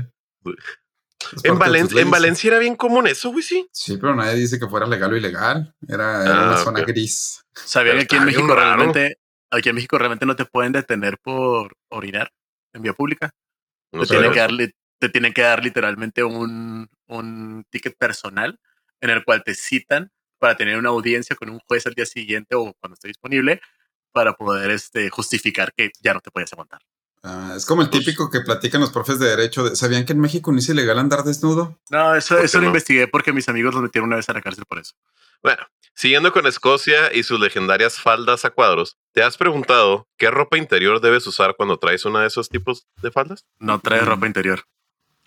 En, 1.44 1.58
Valen- 1.60 1.98
en 1.98 2.10
Valencia 2.12 2.48
era 2.50 2.60
bien 2.60 2.76
común 2.76 3.08
eso, 3.08 3.32
güey, 3.32 3.44
sí. 3.44 3.68
Sí, 3.72 3.98
pero 3.98 4.16
nadie 4.16 4.36
dice 4.40 4.60
que 4.60 4.68
fuera 4.68 4.86
legal 4.86 5.14
o 5.14 5.18
ilegal. 5.18 5.74
Era, 5.88 6.24
era 6.26 6.42
Ah, 6.42 6.46
una 6.48 6.58
zona 6.58 6.82
gris. 6.82 7.44
¿Sabían 7.54 7.98
que 7.98 8.04
aquí 8.04 8.16
en 8.18 8.26
México 8.26 8.48
raro. 8.56 8.76
realmente, 8.78 9.18
aquí 9.50 9.70
en 9.70 9.76
México 9.76 9.98
realmente 9.98 10.26
no 10.26 10.36
te 10.36 10.46
pueden 10.46 10.72
detener 10.72 11.18
por 11.20 11.76
orinar 11.90 12.32
en 12.74 12.82
vía 12.82 12.94
pública? 12.94 13.32
No 13.92 14.02
te, 14.02 14.08
tienen 14.08 14.32
que 14.32 14.40
dar, 14.40 14.52
li- 14.52 14.72
te 15.00 15.10
tienen 15.10 15.34
que 15.34 15.42
dar 15.42 15.64
literalmente 15.64 16.24
un, 16.24 16.88
un 17.08 17.66
ticket 17.70 17.96
personal 17.98 18.58
en 19.02 19.10
el 19.10 19.24
cual 19.26 19.44
te 19.44 19.54
citan 19.54 20.12
para 20.40 20.56
tener 20.56 20.78
una 20.78 20.90
audiencia 20.90 21.36
con 21.36 21.50
un 21.50 21.60
juez 21.68 21.86
al 21.88 21.94
día 21.94 22.06
siguiente 22.06 22.56
o 22.56 22.74
cuando 22.80 22.94
esté 22.94 23.08
disponible 23.10 23.62
para 24.14 24.34
poder 24.34 24.72
este, 24.72 25.10
justificar 25.10 25.74
que 25.76 25.92
ya 26.02 26.14
no 26.14 26.20
te 26.22 26.32
puedes 26.32 26.52
aguantar. 26.54 26.80
Ah, 27.24 27.54
es 27.56 27.66
como 27.68 27.84
el 27.84 27.90
Pues- 27.90 28.04
típico 28.04 28.30
que 28.32 28.42
platican 28.42 28.82
los 28.82 28.92
profes 28.92 29.20
de 29.20 29.28
derecho. 29.30 29.64
de- 29.64 29.76
¿Sabían 29.76 30.06
que 30.06 30.14
en 30.14 30.20
México 30.20 30.52
no 30.52 30.58
es 30.58 30.68
ilegal 30.70 30.98
andar 30.98 31.24
desnudo? 31.24 31.80
No, 31.90 32.16
eso, 32.16 32.36
¿Por 32.36 32.46
eso 32.46 32.58
qué 32.58 32.62
lo 32.64 32.68
investigué 32.68 33.08
porque 33.08 33.32
mis 33.34 33.48
amigos 33.48 33.74
los 33.76 33.84
metieron 33.84 34.08
una 34.08 34.16
vez 34.16 34.28
a 34.30 34.34
la 34.34 34.42
cárcel 34.42 34.66
por 34.68 34.80
eso. 34.80 34.96
Bueno, 35.44 35.62
siguiendo 35.96 36.32
con 36.34 36.48
Escocia 36.48 37.14
y 37.14 37.24
sus 37.24 37.40
legendarias 37.40 38.00
faldas 38.00 38.44
a 38.46 38.50
cuadros, 38.52 38.98
¿te 39.12 39.22
has 39.24 39.38
preguntado 39.38 40.08
qué 40.18 40.32
ropa 40.32 40.58
interior 40.58 41.00
debes 41.02 41.26
usar 41.28 41.56
cuando 41.56 41.78
traes 41.78 42.06
una 42.06 42.22
de 42.22 42.28
esos 42.28 42.50
tipos 42.50 42.88
de 43.02 43.12
faldas? 43.12 43.46
No 43.60 43.80
trae 43.80 44.02
Mm. 44.02 44.06
ropa 44.06 44.28
interior. 44.28 44.64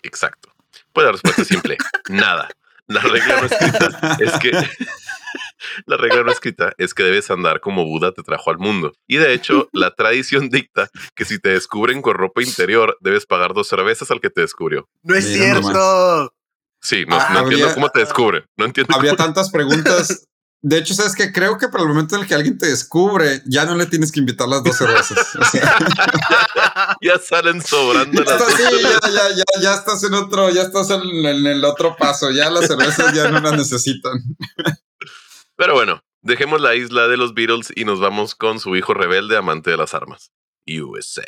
Exacto. 0.03 0.53
Pues 0.91 1.05
la 1.05 1.11
respuesta 1.13 1.41
es 1.43 1.47
simple, 1.47 1.77
nada. 2.09 2.49
La 2.87 3.01
regla 3.01 3.41
no 3.41 3.47
escrita 3.47 4.17
es 4.19 4.33
que 4.39 4.51
la 5.85 5.97
regla 5.97 6.23
no 6.23 6.31
escrita 6.31 6.73
es 6.77 6.93
que 6.93 7.03
debes 7.03 7.29
andar 7.31 7.59
como 7.59 7.85
Buda 7.85 8.11
te 8.11 8.23
trajo 8.23 8.49
al 8.51 8.57
mundo. 8.57 8.93
Y 9.07 9.17
de 9.17 9.33
hecho, 9.33 9.69
la 9.73 9.91
tradición 9.95 10.49
dicta 10.49 10.89
que 11.15 11.25
si 11.25 11.39
te 11.39 11.49
descubren 11.49 12.01
con 12.01 12.15
ropa 12.15 12.41
interior, 12.43 12.97
debes 13.01 13.25
pagar 13.25 13.53
dos 13.53 13.67
cervezas 13.67 14.11
al 14.11 14.19
que 14.21 14.29
te 14.29 14.41
descubrió. 14.41 14.87
No 15.03 15.15
es 15.15 15.25
Mira 15.25 15.61
cierto. 15.61 16.33
Sí, 16.81 17.05
no, 17.07 17.15
Ah, 17.19 17.29
no 17.33 17.39
entiendo 17.41 17.73
cómo 17.73 17.89
te 17.89 17.99
descubren. 17.99 18.43
No 18.57 18.65
entiendo 18.65 18.95
Había 18.95 19.11
cómo- 19.11 19.23
tantas 19.23 19.49
preguntas. 19.49 20.27
De 20.61 20.79
hecho, 20.79 20.95
sabes 20.95 21.13
que 21.15 21.31
creo 21.31 21.59
que 21.59 21.67
para 21.67 21.83
el 21.83 21.89
momento 21.89 22.15
en 22.15 22.21
el 22.23 22.27
que 22.27 22.33
alguien 22.33 22.57
te 22.57 22.65
descubre, 22.67 23.43
ya 23.45 23.65
no 23.65 23.75
le 23.75 23.85
tienes 23.85 24.11
que 24.11 24.19
invitar 24.19 24.47
las 24.47 24.63
dos 24.63 24.75
cervezas. 24.75 25.35
O 25.35 25.45
sea, 25.45 25.77
ya 27.01 27.19
salen 27.19 27.61
sobrando 27.61 28.23
las 28.23 28.31
estás, 28.41 28.57
dos 28.57 28.69
sí, 28.71 28.81
ya, 28.81 28.99
ya, 29.11 29.29
ya, 29.35 29.61
ya 29.61 29.73
estás 29.75 30.03
en 30.03 30.15
otro, 30.15 30.49
ya 30.49 30.63
estás 30.63 30.89
en, 30.89 31.03
en 31.03 31.45
el 31.45 31.63
otro 31.65 31.95
paso. 31.95 32.31
Ya 32.31 32.49
las 32.49 32.65
cervezas 32.65 33.13
ya 33.13 33.29
no 33.29 33.39
las 33.41 33.53
necesitan. 33.53 34.13
Pero 35.57 35.73
bueno, 35.73 36.03
dejemos 36.21 36.59
la 36.59 36.75
isla 36.75 37.07
de 37.07 37.17
los 37.17 37.33
Beatles 37.33 37.71
y 37.75 37.85
nos 37.85 37.99
vamos 37.99 38.35
con 38.35 38.59
su 38.59 38.75
hijo 38.75 38.93
rebelde 38.93 39.37
amante 39.37 39.71
de 39.71 39.77
las 39.77 39.93
armas, 39.93 40.31
USA. 40.67 41.23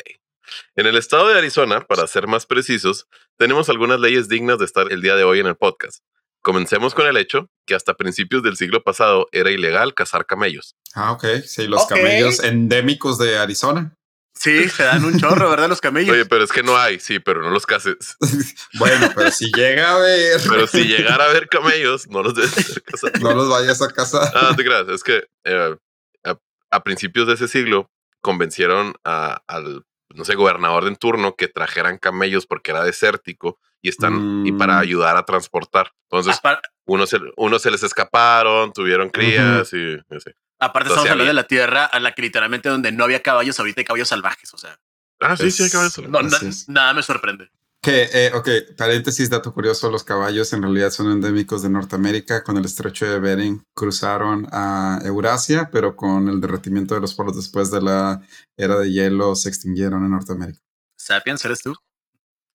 En 0.76 0.86
el 0.86 0.96
estado 0.96 1.28
de 1.28 1.38
Arizona, 1.38 1.86
para 1.86 2.06
ser 2.06 2.26
más 2.26 2.46
precisos, 2.46 3.06
tenemos 3.36 3.68
algunas 3.68 4.00
leyes 4.00 4.28
dignas 4.28 4.58
de 4.58 4.64
estar 4.64 4.92
el 4.92 5.02
día 5.02 5.16
de 5.16 5.24
hoy 5.24 5.40
en 5.40 5.46
el 5.46 5.56
podcast. 5.56 6.02
Comencemos 6.42 6.94
con 6.94 7.06
el 7.06 7.16
hecho 7.16 7.50
que 7.66 7.74
hasta 7.74 7.94
principios 7.94 8.42
del 8.42 8.56
siglo 8.56 8.82
pasado 8.82 9.28
era 9.32 9.50
ilegal 9.50 9.94
cazar 9.94 10.24
camellos. 10.24 10.76
Ah, 10.94 11.12
ok. 11.12 11.24
Sí, 11.44 11.66
los 11.66 11.86
camellos 11.86 12.42
endémicos 12.42 13.18
de 13.18 13.38
Arizona. 13.38 13.94
Sí, 14.38 14.68
se 14.68 14.84
dan 14.84 15.04
un 15.04 15.18
chorro, 15.18 15.50
¿verdad? 15.50 15.68
Los 15.68 15.80
camellos. 15.80 16.14
Oye, 16.14 16.24
pero 16.26 16.44
es 16.44 16.52
que 16.52 16.62
no 16.62 16.76
hay, 16.76 17.00
sí, 17.00 17.18
pero 17.18 17.42
no 17.42 17.50
los 17.50 17.66
cases. 17.66 18.16
Bueno, 18.78 19.10
pero 19.14 19.30
si 19.30 19.50
llega 19.52 19.94
a 19.94 19.98
ver, 19.98 20.40
Pero 20.48 20.66
si 20.66 20.84
llegara 20.84 21.24
a 21.24 21.30
haber 21.30 21.48
camellos, 21.48 22.06
no 22.08 22.22
los 22.22 22.34
debes 22.34 22.80
cazar. 22.86 23.20
no 23.20 23.34
los 23.34 23.48
vayas 23.48 23.82
a 23.82 23.88
cazar. 23.88 24.30
Ah, 24.34 24.48
no 24.50 24.56
te 24.56 24.64
creas, 24.64 24.88
es 24.88 25.02
que 25.02 25.26
eh, 25.44 25.76
a, 26.24 26.36
a 26.70 26.82
principios 26.84 27.26
de 27.26 27.34
ese 27.34 27.48
siglo 27.48 27.90
convencieron 28.20 28.94
a- 29.04 29.42
al, 29.48 29.84
no 30.14 30.24
sé, 30.24 30.34
gobernador 30.34 30.86
en 30.86 30.96
turno 30.96 31.34
que 31.34 31.48
trajeran 31.48 31.98
camellos 31.98 32.46
porque 32.46 32.70
era 32.70 32.84
desértico 32.84 33.58
y 33.82 33.88
están 33.88 34.44
y 34.46 34.52
para 34.52 34.74
Mm. 34.76 34.78
ayudar 34.80 35.16
a 35.16 35.24
transportar. 35.24 35.92
Entonces, 36.10 36.40
Apar- 36.42 36.60
unos 36.86 37.10
se, 37.10 37.18
unos 37.36 37.62
se 37.62 37.70
les 37.70 37.82
escaparon, 37.82 38.72
tuvieron 38.72 39.08
crías 39.10 39.72
y, 39.72 39.76
y 39.76 40.16
así. 40.16 40.30
Aparte, 40.58 40.88
Entonces, 40.88 41.04
estamos 41.04 41.10
hablando 41.10 41.28
de 41.28 41.34
la 41.34 41.46
tierra 41.46 41.84
a 41.86 42.00
la 42.00 42.12
que 42.12 42.22
literalmente 42.22 42.68
donde 42.68 42.92
no 42.92 43.04
había 43.04 43.22
caballos, 43.22 43.58
ahorita 43.58 43.80
hay 43.80 43.84
caballos 43.84 44.08
salvajes. 44.08 44.52
O 44.54 44.58
sea, 44.58 44.78
Ah, 45.20 45.36
sí, 45.36 45.50
sí, 45.50 45.64
hay 45.64 45.70
caballos. 45.70 45.98
no, 46.08 46.22
na- 46.22 46.36
Así 46.36 46.46
es. 46.46 46.68
nada 46.68 46.94
me 46.94 47.02
sorprende. 47.02 47.50
Que, 47.80 48.08
eh, 48.12 48.32
ok, 48.34 48.48
paréntesis, 48.76 49.30
dato 49.30 49.54
curioso, 49.54 49.88
los 49.90 50.02
caballos 50.02 50.52
en 50.52 50.62
realidad 50.62 50.90
son 50.90 51.10
endémicos 51.12 51.62
de 51.62 51.70
Norteamérica. 51.70 52.42
Con 52.42 52.56
el 52.56 52.64
estrecho 52.64 53.06
de 53.06 53.20
Bering 53.20 53.62
cruzaron 53.74 54.48
a 54.52 54.98
Eurasia, 55.04 55.70
pero 55.72 55.94
con 55.96 56.28
el 56.28 56.40
derretimiento 56.40 56.94
de 56.96 57.00
los 57.00 57.14
polos 57.14 57.36
después 57.36 57.70
de 57.70 57.80
la 57.80 58.20
era 58.56 58.76
de 58.78 58.90
hielo 58.92 59.34
se 59.36 59.48
extinguieron 59.48 60.04
en 60.04 60.10
Norteamérica. 60.10 60.58
Sapiens, 60.96 61.44
¿eres 61.44 61.62
tú? 61.62 61.74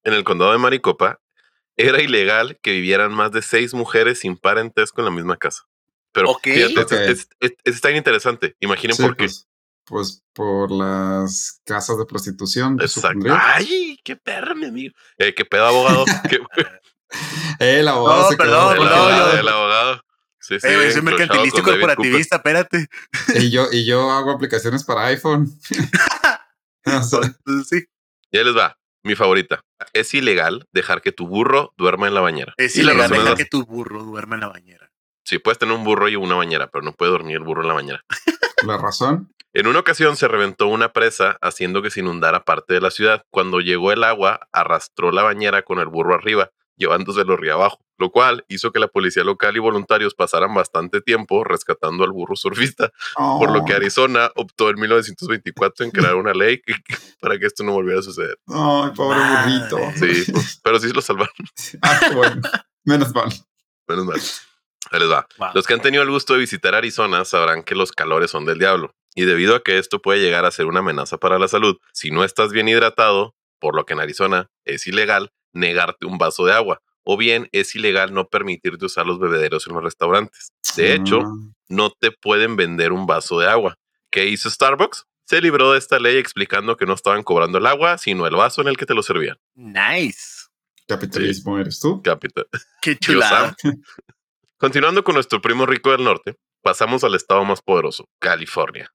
En 0.04 0.14
el 0.14 0.26
condado 0.26 0.52
de 0.52 0.58
Maricopa 0.58 1.20
era 1.78 2.02
ilegal 2.02 2.60
que 2.62 2.72
vivieran 2.72 3.14
más 3.14 3.32
de 3.32 3.42
seis 3.42 3.74
mujeres 3.74 4.20
sin 4.20 4.36
parentesco 4.38 5.00
en 5.02 5.06
la 5.06 5.12
misma 5.12 5.38
casa. 5.38 5.64
Pero 6.14 6.30
Ok. 6.32 6.44
fíjate, 6.44 6.82
Ok. 6.82 6.92
es, 6.94 7.28
es- 7.40 7.58
es- 7.64 7.76
está 7.76 7.90
bien 7.90 7.98
interesante. 7.98 8.56
Imaginen 8.62 8.96
Sí, 8.96 9.02
por 9.04 9.16
qué. 9.18 9.26
Pues, 9.26 9.48
pues 9.86 10.24
por 10.34 10.72
las 10.72 11.60
casas 11.66 11.98
de 11.98 12.06
prostitución. 12.06 12.80
Exacto. 12.82 13.28
Ay, 13.38 14.00
qué 14.04 14.16
perra, 14.16 14.56
mi 14.56 14.68
amigo. 14.68 14.94
Eh, 15.18 15.34
qué 15.36 15.44
pedo, 15.44 15.66
abogado. 15.66 16.06
Qué- 16.30 16.40
el 17.60 17.88
abogado 17.88 18.24
No, 18.24 18.30
se 18.30 18.38
quedó 18.38 18.46
perdón, 18.70 18.78
el, 18.78 18.94
abogado, 18.94 19.34
yo- 19.34 19.40
el 19.40 19.48
abogado. 19.48 20.02
Sí, 20.40 20.60
sí. 20.60 20.68
Eh, 20.68 20.92
soy 20.92 21.02
mercantilista 21.04 21.62
corporativista, 21.62 22.36
espérate. 22.38 22.88
Y 23.36 23.50
yo, 23.52 23.68
y 23.72 23.86
yo 23.86 24.12
hago 24.12 24.32
aplicaciones 24.32 24.84
para 24.84 25.06
iPhone. 25.08 25.48
Sí. 27.70 27.86
Ya 28.32 28.44
les 28.44 28.56
va. 28.56 28.78
Mi 29.04 29.16
favorita. 29.16 29.62
Es 29.94 30.14
ilegal 30.14 30.68
dejar 30.72 31.02
que 31.02 31.12
tu 31.12 31.28
burro 31.28 31.74
duerma 31.78 32.08
en 32.08 32.14
la 32.14 32.22
bañera. 32.22 32.54
es 32.58 32.76
Y 32.78 32.82
ilegal 32.82 33.10
dejar 33.12 33.36
que 33.36 33.46
tu 33.46 33.66
burro 33.66 34.04
duerma 34.04 34.36
en 34.36 34.42
la 34.42 34.48
bañera. 34.48 34.90
Sí, 35.24 35.40
puedes 35.40 35.58
tener 35.58 35.76
un 35.76 35.84
burro 35.84 36.10
y 36.10 36.16
una 36.16 36.36
bañera, 36.36 36.68
pero 36.68 36.84
no 36.84 36.94
puede 36.94 37.12
dormir 37.12 37.38
el 37.38 37.44
burro 37.44 37.62
en 37.62 37.68
la 37.70 37.74
bañera. 37.74 38.04
la 38.66 38.78
razón. 38.78 39.34
En 39.54 39.68
una 39.68 39.80
ocasión 39.80 40.16
se 40.18 40.28
reventó 40.28 40.68
una 40.68 40.94
presa 40.94 41.38
haciendo 41.42 41.82
que 41.82 41.92
se 41.92 42.00
inundara 42.00 42.44
parte 42.44 42.74
de 42.74 42.82
la 42.82 42.90
ciudad. 42.92 43.24
Cuando 43.30 43.60
llegó 43.60 43.92
el 43.92 44.04
agua, 44.04 44.48
arrastró 44.52 45.12
la 45.12 45.22
bañera 45.24 45.62
con 45.62 45.78
el 45.80 45.88
burro 45.88 46.16
arriba, 46.16 46.50
llevándoselo 46.76 47.38
río 47.38 47.54
abajo, 47.54 47.80
lo 48.00 48.10
cual 48.10 48.44
hizo 48.48 48.72
que 48.72 48.80
la 48.80 48.88
policía 48.88 49.24
local 49.24 49.56
y 49.56 49.60
voluntarios 49.60 50.16
pasaran 50.16 50.56
bastante 50.56 51.02
tiempo 51.02 51.44
rescatando 51.44 52.04
al 52.04 52.12
burro 52.12 52.36
surfista, 52.36 52.90
por 53.16 53.52
lo 53.52 53.64
que 53.64 53.74
Oh, 53.74 53.76
Arizona 53.76 54.32
optó 54.36 54.72
en 54.72 54.80
1924 54.80 55.86
en 55.86 55.92
crear 55.92 56.16
una 56.16 56.34
ley 56.34 56.60
que- 56.60 56.74
para 57.22 57.38
que 57.38 57.46
esto 57.46 57.64
no 57.64 57.74
volviera 57.74 58.00
a 58.00 58.04
suceder. 58.04 58.40
Ay, 58.48 58.90
pobre 58.96 59.20
burrito. 59.20 59.78
Sí, 59.98 60.32
pues, 60.32 60.60
pero 60.64 60.80
sí 60.80 60.92
lo 60.92 61.02
salvaron, 61.02 61.34
Ah, 61.84 62.00
bueno. 62.14 62.42
Menos 62.86 63.14
mal. 63.14 63.30
menos 63.88 64.06
mal. 64.06 64.20
Ahí 64.94 65.00
les 65.00 65.10
va. 65.10 65.28
Wow. 65.40 65.50
Los 65.56 65.66
que 65.66 65.74
han 65.74 65.82
tenido 65.82 66.04
el 66.04 66.10
gusto 66.12 66.34
de 66.34 66.40
visitar 66.40 66.76
Arizona 66.76 67.26
sabrán 67.26 67.64
que 67.64 67.74
los 67.74 67.92
calores 67.92 68.30
son 68.30 68.46
del 68.46 68.60
diablo. 68.60 68.94
Y 69.16 69.24
debido 69.26 69.56
a 69.56 69.64
que 69.64 69.80
esto 69.80 70.00
puede 70.02 70.22
llegar 70.22 70.46
a 70.46 70.52
ser 70.52 70.68
una 70.68 70.80
amenaza 70.80 71.18
para 71.18 71.40
la 71.40 71.48
salud, 71.48 71.78
si 71.94 72.12
no 72.12 72.24
estás 72.24 72.52
bien 72.52 72.68
hidratado, 72.68 73.36
por 73.60 73.76
lo 73.76 73.86
que 73.86 73.94
en 73.94 74.02
Arizona 74.02 74.52
es 74.66 74.86
ilegal 74.86 75.32
negarte 75.52 76.06
un 76.06 76.20
vaso 76.20 76.46
de 76.46 76.54
agua, 76.54 76.80
o 77.04 77.18
bien 77.18 77.50
es 77.52 77.76
ilegal 77.76 78.14
no 78.14 78.28
permitirte 78.28 78.86
usar 78.86 79.08
los 79.08 79.20
bebederos 79.20 79.66
en 79.68 79.74
los 79.74 79.84
restaurantes. 79.84 80.52
De 80.76 80.94
hecho, 80.94 81.24
no 81.68 81.90
te 81.92 82.12
pueden 82.12 82.56
vender 82.56 82.92
un 82.92 83.08
vaso 83.08 83.40
de 83.40 83.48
agua. 83.48 83.78
¿Qué 84.12 84.28
hizo 84.28 84.50
Starbucks? 84.50 85.06
Se 85.26 85.42
libró 85.42 85.72
de 85.72 85.80
esta 85.80 85.98
ley 85.98 86.18
explicando 86.18 86.78
que 86.78 86.86
no 86.86 86.94
estaban 86.94 87.24
cobrando 87.24 87.58
el 87.58 87.66
agua, 87.66 87.98
sino 87.98 88.28
el 88.28 88.36
vaso 88.36 88.62
en 88.62 88.68
el 88.68 88.78
que 88.78 88.86
te 88.86 88.94
lo 88.94 89.02
servían. 89.02 89.38
Nice. 89.56 90.50
capitalismo 90.88 91.58
eres 91.58 91.80
tú. 91.80 92.02
Capita. 92.04 92.44
Qué 92.82 92.96
chulada. 92.98 93.56
Continuando 94.64 95.04
con 95.04 95.16
nuestro 95.16 95.42
primo 95.42 95.66
rico 95.66 95.92
del 95.92 96.06
norte, 96.06 96.38
pasamos 96.62 97.04
al 97.04 97.16
estado 97.16 97.44
más 97.44 97.62
poderoso, 97.62 98.06
California. 98.18 98.90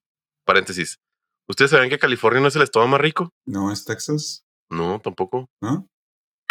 Paréntesis. 0.46 0.98
¿Ustedes 1.46 1.72
saben 1.72 1.90
que 1.90 1.98
California 1.98 2.40
no 2.40 2.48
es 2.48 2.56
el 2.56 2.62
estado 2.62 2.86
más 2.88 2.98
rico? 2.98 3.34
No 3.46 3.70
es 3.70 3.84
Texas, 3.84 4.46
No, 4.70 4.98
tampoco. 5.04 5.50
¿no? 5.60 5.86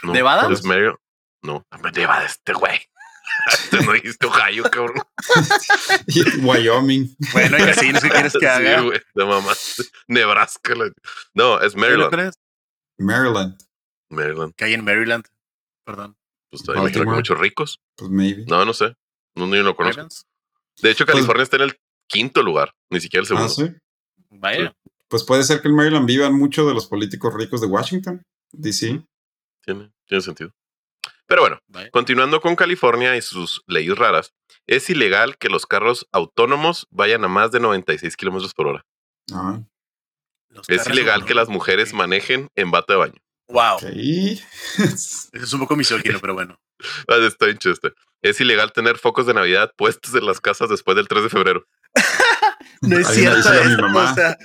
No. 0.04 0.14
¿Nevada? 0.14 0.48
Es 0.54 0.64
medio. 0.64 1.02
No, 1.42 1.66
Nevada 1.96 2.26
este 2.28 2.54
güey. 2.54 2.80
Te 3.72 3.84
no 3.84 3.92
dijiste 3.94 4.28
Ohio, 4.28 4.62
cabrón. 4.70 5.02
Wyoming. 6.44 7.16
Bueno, 7.34 7.58
y 7.58 7.62
así 7.64 7.92
no 7.92 8.00
sé 8.00 8.10
qué 8.10 8.14
quieres 8.14 8.34
que 8.40 8.48
haga. 8.48 8.82
Sí, 8.82 8.86
güey, 8.86 9.02
de 9.16 9.26
mamá. 9.26 9.54
Nebraska. 10.08 10.76
la- 10.76 10.92
No, 11.34 11.60
es 11.60 11.74
¿Qué 11.74 11.80
Maryland. 11.80 12.12
crees? 12.12 12.36
Maryland. 13.00 13.58
Maryland. 14.12 14.54
Que 14.54 14.66
hay 14.66 14.74
en 14.76 14.86
Maryland. 14.86 15.26
Perdón. 15.88 16.16
Pues 16.52 16.62
imagino 16.68 17.06
que 17.06 17.18
muchos 17.18 17.40
ricos. 17.40 17.80
Pues 17.96 18.12
maybe. 18.12 18.46
No, 18.48 18.64
no 18.64 18.76
sé. 18.76 18.94
No, 19.38 19.48
no, 19.48 19.56
yo 19.56 19.62
no 19.64 19.70
lo 19.70 19.76
conozco. 19.76 19.98
Ravens. 19.98 20.26
De 20.82 20.92
hecho, 20.92 21.06
Pues- 21.06 21.16
California 21.16 21.44
está 21.44 21.56
en 21.58 21.64
el 21.64 21.80
quinto 22.08 22.44
lugar, 22.44 22.74
ni 22.90 23.00
siquiera 23.00 23.22
el 23.22 23.28
segundo. 23.28 23.48
Ah, 23.48 23.50
sí. 23.50 23.70
Vaya. 24.30 24.76
Pues 25.08 25.24
puede 25.24 25.44
ser 25.44 25.62
que 25.62 25.70
en 25.70 25.76
Maryland 25.76 26.06
vivan 26.06 26.34
muchos 26.34 26.68
de 26.68 26.74
los 26.74 26.88
políticos 26.88 27.34
ricos 27.34 27.62
de 27.62 27.68
Washington, 27.68 28.22
DC. 28.52 29.02
Tiene, 29.64 29.92
tiene 30.06 30.22
sentido. 30.22 30.54
Pero 31.26 31.42
bueno, 31.42 31.60
vaya. 31.68 31.90
continuando 31.92 32.40
con 32.42 32.56
California 32.56 33.16
y 33.18 33.22
sus 33.22 33.62
leyes 33.68 33.98
raras, 33.98 34.34
es 34.66 34.90
ilegal 34.90 35.38
que 35.38 35.50
los 35.50 35.66
carros 35.66 36.08
autónomos 36.12 36.88
vayan 36.90 37.24
a 37.26 37.28
más 37.28 37.52
de 37.52 37.60
96 37.60 38.16
kilómetros 38.16 38.54
por 38.54 38.68
hora. 38.68 38.86
Ah, 39.34 39.62
Es 40.68 40.88
ilegal 40.88 41.26
que 41.26 41.34
las 41.36 41.50
mujeres 41.50 41.94
manejen 41.94 42.50
en 42.56 42.72
bata 42.72 42.94
de 42.94 43.00
baño. 43.00 43.22
Wow. 43.50 43.76
ok. 43.76 43.84
Eso 44.78 45.30
es 45.34 45.54
un 45.54 45.60
poco 45.62 45.76
misógino, 45.76 46.20
pero 46.20 46.34
bueno. 46.34 46.60
Ah, 47.08 47.16
está 47.26 47.46
bien 47.48 47.58
chido 47.58 47.74
este. 47.74 47.92
Es 48.22 48.40
ilegal 48.42 48.72
tener 48.74 48.98
focos 48.98 49.26
de 49.28 49.34
Navidad 49.34 49.72
puestos 49.78 50.14
en 50.16 50.26
las 50.26 50.42
casas 50.42 50.70
después 50.70 50.96
del 50.98 51.08
3 51.08 51.24
de 51.24 51.30
febrero. 51.30 51.68
No 52.80 52.96
es 52.96 53.08
cierto 53.08 53.38
dice 53.38 53.66
mi 53.66 53.72
esto, 53.72 53.82
mamá. 53.82 54.12
o 54.12 54.14
sea, 54.14 54.38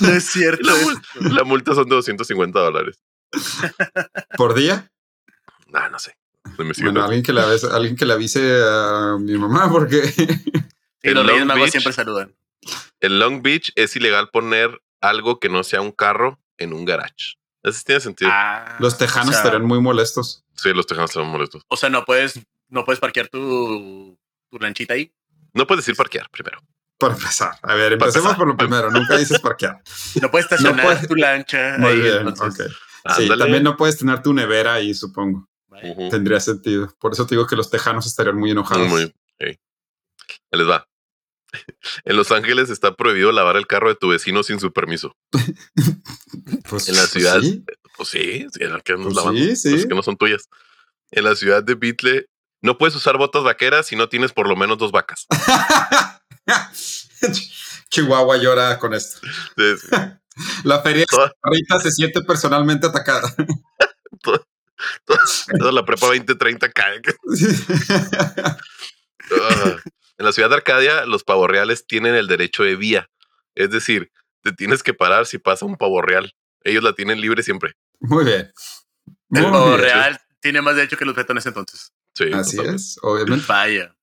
no 0.00 0.08
es 0.08 0.24
cierto 0.32 0.62
La, 0.62 0.72
mul- 0.74 1.02
la 1.36 1.44
multa 1.44 1.74
son 1.74 1.86
de 1.86 1.96
250 1.96 2.58
dólares. 2.60 2.98
¿Por 4.38 4.54
día? 4.54 4.90
Ah, 5.74 5.90
no 5.90 5.98
sé. 5.98 6.16
No 6.56 6.64
me 6.64 6.72
Bueno, 6.80 7.04
alguien 7.04 7.22
que, 7.22 7.34
le 7.34 7.42
avise, 7.42 7.66
alguien 7.70 7.94
que 7.94 8.06
le 8.06 8.14
avise 8.14 8.62
a 8.64 9.16
mi 9.20 9.36
mamá 9.36 9.70
porque... 9.70 10.00
En 11.02 11.14
los 11.14 11.26
Reyes 11.26 11.44
Magos 11.44 11.70
siempre 11.70 11.92
saludan. 11.92 12.34
En 13.00 13.18
Long 13.18 13.42
Beach 13.42 13.70
es 13.74 13.94
ilegal 13.96 14.30
poner 14.30 14.80
algo 15.02 15.38
que 15.38 15.50
no 15.50 15.62
sea 15.62 15.82
un 15.82 15.92
carro 15.92 16.40
en 16.56 16.72
un 16.72 16.86
garage. 16.86 17.34
Eso 17.62 17.78
sí 17.78 17.84
tiene 17.84 18.00
sentido. 18.00 18.30
Ah, 18.32 18.76
Los 18.80 18.96
tejanos 18.96 19.28
o 19.28 19.32
sea, 19.32 19.40
estarían 19.40 19.64
muy 19.66 19.80
molestos. 19.80 20.42
Sí, 20.54 20.72
los 20.72 20.86
tejanos 20.86 21.10
están 21.10 21.26
molestos. 21.26 21.62
O 21.68 21.76
sea, 21.76 21.90
no 21.90 22.04
puedes, 22.06 22.40
no 22.68 22.84
puedes 22.84 23.00
parquear 23.00 23.28
tu, 23.28 24.18
tu 24.50 24.58
lanchita 24.58 24.94
ahí. 24.94 25.12
No 25.54 25.66
puedes 25.66 25.84
decir 25.84 25.96
parquear 25.96 26.28
primero. 26.30 26.58
Para 26.98 27.14
empezar. 27.14 27.52
A 27.62 27.74
ver, 27.74 27.92
empecemos 27.92 28.16
empezar. 28.16 28.36
por 28.36 28.48
lo 28.48 28.56
primero. 28.56 28.90
Nunca 28.90 29.16
dices 29.16 29.40
parquear. 29.40 29.80
No 30.22 30.30
puedes 30.30 30.46
estacionar 30.46 30.84
puedes- 30.84 31.08
tu 31.08 31.14
lancha 31.14 31.76
Muy 31.78 31.90
ahí. 31.92 32.00
bien, 32.00 32.28
entonces. 32.28 32.72
Sí, 33.16 33.28
también 33.28 33.62
no 33.62 33.76
puedes 33.76 33.96
tener 33.96 34.20
tu 34.22 34.34
nevera 34.34 34.74
ahí, 34.74 34.92
supongo. 34.94 35.48
Tendría 36.10 36.40
sentido. 36.40 36.92
Por 36.98 37.12
eso 37.12 37.24
te 37.26 37.36
digo 37.36 37.46
que 37.46 37.54
los 37.56 37.70
tejanos 37.70 38.04
estarían 38.06 38.36
muy 38.36 38.50
enojados. 38.50 38.88
Muy, 38.88 39.04
sí. 39.04 39.14
Ahí 39.40 39.58
les 40.52 40.68
va. 40.68 40.86
En 42.04 42.16
Los 42.16 42.30
Ángeles 42.32 42.68
está 42.68 42.94
prohibido 42.94 43.30
lavar 43.32 43.56
el 43.56 43.66
carro 43.66 43.88
de 43.88 43.94
tu 43.94 44.08
vecino 44.08 44.42
sin 44.42 44.58
su 44.60 44.72
permiso. 44.72 45.16
Pues, 46.68 46.88
en 46.88 46.96
la 46.96 47.02
pues 47.02 47.10
ciudad. 47.12 47.40
sí. 47.40 47.64
Pues 47.96 48.08
sí, 48.10 48.46
sí, 48.52 48.62
es 48.64 48.70
la 48.70 48.80
que 48.80 48.94
Pues 48.96 49.14
sí, 49.36 49.56
sí. 49.56 49.70
Pues 49.70 49.86
que 49.86 49.94
no 49.94 50.02
son 50.02 50.16
tuyas. 50.16 50.48
En 51.10 51.24
la 51.24 51.34
ciudad 51.34 51.62
de 51.62 51.74
Beatle 51.74 52.26
no 52.62 52.78
puedes 52.78 52.94
usar 52.96 53.16
botas 53.18 53.44
vaqueras 53.44 53.86
si 53.86 53.96
no 53.96 54.08
tienes 54.08 54.32
por 54.32 54.48
lo 54.48 54.56
menos 54.56 54.78
dos 54.78 54.90
vacas. 54.92 55.26
Chihuahua 57.90 58.36
llora 58.36 58.78
con 58.78 58.94
esto. 58.94 59.18
Sí, 59.56 59.76
sí. 59.80 59.88
La 60.64 60.80
feria 60.82 61.04
Toda- 61.08 61.32
ahorita 61.42 61.80
se 61.80 61.90
siente 61.90 62.20
personalmente 62.22 62.86
atacada. 62.86 63.34
Toda 65.58 65.72
la 65.72 65.84
prepa 65.84 66.06
2030 66.06 66.70
cae. 66.70 67.02
Ah. 69.32 69.76
En 70.18 70.24
la 70.24 70.32
ciudad 70.32 70.48
de 70.48 70.54
Arcadia, 70.56 71.04
los 71.06 71.24
pavorreales 71.24 71.86
tienen 71.86 72.14
el 72.14 72.28
derecho 72.28 72.62
de 72.62 72.76
vía. 72.76 73.10
Es 73.56 73.70
decir, 73.70 74.12
te 74.42 74.52
tienes 74.52 74.82
que 74.84 74.94
parar 74.94 75.26
si 75.26 75.38
pasa 75.38 75.64
un 75.66 75.76
pavo 75.76 76.00
real. 76.02 76.32
Ellos 76.62 76.84
la 76.84 76.92
tienen 76.92 77.20
libre 77.20 77.42
siempre. 77.42 77.74
Muy 78.00 78.24
bien. 78.24 78.52
El 79.30 79.42
Muy 79.42 79.50
pavo 79.50 79.68
bien. 79.70 79.80
real 79.80 80.20
tiene 80.40 80.62
más 80.62 80.76
derecho 80.76 80.96
que 80.96 81.04
los 81.04 81.14
bretones 81.14 81.44
entonces. 81.46 81.92
Sí, 82.18 82.24
Así 82.32 82.56
totalmente. 82.56 82.82
es, 82.82 82.98
obviamente. 83.02 83.44
Vaya. 83.48 83.94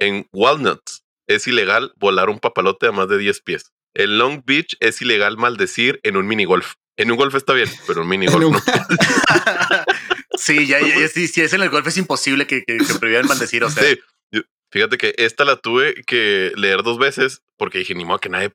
En 0.00 0.26
Walnuts 0.32 1.04
es 1.28 1.46
ilegal 1.46 1.92
volar 1.96 2.28
un 2.28 2.40
papalote 2.40 2.88
a 2.88 2.92
más 2.92 3.08
de 3.08 3.18
10 3.18 3.40
pies. 3.42 3.70
En 3.94 4.18
Long 4.18 4.42
Beach 4.44 4.74
es 4.80 5.00
ilegal 5.00 5.36
maldecir 5.36 6.00
en 6.02 6.16
un 6.16 6.26
minigolf. 6.26 6.74
En 6.96 7.10
un 7.12 7.16
golf 7.16 7.34
está 7.36 7.52
bien, 7.52 7.68
pero 7.86 8.00
en 8.00 8.04
un 8.04 8.08
minigolf 8.18 8.44
un- 8.46 8.52
no. 8.52 8.60
sí, 10.36 10.66
ya, 10.66 10.80
ya, 10.80 10.98
ya, 10.98 11.08
sí, 11.08 11.28
si 11.28 11.40
es 11.42 11.52
en 11.52 11.62
el 11.62 11.70
golf 11.70 11.86
es 11.86 11.96
imposible 11.96 12.46
que, 12.46 12.64
que, 12.64 12.78
que 12.78 12.94
prohíban 12.98 13.26
maldecir. 13.26 13.62
O 13.64 13.70
sea, 13.70 13.82
Sí, 13.84 14.40
fíjate 14.72 14.98
que 14.98 15.14
esta 15.18 15.44
la 15.44 15.56
tuve 15.56 16.02
que 16.06 16.52
leer 16.56 16.82
dos 16.82 16.98
veces 16.98 17.42
porque 17.58 17.78
dije, 17.78 17.94
ni 17.94 18.04
modo 18.04 18.18
que 18.18 18.28
nadie 18.28 18.52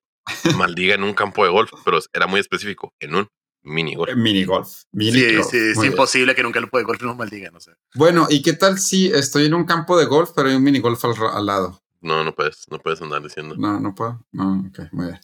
maldiga 0.57 0.95
en 0.95 1.03
un 1.03 1.13
campo 1.13 1.43
de 1.45 1.51
golf, 1.51 1.71
pero 1.85 1.99
era 2.13 2.27
muy 2.27 2.39
específico, 2.41 2.91
en 2.99 3.15
un 3.15 3.27
minigolf. 3.63 4.15
Minigolf. 4.15 4.67
sí, 4.67 4.85
Minigolf. 4.91 5.49
sí, 5.49 5.57
es 5.57 5.75
Muy 5.75 5.83
bien. 5.83 5.93
imposible 5.93 6.35
que 6.35 6.41
en 6.41 6.47
un 6.47 6.53
campo 6.53 6.77
de 6.77 6.83
golf 6.83 7.01
nos 7.01 7.17
maldigan. 7.17 7.55
O 7.55 7.59
sea. 7.59 7.73
Bueno, 7.95 8.27
¿y 8.29 8.41
qué 8.41 8.53
tal 8.53 8.79
si 8.79 9.07
estoy 9.07 9.45
en 9.45 9.53
un 9.53 9.65
campo 9.65 9.97
de 9.97 10.05
golf, 10.05 10.31
pero 10.35 10.49
hay 10.49 10.55
un 10.55 10.63
minigolf 10.63 11.03
al, 11.05 11.13
al 11.33 11.45
lado? 11.45 11.81
No, 12.01 12.23
no 12.23 12.33
puedes, 12.33 12.65
no 12.69 12.79
puedes 12.79 13.01
andar 13.01 13.21
diciendo. 13.21 13.55
No, 13.57 13.79
no 13.79 13.93
puedo. 13.95 14.25
No, 14.31 14.65
ok, 14.69 14.91
muy 14.91 15.07
bien. 15.07 15.19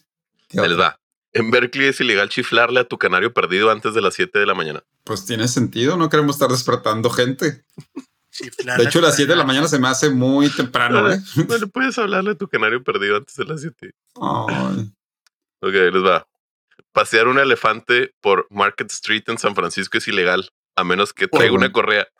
¿Qué 0.49 0.59
Ahí 0.59 0.67
les 0.69 0.79
va. 0.79 0.99
En 1.31 1.49
Berkeley 1.49 1.87
es 1.87 1.99
ilegal 1.99 2.29
chiflarle 2.29 2.79
a 2.79 2.87
tu 2.87 2.97
canario 2.99 3.33
perdido 3.33 3.71
antes 3.71 3.93
de 3.95 4.01
las 4.01 4.13
7 4.13 4.37
de 4.37 4.45
la 4.45 4.53
mañana. 4.53 4.83
Pues 5.03 5.25
tiene 5.25 5.47
sentido, 5.47 5.97
no 5.97 6.09
queremos 6.09 6.35
estar 6.35 6.49
despertando 6.49 7.09
gente. 7.09 7.63
Chiflar 8.29 8.77
De 8.79 8.85
hecho, 8.85 9.01
la 9.01 9.07
las 9.07 9.15
7 9.15 9.31
de 9.31 9.35
la 9.35 9.43
mañana 9.43 9.67
se 9.67 9.79
me 9.79 9.87
hace 9.87 10.09
muy 10.11 10.49
temprano, 10.49 11.11
¿eh? 11.11 11.19
No 11.47 11.57
le 11.57 11.67
puedes 11.67 11.97
hablarle 11.97 12.31
a 12.31 12.35
tu 12.35 12.47
canario 12.47 12.83
perdido 12.83 13.17
antes 13.17 13.35
de 13.35 13.45
las 13.45 13.61
7. 13.61 13.95
Ay. 14.15 14.93
Ok, 15.61 15.73
ahí 15.73 15.91
les 15.91 16.03
va. 16.03 16.27
Pasear 16.93 17.27
un 17.27 17.39
elefante 17.39 18.13
por 18.21 18.47
Market 18.49 18.91
Street 18.91 19.23
en 19.27 19.37
San 19.37 19.55
Francisco 19.55 19.97
es 19.97 20.07
ilegal, 20.07 20.51
a 20.75 20.83
menos 20.83 21.13
que 21.13 21.27
traiga 21.27 21.53
una 21.53 21.71
correa. 21.71 22.07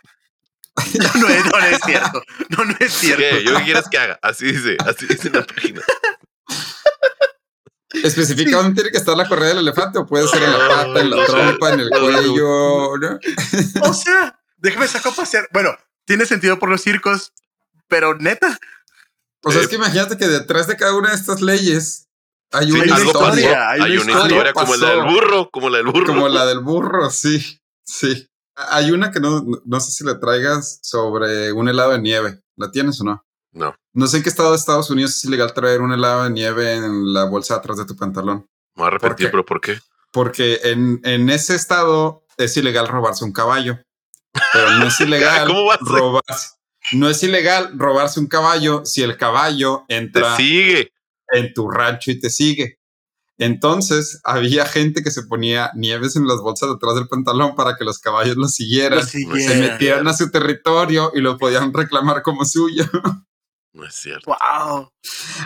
No, 0.76 1.20
no 1.22 1.28
es, 1.30 1.46
no, 1.46 1.52
no 1.52 1.66
es 1.68 1.80
cierto. 1.86 2.24
No, 2.50 2.66
no 2.66 2.76
es 2.80 2.92
cierto. 2.94 3.22
¿Qué? 3.22 3.44
¿Yo 3.44 3.56
qué 3.58 3.64
quieres 3.64 3.88
que 3.90 3.98
haga? 4.00 4.18
Así 4.24 4.46
dice, 4.52 4.76
así 4.84 5.06
dice 5.06 5.28
en 5.28 5.36
la 5.36 5.44
página. 5.46 5.82
¿Especifica 7.94 8.58
dónde 8.58 8.74
tiene 8.74 8.90
que 8.90 8.98
estar 8.98 9.16
la 9.16 9.28
correa 9.28 9.50
del 9.50 9.60
elefante 9.60 10.00
o 10.00 10.08
puede 10.08 10.28
ser 10.28 10.42
en 10.42 10.52
la 10.52 10.68
pata, 10.68 11.00
en 11.00 11.10
la 11.12 11.26
trompa, 11.28 11.74
en 11.74 11.80
el 11.82 11.90
cuello? 11.92 12.98
¿no? 12.98 13.20
O 13.84 13.94
sea, 13.94 14.40
déjame 14.58 14.88
sacar 14.88 15.14
a 15.14 15.16
pasear. 15.16 15.48
Bueno, 15.54 15.78
tiene 16.06 16.26
sentido 16.26 16.58
por 16.58 16.70
los 16.70 16.82
circos, 16.82 17.34
pero 17.88 18.16
neta, 18.16 18.58
O 19.44 19.52
sea, 19.52 19.62
Eh, 19.62 19.66
es 19.66 19.70
que 19.70 19.76
imagínate 19.76 20.18
que 20.18 20.28
detrás 20.28 20.66
de 20.66 20.76
cada 20.76 20.96
una 20.96 21.10
de 21.10 21.16
estas 21.16 21.42
leyes 21.42 22.03
hay 22.54 22.72
una 22.72 22.86
historia. 22.86 23.70
hay 23.70 23.82
Hay 23.82 23.98
una 23.98 24.12
historia, 24.12 24.50
historia 24.50 24.54
como 24.54 24.76
la 24.76 24.90
del 24.90 25.04
burro, 25.04 25.50
como 25.52 25.70
la 25.70 25.78
del 25.78 25.88
burro. 25.88 26.06
Como 26.06 26.30
la 26.30 26.46
del 26.46 26.60
burro, 26.60 27.10
sí, 27.10 27.60
sí. 27.84 28.30
Hay 28.56 28.92
una 28.92 29.12
que 29.12 29.20
no, 29.20 29.44
no 29.66 29.80
sé 29.80 29.92
si 29.92 30.04
la 30.04 30.20
traigas 30.20 30.80
sobre 30.84 31.52
un 31.52 31.68
helado 31.68 31.92
de 31.92 32.00
nieve. 32.00 32.40
¿La 32.56 32.70
tienes 32.72 33.02
o 33.02 33.04
no? 33.04 33.26
No, 33.52 33.76
No 33.94 34.08
sé 34.08 34.18
en 34.18 34.24
qué 34.24 34.30
estado 34.30 34.52
de 34.52 34.58
Estados 34.58 34.90
Unidos 34.90 35.12
es 35.16 35.26
ilegal 35.26 35.54
traer 35.54 35.82
un 35.82 35.92
helado 35.92 36.24
de 36.24 36.30
nieve 36.30 36.74
en 36.74 37.14
la 37.14 37.26
bolsa 37.26 37.56
atrás 37.56 37.78
de 37.78 37.86
tu 37.86 37.96
pantalón. 37.96 38.48
me 38.76 38.84
voy 38.84 38.88
a 38.88 38.92
¿Por 38.92 39.02
repetir, 39.02 39.32
pero 39.32 39.46
¿por 39.46 39.62
qué? 39.62 39.80
Porque 40.12 40.60
en, 40.64 41.02
en 41.04 41.30
ese 41.30 41.56
estado 41.56 42.24
es 42.38 42.56
ilegal 42.58 42.88
robarse 42.88 43.26
un 43.26 43.32
caballo. 43.32 43.80
Pero 44.54 44.72
no 44.78 44.88
es 44.88 45.00
ilegal 45.02 45.48
robarse. 45.82 46.50
No 46.92 47.10
es 47.10 47.24
ilegal 47.24 47.72
robarse 47.78 48.20
un 48.20 48.28
caballo 48.28 48.86
si 48.86 49.02
el 49.02 49.18
caballo 49.18 49.86
Te 49.88 49.98
entra 49.98 50.36
sigue. 50.36 50.93
En 51.34 51.54
tu 51.54 51.70
rancho 51.70 52.12
y 52.12 52.20
te 52.20 52.30
sigue. 52.30 52.80
Entonces 53.40 54.22
había 54.24 54.66
gente 54.66 55.04
que 55.04 55.10
se 55.12 55.24
ponía 55.24 55.72
nieves 55.76 56.16
en 56.16 56.28
las 56.28 56.38
bolsas 56.40 56.70
detrás 56.70 56.96
del 56.96 57.08
pantalón 57.08 57.56
para 57.56 57.76
que 57.76 57.84
los 57.84 57.98
caballos 58.00 58.38
los 58.38 58.54
siguieran. 58.54 59.00
lo 59.00 59.06
se 59.06 59.20
siguiera. 59.20 59.72
metieran 59.74 60.08
a 60.08 60.14
su 60.14 60.30
territorio 60.30 61.12
y 61.16 61.20
lo 61.20 61.38
podían 61.38 61.74
reclamar 61.74 62.22
como 62.22 62.46
suyo. 62.46 62.86
No 63.74 63.86
es 63.88 63.96
cierto. 63.96 64.28
Wow. 64.28 64.92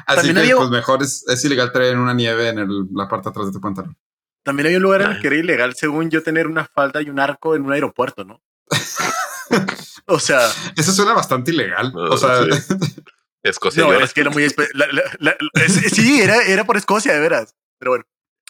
Así 0.06 0.16
También 0.18 0.36
que 0.36 0.42
había- 0.42 0.56
pues 0.58 0.70
mejor 0.70 1.02
es, 1.02 1.24
es 1.30 1.46
ilegal 1.46 1.72
traer 1.72 1.98
una 1.98 2.14
nieve 2.14 2.50
en 2.50 2.60
el- 2.60 2.88
la 2.94 3.08
parte 3.08 3.26
de 3.26 3.30
atrás 3.30 3.46
de 3.48 3.54
tu 3.54 3.62
pantalón. 3.62 3.98
También 4.44 4.68
hay 4.68 4.76
un 4.76 4.84
lugar 4.84 5.02
en 5.04 5.12
el 5.12 5.22
que 5.22 5.28
era 5.28 5.38
ilegal, 5.38 5.76
según 5.76 6.10
yo, 6.10 6.22
tener 6.24 6.48
una 6.48 6.66
falda 6.66 7.02
y 7.02 7.10
un 7.10 7.20
arco 7.22 7.56
en 7.56 7.64
un 7.64 7.72
aeropuerto, 7.72 8.26
¿no? 8.26 8.42
o 10.08 10.20
sea, 10.20 10.40
Eso 10.76 10.92
suena 10.92 11.14
bastante 11.14 11.52
ilegal. 11.52 11.94
No, 11.94 12.02
o 12.12 12.18
sea, 12.18 12.44
sí. 12.44 12.50
Escocia 13.50 13.84
no, 13.84 13.94
es 13.94 14.14
que 14.14 14.22
era 14.22 14.30
muy... 14.30 14.44
espe- 14.44 14.70
la- 14.74 14.88
la- 14.92 15.04
la- 15.20 15.38
es- 15.64 15.74
sí, 15.96 16.22
era, 16.22 16.42
era 16.44 16.64
por 16.66 16.78
Escocia, 16.78 17.14
de 17.14 17.20
veras. 17.20 17.56
Pero 17.80 17.92
bueno, 17.92 18.06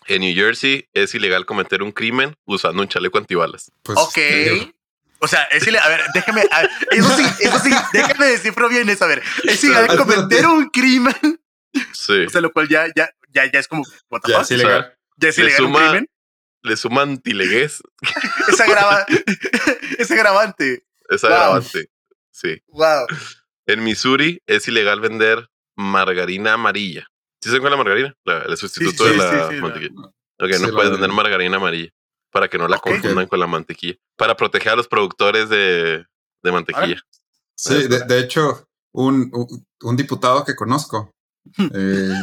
En 0.07 0.21
New 0.21 0.33
Jersey 0.33 0.87
es 0.93 1.13
ilegal 1.15 1.45
cometer 1.45 1.81
un 1.83 1.91
crimen 1.91 2.35
usando 2.45 2.81
un 2.81 2.87
chaleco 2.87 3.17
antibalas. 3.17 3.71
pues, 3.83 3.97
ok. 3.97 4.17
O 5.19 5.27
sea, 5.27 5.43
es 5.45 5.65
ilegal. 5.67 5.85
A 5.85 5.89
ver, 5.97 6.05
déjame... 6.13 6.43
a 6.51 6.61
ver, 6.61 6.69
eso 6.91 7.09
sí, 7.17 7.23
eso 7.39 7.59
sí, 7.59 7.71
déjame 7.91 8.25
descifro 8.27 8.69
bien 8.69 8.87
eso. 8.89 9.03
A 9.05 9.07
ver, 9.07 9.23
es 9.43 9.63
ilegal 9.63 9.85
Espérate. 9.89 10.13
cometer 10.15 10.45
un 10.47 10.69
crimen, 10.69 11.15
Sí. 11.93 12.25
o 12.25 12.29
sea, 12.29 12.41
lo 12.41 12.51
cual 12.53 12.67
ya, 12.67 12.85
ya, 12.95 13.09
ya, 13.33 13.51
ya 13.51 13.59
es 13.59 13.67
como... 13.67 13.83
What 14.09 14.21
the 14.21 14.31
ya 14.31 14.37
fuck? 14.37 14.43
es 14.45 14.51
ilegal. 14.51 14.97
Ya 15.17 15.29
es 15.29 15.37
le 15.37 15.43
ilegal 15.45 15.65
un 15.65 15.71
suma- 15.73 15.79
crimen. 15.89 16.09
Le 16.63 16.75
suma 16.77 17.01
antilegués 17.03 17.81
Es, 18.47 18.59
agrava, 18.59 19.05
es 19.97 20.11
agravante. 20.11 20.83
Es 21.09 21.21
Wow. 21.21 21.31
agravante. 21.31 21.89
Sí. 22.31 22.61
Wow. 22.67 23.07
En 23.67 23.83
Missouri 23.83 24.41
es 24.47 24.67
ilegal 24.67 24.99
vender 25.01 25.49
margarina 25.75 26.53
amarilla. 26.53 27.07
¿Sí 27.41 27.49
se 27.51 27.59
cuál 27.59 27.73
es 27.73 27.77
la 27.77 27.83
margarina? 27.83 28.15
La- 28.25 28.39
el 28.43 28.57
sustituto 28.57 29.03
sí, 29.05 29.11
de 29.11 29.17
la 29.17 29.29
sí, 29.31 29.37
sí, 29.49 29.55
la- 29.55 29.61
mantequilla. 29.61 30.01
Ok, 30.39 30.51
Sí, 30.53 30.61
no 30.63 30.69
puedes 30.71 30.91
de- 30.91 30.97
vender 30.97 31.11
margarina 31.11 31.57
amarilla 31.57 31.91
para 32.31 32.47
que 32.47 32.57
no 32.57 32.67
la 32.67 32.79
confundan 32.79 33.27
con 33.27 33.39
la 33.39 33.47
mantequilla. 33.47 33.95
Para 34.15 34.35
proteger 34.35 34.73
a 34.73 34.75
los 34.75 34.87
productores 34.87 35.49
de, 35.49 36.05
de 36.43 36.51
mantequilla. 36.51 37.01
Sí, 37.55 37.87
de, 37.87 38.05
de 38.05 38.19
hecho, 38.19 38.67
un, 38.93 39.29
un, 39.33 39.65
un 39.81 39.95
diputado 39.97 40.43
que 40.45 40.55
conozco 40.55 41.11
eh, 41.73 42.13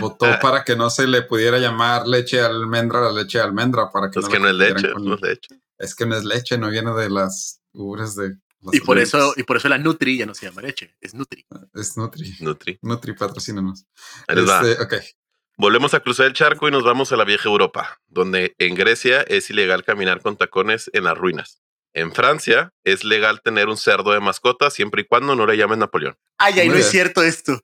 votó 0.00 0.26
para 0.40 0.64
que 0.64 0.76
no 0.76 0.90
se 0.90 1.06
le 1.06 1.22
pudiera 1.22 1.58
llamar 1.58 2.06
leche 2.06 2.36
de 2.38 2.44
almendra 2.46 3.00
a 3.00 3.02
la 3.12 3.12
leche 3.22 3.38
de 3.38 3.44
almendra 3.44 3.90
para 3.90 4.10
que 4.10 4.18
Es 4.20 4.24
no 4.26 4.30
que 4.30 4.38
no 4.38 4.48
es 4.48 4.54
leche, 4.54 4.92
no 4.94 5.14
es 5.14 5.20
leche. 5.22 5.48
Es 5.78 5.94
que 5.94 6.06
no 6.06 6.16
es 6.16 6.24
leche, 6.24 6.56
no 6.58 6.70
viene 6.70 6.92
de 6.94 7.10
las 7.10 7.60
ubres 7.74 8.14
de 8.16 8.36
Y 8.72 8.80
por 8.80 8.98
eso, 8.98 9.34
y 9.36 9.42
por 9.42 9.56
eso 9.58 9.68
la 9.68 9.78
Nutri 9.78 10.18
ya 10.18 10.26
no 10.26 10.34
se 10.34 10.46
llama 10.46 10.62
leche, 10.62 10.96
es 11.00 11.14
Nutri. 11.14 11.46
es 11.74 11.96
Nutri. 11.96 12.34
Nutri. 12.40 12.78
Nutri, 12.82 13.12
patrocínanos. 13.14 13.86
Ahí 14.26 14.36
les 14.36 14.48
va. 14.48 14.68
Este, 14.68 14.82
ok. 14.82 14.94
Volvemos 15.58 15.94
a 15.94 16.00
cruzar 16.00 16.26
el 16.26 16.32
charco 16.34 16.68
y 16.68 16.70
nos 16.70 16.84
vamos 16.84 17.12
a 17.12 17.16
la 17.16 17.24
vieja 17.24 17.48
Europa, 17.48 18.00
donde 18.08 18.54
en 18.58 18.74
Grecia 18.74 19.22
es 19.22 19.48
ilegal 19.48 19.84
caminar 19.84 20.20
con 20.20 20.36
tacones 20.36 20.90
en 20.92 21.04
las 21.04 21.16
ruinas. 21.16 21.62
En 21.94 22.12
Francia 22.12 22.74
es 22.84 23.04
legal 23.04 23.40
tener 23.42 23.68
un 23.68 23.78
cerdo 23.78 24.12
de 24.12 24.20
mascota 24.20 24.68
siempre 24.68 25.00
y 25.00 25.04
cuando 25.06 25.34
no 25.34 25.46
le 25.46 25.56
llamen 25.56 25.78
Napoleón. 25.78 26.14
Ay, 26.36 26.60
ay, 26.60 26.68
no 26.68 26.74
es 26.74 26.90
cierto 26.90 27.22
esto. 27.22 27.58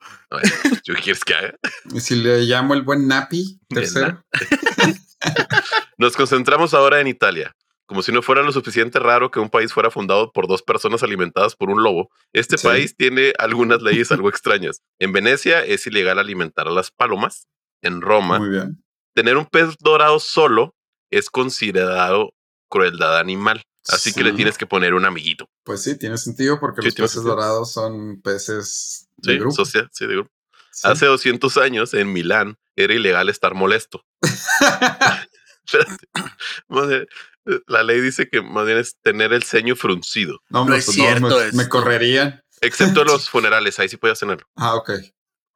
¿Tú 0.85 0.95
quieres 1.05 1.23
que 1.23 1.35
haga? 1.35 1.55
Y 1.93 2.01
si 2.01 2.15
le 2.15 2.41
llamo 2.41 2.73
el 2.73 2.81
buen 2.81 3.07
Napi, 3.07 3.61
tercero. 3.69 4.25
Nos 5.99 6.17
concentramos 6.17 6.73
ahora 6.73 7.01
en 7.01 7.09
Italia. 7.09 7.55
Como 7.87 8.03
si 8.03 8.13
no 8.13 8.23
fuera 8.23 8.43
lo 8.43 8.53
suficiente 8.53 8.99
raro 8.99 9.31
que 9.31 9.41
un 9.41 9.51
país 9.51 9.73
fuera 9.73 9.91
fundado 9.91 10.33
por 10.33 10.47
dos 10.49 10.63
personas 10.63 11.03
alimentadas 11.03 11.57
por 11.57 11.69
un 11.71 11.83
lobo, 11.83 12.11
este 12.33 12.57
Sí. 12.57 12.67
país 12.67 12.97
tiene 12.97 13.33
algunas 13.39 13.83
leyes 13.83 14.11
algo 14.13 14.29
extrañas. 14.29 14.81
En 14.99 15.13
Venecia 15.13 15.65
es 15.65 15.87
ilegal 15.87 16.19
alimentar 16.19 16.67
a 16.69 16.71
las 16.71 16.91
palomas. 16.91 17.49
En 17.83 18.01
Roma, 18.01 18.39
Muy 18.39 18.51
bien. 18.51 18.83
tener 19.15 19.37
un 19.37 19.47
pez 19.47 19.77
dorado 19.81 20.21
solo 20.21 20.75
es 21.11 21.29
considerado 21.29 22.33
crueldad 22.71 23.19
animal. 23.19 23.63
Así 23.89 24.13
que 24.13 24.23
le 24.23 24.33
tienes 24.33 24.57
que 24.57 24.67
poner 24.67 24.95
un 24.95 25.05
amiguito. 25.05 25.51
Pues 25.65 25.83
sí, 25.83 25.99
tiene 25.99 26.17
sentido 26.17 26.61
porque 26.61 26.83
Sí, 26.83 26.87
los 26.87 26.95
peces 26.95 27.11
sentido. 27.15 27.35
dorados 27.35 27.73
son 27.73 28.23
peces 28.23 29.09
de 29.17 29.33
Sí, 29.33 29.39
grupo. 29.41 29.57
socia- 29.57 29.89
sí, 29.93 30.07
de 30.07 30.13
grupo. 30.15 30.31
Sí. 30.71 30.89
Hace 30.89 31.07
200 31.07 31.57
años 31.59 31.93
en 31.93 32.13
Milán 32.13 32.57
era 32.77 32.95
ilegal 32.95 33.29
estar 33.29 33.55
molesto. 33.55 34.05
Espérate. 35.67 37.09
La 37.67 37.83
ley 37.83 38.01
dice 38.01 38.29
que 38.29 38.41
más 38.43 38.67
bien 38.67 38.79
es 38.79 38.97
tener 39.03 39.33
el 39.33 39.43
ceño 39.43 39.75
fruncido, 39.77 40.41
no, 40.49 40.65
No 40.65 40.75
es 40.75 40.85
pues 40.85 40.97
cierto 40.97 41.39
me, 41.39 41.53
me 41.53 41.69
correrían. 41.69 42.41
excepto 42.61 43.05
los 43.05 43.29
funerales, 43.31 43.79
ahí 43.79 43.89
sí 43.89 43.97
podías 43.97 44.21
tenerlo. 44.21 44.47
Ah, 44.57 44.75
ok. 44.77 44.91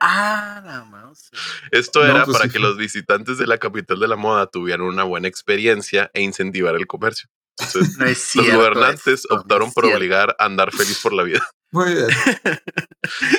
Ah, 0.00 0.60
nada 0.64 0.84
más. 0.84 1.30
Esto 1.70 2.00
No, 2.04 2.10
era 2.10 2.24
pues 2.24 2.36
para 2.36 2.48
sí. 2.48 2.52
que 2.54 2.58
los 2.58 2.76
visitantes 2.76 3.38
de 3.38 3.46
la 3.46 3.58
capital 3.58 3.98
de 3.98 4.08
la 4.08 4.16
moda 4.16 4.46
tuvieran 4.46 4.82
una 4.86 5.04
buena 5.04 5.26
experiencia 5.28 6.10
e 6.12 6.20
incentivar 6.22 6.74
el 6.76 6.86
comercio. 6.86 7.28
Entonces, 7.58 7.96
No 7.96 8.04
es 8.04 8.34
los 8.36 8.50
gobernantes 8.50 9.06
esto, 9.06 9.34
no 9.34 9.40
optaron 9.40 9.68
es 9.68 9.74
por 9.74 9.84
cierto. 9.84 9.96
obligar 9.98 10.36
a 10.38 10.44
andar 10.44 10.70
feliz 10.72 11.00
por 11.02 11.12
la 11.14 11.22
vida. 11.22 11.40
Muy 11.70 11.94
bien. 11.94 12.06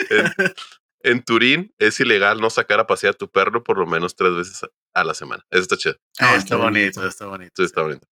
En, 0.10 0.34
en 1.04 1.24
Turín 1.24 1.74
es 1.78 2.00
ilegal 2.00 2.42
no 2.42 2.50
sacar 2.50 2.80
a 2.80 2.88
pasear 2.88 3.14
a 3.14 3.18
tu 3.18 3.30
perro 3.30 3.64
por 3.64 3.78
lo 3.78 3.86
menos 3.86 4.16
tres 4.16 4.34
veces 4.36 4.62
a 4.94 5.04
la 5.04 5.14
semana. 5.14 5.44
Eso 5.52 5.62
está 5.62 5.78
chido. 5.78 5.96
Ah, 6.20 6.32
Ay, 6.32 6.40
está 6.40 6.56
bonito, 6.56 7.00
bonito. 7.02 7.08
está 7.08 7.26
bonito. 7.28 7.52
Eso 7.56 7.64
está 7.64 7.82
bonito. 7.84 8.08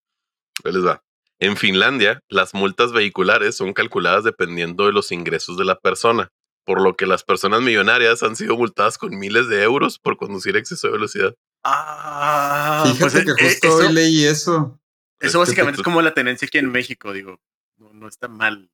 Ahí 0.64 0.72
les 0.72 0.86
va. 0.86 1.04
En 1.40 1.58
Finlandia, 1.58 2.20
las 2.30 2.54
multas 2.54 2.94
vehiculares 2.94 3.56
son 3.58 3.74
calculadas 3.74 4.24
dependiendo 4.24 4.86
de 4.86 4.94
los 4.94 5.12
ingresos 5.12 5.58
de 5.58 5.66
la 5.66 5.80
persona, 5.80 6.32
por 6.66 6.82
lo 6.82 6.96
que 6.96 7.06
las 7.06 7.24
personas 7.24 7.62
millonarias 7.62 8.24
han 8.24 8.36
sido 8.36 8.56
multadas 8.56 8.98
con 8.98 9.18
miles 9.18 9.50
de 9.50 9.64
euros 9.64 10.00
por 10.00 10.18
conducir 10.18 10.56
a 10.56 10.60
exceso 10.60 10.88
de 10.88 10.94
velocidad. 10.94 11.36
Ah, 11.64 12.84
Fíjate 12.86 13.24
pues, 13.24 13.26
que 13.26 13.46
eh, 13.46 13.50
justo 13.50 13.68
eso, 13.68 13.78
hoy 13.78 13.94
leí 13.94 14.24
eso. 14.26 14.80
eso 15.20 15.40
básicamente 15.40 15.82
es 15.82 15.84
como 15.84 16.02
la 16.02 16.14
tenencia 16.14 16.48
aquí 16.48 16.58
en 16.58 16.72
México, 16.72 17.12
digo. 17.12 17.40
No, 17.78 17.92
no 17.92 18.08
está 18.08 18.28
mal. 18.28 18.70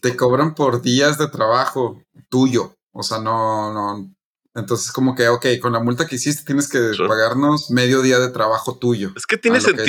Te 0.00 0.16
cobran 0.16 0.54
por 0.54 0.82
días 0.82 1.18
de 1.18 1.28
trabajo 1.28 2.02
tuyo. 2.28 2.76
O 2.92 3.02
sea, 3.02 3.18
no, 3.18 3.72
no. 3.72 4.14
Entonces, 4.54 4.92
como 4.92 5.16
que, 5.16 5.28
ok, 5.28 5.46
con 5.60 5.72
la 5.72 5.80
multa 5.80 6.06
que 6.06 6.14
hiciste 6.14 6.44
tienes 6.44 6.68
que 6.68 6.92
pagarnos 7.08 7.70
medio 7.70 8.02
día 8.02 8.20
de 8.20 8.28
trabajo 8.28 8.78
tuyo. 8.78 9.12
Es 9.16 9.26
que 9.26 9.36
tiene 9.36 9.58
a 9.58 9.60
lo 9.60 9.74
que 9.74 9.84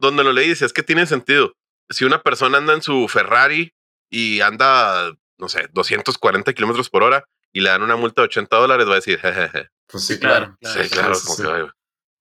donde 0.00 0.24
lo 0.24 0.32
leí, 0.32 0.48
dice, 0.48 0.64
es 0.64 0.72
que 0.72 0.82
tiene 0.82 1.06
sentido. 1.06 1.52
Si 1.88 2.04
una 2.04 2.22
persona 2.22 2.58
anda 2.58 2.74
en 2.74 2.82
su 2.82 3.08
Ferrari 3.08 3.72
y 4.10 4.40
anda, 4.40 5.12
no 5.38 5.48
sé, 5.48 5.68
240 5.72 6.52
kilómetros 6.52 6.90
por 6.90 7.02
hora 7.02 7.24
y 7.52 7.60
le 7.60 7.70
dan 7.70 7.82
una 7.82 7.96
multa 7.96 8.22
de 8.22 8.26
80 8.26 8.56
dólares, 8.56 8.86
va 8.86 8.92
a 8.92 8.96
decir, 8.96 9.18
jejeje. 9.18 9.68
Pues 9.86 10.04
sí, 10.04 10.14
Sí, 10.14 10.20
claro. 10.20 10.56
Sí, 10.60 10.88
claro, 10.90 11.14
sí, 11.14 11.24
como 11.24 11.36
sí. 11.36 11.42
que, 11.42 11.48
ay, 11.48 11.66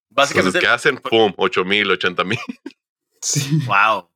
Básicamente, 0.10 0.58
Entonces, 0.58 0.62
¿qué 0.62 0.68
hacen? 0.68 0.98
Pum, 0.98 1.34
8 1.38 1.66
mil, 1.66 1.92
80 1.92 2.24
mil. 2.24 2.40
Sí. 3.22 3.60
wow. 3.68 4.10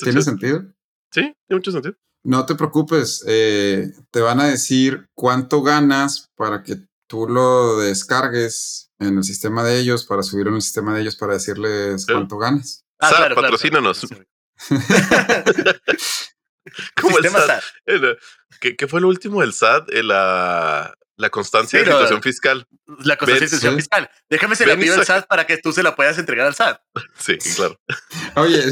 ¿Tiene 0.00 0.22
sentido? 0.22 0.62
Sí, 1.10 1.20
tiene 1.20 1.58
mucho 1.58 1.72
sentido. 1.72 1.94
No 2.22 2.46
te 2.46 2.54
preocupes, 2.54 3.22
eh, 3.28 3.92
te 4.10 4.20
van 4.20 4.40
a 4.40 4.48
decir 4.48 5.08
cuánto 5.14 5.62
ganas 5.62 6.30
para 6.36 6.62
que 6.62 6.78
tú 7.06 7.28
lo 7.28 7.76
descargues 7.78 8.83
en 8.98 9.18
el 9.18 9.24
sistema 9.24 9.62
de 9.64 9.78
ellos, 9.78 10.04
para 10.04 10.22
subirlo 10.22 10.50
en 10.50 10.56
el 10.56 10.62
sistema 10.62 10.94
de 10.94 11.02
ellos, 11.02 11.16
para 11.16 11.34
decirles 11.34 12.06
cuánto 12.06 12.38
ganas. 12.38 12.84
SAT, 13.00 13.34
patrocínanos. 13.34 14.06
Como 17.00 17.18
el 17.18 17.24
SAT. 17.28 17.46
SAT. 17.46 17.62
El, 17.86 18.18
¿qué, 18.60 18.76
qué 18.76 18.88
fue 18.88 19.00
lo 19.00 19.08
último 19.08 19.40
del 19.40 19.52
SAT? 19.52 19.90
El, 19.92 20.08
la, 20.08 20.94
la 21.16 21.30
constancia 21.30 21.78
Sí, 21.78 21.84
de 21.84 21.90
situación 21.92 22.22
fiscal. 22.22 22.66
La 23.04 23.16
Ven, 23.20 23.36
es 23.36 23.50
situación 23.50 23.74
sí. 23.74 23.80
fiscal. 23.80 24.10
Déjame 24.30 24.56
se 24.56 24.66
la 24.66 24.76
pido 24.76 24.94
al 24.94 25.04
SAT 25.04 25.26
para 25.26 25.46
que 25.46 25.58
tú 25.58 25.72
se 25.72 25.82
la 25.82 25.94
puedas 25.94 26.18
entregar 26.18 26.46
al 26.46 26.54
SAT. 26.54 26.80
Sí, 27.18 27.36
claro. 27.56 27.78
Oye, 28.36 28.62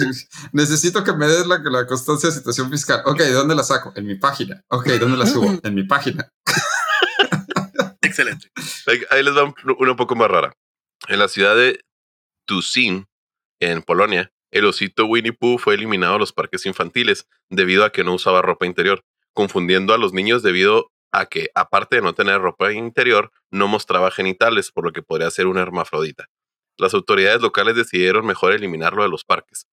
necesito 0.53 1.05
que 1.05 1.13
me 1.13 1.27
des 1.27 1.47
la, 1.47 1.59
la 1.59 1.87
constancia 1.87 2.29
de 2.31 2.35
situación 2.35 2.71
fiscal. 2.71 3.03
Ok, 3.05 3.19
¿de 3.19 3.33
dónde 3.33 3.55
la 3.55 3.63
saco? 3.63 3.93
En 3.97 4.07
mi 4.07 4.15
página. 4.17 4.63
Ok, 4.69 4.87
¿dónde 4.93 5.17
la 5.19 5.27
subo? 5.27 5.59
En 5.63 5.75
mi 5.75 5.85
página. 5.85 6.33
Excelente. 8.13 8.49
Ahí 9.11 9.23
les 9.23 9.37
va 9.37 9.45
un- 9.45 9.55
una 9.79 9.91
un 9.93 9.97
poco 9.97 10.15
más 10.15 10.31
rara. 10.31 10.53
En 11.09 11.19
la 11.19 11.29
ciudad 11.29 11.57
de 11.57 11.81
Tucson, 12.47 13.07
en 13.61 13.83
Polonia, 13.83 14.31
el 14.51 14.67
osito 14.67 15.07
Winnie 15.07 15.33
Pooh 15.33 15.59
fue 15.59 15.75
eliminado 15.75 16.15
de 16.15 16.19
los 16.21 16.33
parques 16.33 16.67
infantiles 16.67 17.27
debido 17.49 17.85
a 17.85 17.91
que 17.91 18.05
no 18.05 18.15
usaba 18.15 18.43
ropa 18.43 18.67
interior, 18.67 19.03
confundiendo 19.33 19.95
a 19.95 19.99
los 19.99 20.13
niños 20.13 20.43
debido 20.43 20.91
a 21.13 21.27
que, 21.27 21.51
aparte 21.55 21.97
de 21.97 22.03
no 22.03 22.15
tener 22.15 22.41
ropa 22.41 22.73
interior, 22.73 23.31
no 23.51 23.69
mostraba 23.69 24.11
genitales, 24.11 24.71
por 24.71 24.85
lo 24.85 24.93
que 24.93 25.03
podría 25.03 25.31
ser 25.31 25.47
una 25.47 25.63
hermafrodita. 25.63 26.27
Las 26.79 26.95
autoridades 26.95 27.41
locales 27.43 27.77
decidieron 27.77 28.27
mejor 28.27 28.53
eliminarlo 28.53 29.03
de 29.03 29.09
los 29.09 29.25
parques. 29.25 29.67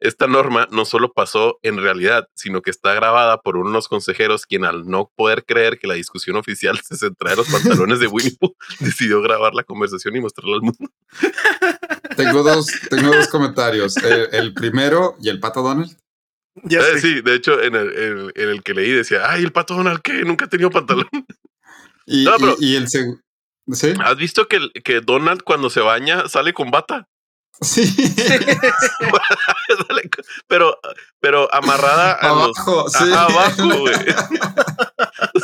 Esta 0.00 0.26
norma 0.28 0.68
no 0.70 0.84
solo 0.84 1.12
pasó 1.12 1.58
en 1.62 1.76
realidad, 1.78 2.28
sino 2.34 2.62
que 2.62 2.70
está 2.70 2.94
grabada 2.94 3.40
por 3.40 3.56
unos 3.56 3.88
consejeros 3.88 4.46
quien 4.46 4.64
al 4.64 4.86
no 4.86 5.10
poder 5.16 5.44
creer 5.44 5.78
que 5.78 5.88
la 5.88 5.94
discusión 5.94 6.36
oficial 6.36 6.78
se 6.84 6.96
centrara 6.96 7.32
en 7.34 7.38
los 7.38 7.48
pantalones 7.50 7.98
de 8.00 8.06
Winnie 8.06 8.36
Pooh, 8.38 8.54
decidió 8.80 9.20
grabar 9.22 9.54
la 9.54 9.64
conversación 9.64 10.14
y 10.16 10.20
mostrarla 10.20 10.54
al 10.56 10.62
mundo. 10.62 10.90
Tengo 12.16 12.42
dos, 12.42 12.66
tengo 12.90 13.14
dos 13.14 13.28
comentarios. 13.28 13.96
El, 13.98 14.28
el 14.32 14.54
primero 14.54 15.16
y 15.20 15.28
el 15.28 15.40
pato 15.40 15.62
Donald. 15.62 15.96
Ya 16.64 16.80
Eh, 16.80 16.98
sí, 17.00 17.20
de 17.20 17.34
hecho, 17.34 17.60
en 17.62 17.74
el, 17.76 17.92
en- 17.96 18.32
en 18.34 18.48
el 18.48 18.62
que 18.62 18.74
leí 18.74 18.90
decía, 18.90 19.30
ay, 19.30 19.44
el 19.44 19.52
pato 19.52 19.74
Donald 19.74 20.00
que 20.02 20.12
nunca 20.24 20.46
ha 20.46 20.48
tenido 20.48 20.70
pantalón. 20.70 21.08
Y, 22.06 22.24
No, 22.24 22.32
pero- 22.38 22.56
y- 22.58 22.72
y 22.72 22.76
el 22.76 22.88
segundo. 22.88 23.20
¿Sí? 23.72 23.92
¿Has 24.02 24.16
visto 24.16 24.48
que 24.48 25.00
Donald 25.02 25.42
cuando 25.42 25.68
se 25.70 25.80
baña 25.80 26.26
sale 26.28 26.52
con 26.54 26.70
bata? 26.70 27.06
Sí. 27.60 27.94
Pero, 30.46 30.78
pero 31.20 31.52
amarrada 31.52 32.12
a 32.12 32.28
los- 32.28 32.56
Abajo, 32.58 32.88
sí. 32.88 33.04
Ajá, 33.12 33.24
abajo, 33.26 33.78
güey. 33.80 33.94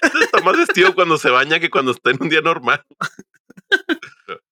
O 0.00 0.10
sea, 0.10 0.20
está 0.20 0.40
más 0.42 0.56
vestido 0.56 0.94
cuando 0.94 1.18
se 1.18 1.28
baña 1.30 1.58
que 1.58 1.70
cuando 1.70 1.90
está 1.90 2.10
en 2.10 2.18
un 2.22 2.28
día 2.28 2.40
normal. 2.40 2.84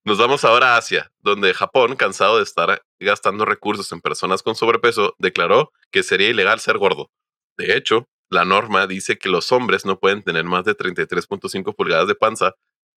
Nos 0.05 0.19
vamos 0.19 0.45
ahora 0.45 0.75
a 0.75 0.79
Asia, 0.79 1.13
donde 1.21 1.55
Japón, 1.55 1.95
cansado 1.95 2.39
de 2.39 2.43
estar 2.43 2.83
gastando 2.99 3.45
recursos 3.45 3.93
en 3.93 4.01
personas 4.01 4.43
con 4.43 4.57
sobrepeso, 4.57 5.15
declaró 5.19 5.73
que 5.93 6.03
sería 6.03 6.31
ilegal 6.31 6.59
ser 6.59 6.79
gordo. 6.79 7.11
De 7.57 7.77
hecho, 7.77 8.09
la 8.29 8.45
norma 8.45 8.89
dice 8.89 9.19
que 9.19 9.29
los 9.29 9.53
hombres 9.53 9.85
no 9.85 10.01
pueden 10.01 10.23
tener 10.25 10.45
más 10.45 10.65
de 10.65 10.77
33.5 10.77 11.77
pulgadas 11.77 12.09
de 12.09 12.17
panza 12.17 12.55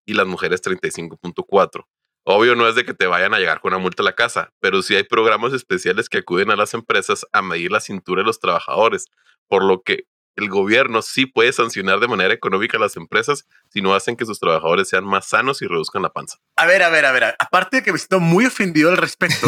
y 0.07 0.13
las 0.15 0.26
mujeres 0.26 0.61
35.4. 0.63 1.86
Obvio 2.32 2.56
no 2.56 2.68
es 2.68 2.76
de 2.76 2.86
que 2.86 2.94
te 2.94 3.08
vayan 3.08 3.34
a 3.34 3.40
llegar 3.40 3.60
con 3.60 3.74
una 3.74 3.82
multa 3.82 4.04
a 4.04 4.06
la 4.06 4.14
casa, 4.14 4.54
pero 4.60 4.84
sí 4.84 4.96
hay 4.96 5.02
programas 5.02 5.52
especiales 5.52 6.10
que 6.10 6.20
acuden 6.20 6.52
a 6.52 6.56
las 6.56 6.76
empresas 6.76 7.26
a 7.32 7.42
medir 7.42 7.72
la 7.72 7.80
cintura 7.80 8.22
de 8.22 8.28
los 8.28 8.40
trabajadores, 8.40 9.06
por 9.48 9.64
lo 9.64 9.82
que 9.82 10.04
el 10.36 10.48
gobierno 10.48 11.02
sí 11.02 11.26
puede 11.26 11.52
sancionar 11.54 12.00
de 12.00 12.08
manera 12.08 12.32
económica 12.32 12.78
a 12.78 12.80
las 12.80 12.98
empresas 12.98 13.48
si 13.70 13.82
no 13.82 13.96
hacen 13.96 14.16
que 14.16 14.28
sus 14.28 14.40
trabajadores 14.40 14.88
sean 14.88 15.06
más 15.06 15.28
sanos 15.28 15.64
y 15.64 15.66
reduzcan 15.66 16.04
la 16.04 16.12
panza. 16.12 16.38
A 16.56 16.68
ver, 16.68 16.84
a 16.84 16.90
ver, 16.90 17.06
a 17.06 17.12
ver. 17.12 17.36
Aparte 17.40 17.78
de 17.78 17.84
que 17.84 17.92
me 17.92 17.98
siento 17.98 18.20
muy 18.20 18.46
ofendido 18.46 18.92
al 18.92 18.98
respecto, 18.98 19.48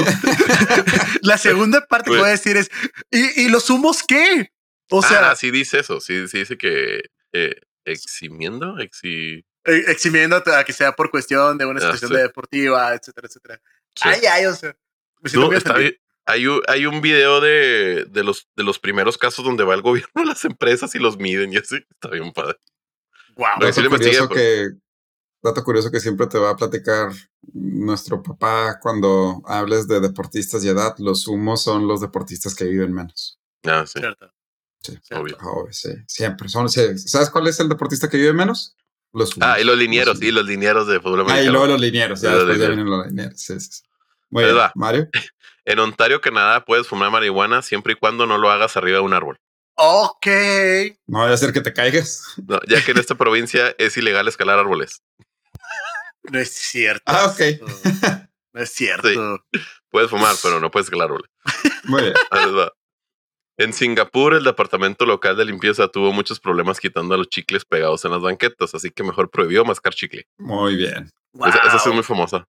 La 1.22 1.38
segunda 1.38 1.86
parte 1.86 2.10
que 2.10 2.18
voy 2.18 2.30
a 2.30 2.32
decir 2.32 2.58
es, 2.58 2.72
¿y, 3.12 3.48
los 3.50 3.70
humos 3.70 4.02
qué? 4.02 4.54
O 4.90 5.04
sea... 5.04 5.30
Ah, 5.30 5.36
sí 5.36 5.52
dice 5.52 5.82
eso, 5.82 6.00
sí, 6.00 6.28
sí 6.28 6.40
dice 6.40 6.58
que 6.58 7.12
eh, 7.32 7.62
eximiendo, 7.86 8.80
exi... 8.80 9.46
E, 9.66 9.92
eximiendo 9.92 10.38
a 10.38 10.64
que 10.64 10.74
sea 10.74 10.94
por 10.94 11.12
cuestión 11.12 11.58
de 11.58 11.66
una 11.66 11.80
ah, 11.80 11.84
situación 11.84 12.14
deportiva, 12.14 12.94
etcétera, 12.94 13.28
etcétera. 13.28 13.62
Ay, 14.02 14.22
ay, 14.32 14.46
o 14.46 14.56
sea... 14.56 14.76
No, 15.34 15.52
está 15.54 15.78
bien. 15.78 15.96
Hay 16.26 16.48
un, 16.48 16.62
hay 16.68 16.86
un 16.86 17.02
video 17.02 17.42
de, 17.42 18.06
de, 18.10 18.24
los, 18.24 18.48
de 18.56 18.64
los 18.64 18.80
primeros 18.80 19.18
casos 19.18 19.44
donde 19.44 19.64
va 19.64 19.74
el 19.74 19.82
gobierno 19.84 20.22
a 20.22 20.26
las 20.26 20.46
empresas 20.46 20.96
y 20.96 21.00
los 21.00 21.18
miden 21.18 21.54
y 21.54 21.58
así. 21.58 21.76
Está 21.76 22.10
bien 22.10 22.32
padre. 22.32 22.60
Wow. 23.36 23.48
Dato, 23.60 23.90
curioso 23.90 24.28
pues. 24.28 24.40
que, 24.40 24.70
dato 25.42 25.64
curioso 25.64 25.92
que 25.92 26.00
siempre 26.00 26.28
te 26.28 26.38
va 26.38 26.52
a 26.52 26.56
platicar 26.56 27.12
nuestro 27.54 28.22
papá 28.22 28.80
cuando 28.80 29.42
hables 29.46 29.88
de 29.88 30.00
deportistas 30.00 30.64
y 30.64 30.70
edad. 30.70 30.96
Los 30.98 31.28
humos 31.28 31.64
son 31.64 31.88
los 31.88 32.02
deportistas 32.02 32.56
que 32.56 32.66
viven 32.66 32.94
menos. 32.94 33.40
Ah, 33.64 33.86
sí. 33.86 34.00
Cierto. 34.00 34.32
Sí, 34.82 34.98
obvio. 35.12 35.38
sí. 35.72 35.90
Siempre. 36.08 36.50
Son, 36.50 36.68
¿Sabes 36.70 37.30
cuál 37.30 37.48
es 37.48 37.60
el 37.60 37.70
deportista 37.70 38.10
que 38.10 38.18
vive 38.18 38.34
menos? 38.34 38.76
Los. 39.14 39.34
Ah, 39.42 39.60
y 39.60 39.64
los 39.64 39.78
linieros, 39.78 40.20
sí, 40.20 40.32
los 40.32 40.46
linieros 40.46 40.88
de 40.88 41.00
fútbol 41.00 41.22
americano. 41.22 41.42
Ah, 41.42 41.44
y 41.44 41.50
luego 41.50 41.68
los 41.68 41.82
linieros, 41.82 42.22
ya 42.22 42.36
después 42.36 42.60
ya 42.60 42.68
vienen 42.68 42.90
los 42.90 43.08
linieros. 43.08 43.40
Sí, 43.40 43.60
sí. 43.60 43.82
Muy 44.30 44.46
bien, 44.46 44.56
Mario. 44.76 45.10
En 45.64 45.78
Ontario, 45.78 46.22
Canadá, 46.22 46.66
puedes 46.66 46.88
fumar 46.88 47.12
marihuana 47.12 47.62
siempre 47.62 47.94
y 47.94 47.96
cuando 47.96 48.26
no 48.26 48.40
lo 48.40 48.50
hagas 48.50 48.78
arriba 48.78 48.98
de 48.98 49.04
un 49.04 49.14
árbol. 49.14 49.40
Ok. 49.76 50.28
No 51.06 51.20
vaya 51.20 51.36
a 51.36 51.38
ser 51.38 51.54
que 51.54 51.62
te 51.62 51.72
caigas. 51.72 52.24
No, 52.48 52.60
ya 52.68 52.84
que 52.84 52.92
en 52.92 52.98
esta 52.98 53.14
provincia 53.14 53.76
es 53.78 53.96
ilegal 53.96 54.28
escalar 54.28 54.58
árboles. 54.58 55.04
No 56.24 56.40
es 56.40 56.52
cierto. 56.52 57.04
Ah, 57.06 57.28
ok. 57.28 57.62
No 58.54 58.62
es 58.62 58.70
cierto. 58.72 59.08
Puedes 59.90 60.10
fumar, 60.10 60.36
pero 60.42 60.60
no 60.60 60.72
puedes 60.72 60.88
escalar 60.88 61.06
árboles. 61.06 61.30
Muy 61.84 62.02
bien. 62.02 62.14
En 63.62 63.74
Singapur, 63.74 64.34
el 64.34 64.44
departamento 64.44 65.06
local 65.06 65.38
de 65.38 65.46
limpieza 65.46 65.88
tuvo 65.88 66.12
muchos 66.12 66.40
problemas 66.40 66.80
quitando 66.80 67.14
a 67.14 67.18
los 67.18 67.30
chicles 67.30 67.64
pegados 67.64 68.04
en 68.06 68.12
las 68.12 68.20
banquetas, 68.20 68.74
así 68.74 68.90
que 68.90 69.04
mejor 69.04 69.30
prohibió 69.30 69.64
mascar 69.64 69.94
chicle. 69.94 70.26
Muy 70.40 70.76
bien. 70.76 71.12
Esa, 71.46 71.78
es 71.78 71.94
muy 71.94 72.02
famosa. 72.02 72.48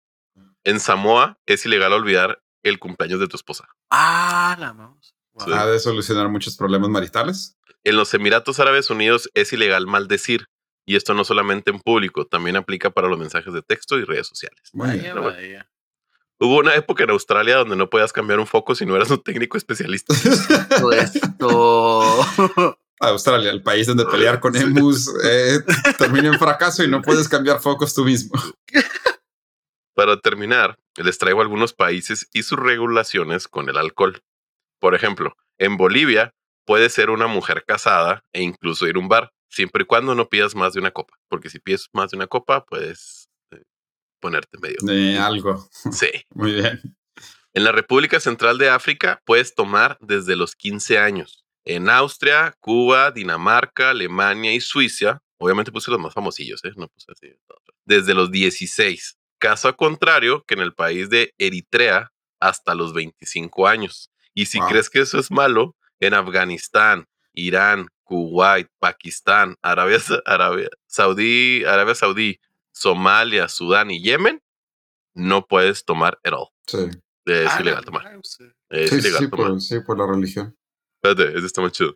En 0.64 0.80
Samoa 0.80 1.38
es 1.46 1.66
ilegal 1.66 1.92
olvidar 1.92 2.42
el 2.64 2.80
cumpleaños 2.80 3.20
de 3.20 3.28
tu 3.28 3.36
esposa. 3.36 3.68
Ah, 3.90 4.56
la 4.58 4.72
vamos. 4.72 5.14
Ha 5.38 5.66
de 5.66 5.80
solucionar 5.80 6.30
muchos 6.30 6.56
problemas 6.56 6.90
maritales. 6.90 7.58
En 7.84 7.98
los 7.98 8.14
Emiratos 8.14 8.62
Árabes 8.62 8.90
Unidos 8.90 9.30
es 9.34 9.52
ilegal 9.52 9.88
maldecir. 9.88 10.46
Y 10.86 10.96
esto 10.96 11.14
no 11.14 11.26
solamente 11.26 11.72
en 11.72 11.82
público, 11.82 12.26
también 12.26 12.56
aplica 12.56 12.90
para 12.90 13.10
los 13.10 13.20
mensajes 13.20 13.54
de 13.54 13.62
texto 13.62 14.00
y 14.00 14.06
redes 14.06 14.28
sociales. 14.28 14.62
Hubo 16.44 16.58
una 16.58 16.74
época 16.74 17.04
en 17.04 17.12
Australia 17.12 17.58
donde 17.58 17.76
no 17.76 17.88
podías 17.88 18.12
cambiar 18.12 18.40
un 18.40 18.48
foco 18.48 18.74
si 18.74 18.84
no 18.84 18.96
eras 18.96 19.12
un 19.12 19.22
técnico 19.22 19.60
especialista. 19.60 20.16
Esto. 20.98 22.26
Australia, 23.00 23.52
el 23.52 23.62
país 23.62 23.86
donde 23.86 24.08
pelear 24.08 24.40
con 24.40 24.56
emus 24.56 25.08
eh, 25.24 25.60
termina 26.00 26.30
en 26.30 26.40
fracaso 26.40 26.84
y 26.84 26.88
no 26.88 27.04
puedes 27.04 27.30
cambiar 27.30 27.60
focos 27.60 27.94
tú 27.94 28.06
mismo. 28.06 28.32
Para 29.94 30.20
terminar, 30.20 30.80
les 30.96 31.20
traigo 31.20 31.42
algunos 31.42 31.74
países 31.74 32.28
y 32.34 32.42
sus 32.42 32.58
regulaciones 32.58 33.48
con 33.48 33.70
el 33.70 33.78
alcohol. 33.78 34.24
Por 34.80 34.96
ejemplo, 34.96 35.38
en 35.60 35.78
Bolivia 35.78 36.34
puede 36.66 36.90
ser 36.90 37.12
una 37.12 37.28
mujer 37.28 37.66
casada 37.68 38.24
e 38.34 38.42
incluso 38.42 38.88
ir 38.88 38.96
a 38.96 39.00
un 39.00 39.10
bar, 39.10 39.32
siempre 39.48 39.84
y 39.84 39.86
cuando 39.86 40.16
no 40.16 40.28
pidas 40.28 40.56
más 40.56 40.74
de 40.74 40.80
una 40.80 40.90
copa, 40.90 41.20
porque 41.28 41.52
si 41.52 41.60
pides 41.60 41.88
más 41.94 42.10
de 42.10 42.18
una 42.18 42.26
copa, 42.26 42.66
puedes 42.66 43.31
ponerte 44.22 44.58
medio. 44.60 44.78
De 44.82 45.18
algo. 45.18 45.68
Sí. 45.92 46.10
Muy 46.34 46.54
bien. 46.54 46.80
En 47.54 47.66
la 47.66 47.74
República 47.74 48.20
Central 48.22 48.58
de 48.58 48.70
África 48.70 49.22
puedes 49.26 49.54
tomar 49.54 49.98
desde 50.00 50.38
los 50.38 50.56
15 50.56 51.00
años. 51.00 51.44
En 51.66 51.90
Austria, 51.90 52.56
Cuba, 52.60 53.12
Dinamarca, 53.12 53.90
Alemania 53.90 54.54
y 54.54 54.62
Suiza, 54.62 55.22
obviamente 55.38 55.72
puse 55.72 55.92
los 55.92 56.00
más 56.00 56.14
famosillos, 56.14 56.64
¿eh? 56.64 56.72
No 56.78 56.88
puse 56.88 57.12
así. 57.12 57.28
Desde 57.84 58.14
los 58.14 58.32
16. 58.32 59.18
Caso 59.38 59.76
contrario 59.76 60.44
que 60.48 60.54
en 60.54 60.62
el 60.62 60.74
país 60.74 61.10
de 61.10 61.34
Eritrea 61.38 62.12
hasta 62.40 62.74
los 62.74 62.94
25 62.94 63.68
años. 63.68 64.12
Y 64.34 64.46
si 64.46 64.60
crees 64.62 64.90
que 64.90 65.00
eso 65.00 65.20
es 65.20 65.30
malo, 65.30 65.76
en 66.00 66.14
Afganistán, 66.14 67.06
Irán, 67.34 67.88
Kuwait, 68.04 68.68
Pakistán, 68.80 69.56
Arabia, 69.62 70.00
Arabia, 70.26 70.70
Saudí, 70.88 71.64
Arabia 71.66 71.96
Saudí, 71.96 72.40
Somalia, 72.74 73.48
Sudán 73.48 73.92
y 73.92 74.02
Yemen, 74.02 74.42
no 75.14 75.46
puedes 75.46 75.86
tomar 75.86 76.20
at 76.24 76.34
all. 76.34 76.50
Sí. 76.68 76.90
Es 77.26 77.52
ah, 77.52 77.62
ilegal 77.62 77.86
tomar. 77.86 78.20
Es 78.70 78.90
sí, 78.90 78.96
ilegal 78.96 79.20
sí, 79.20 79.30
tomar. 79.30 79.48
Por, 79.48 79.62
sí, 79.62 79.80
por 79.82 79.98
la 79.98 80.08
religión. 80.08 80.58
Espérate, 81.02 81.38
ese 81.38 81.46
está 81.46 81.62
muy 81.62 81.72
chido. 81.72 81.96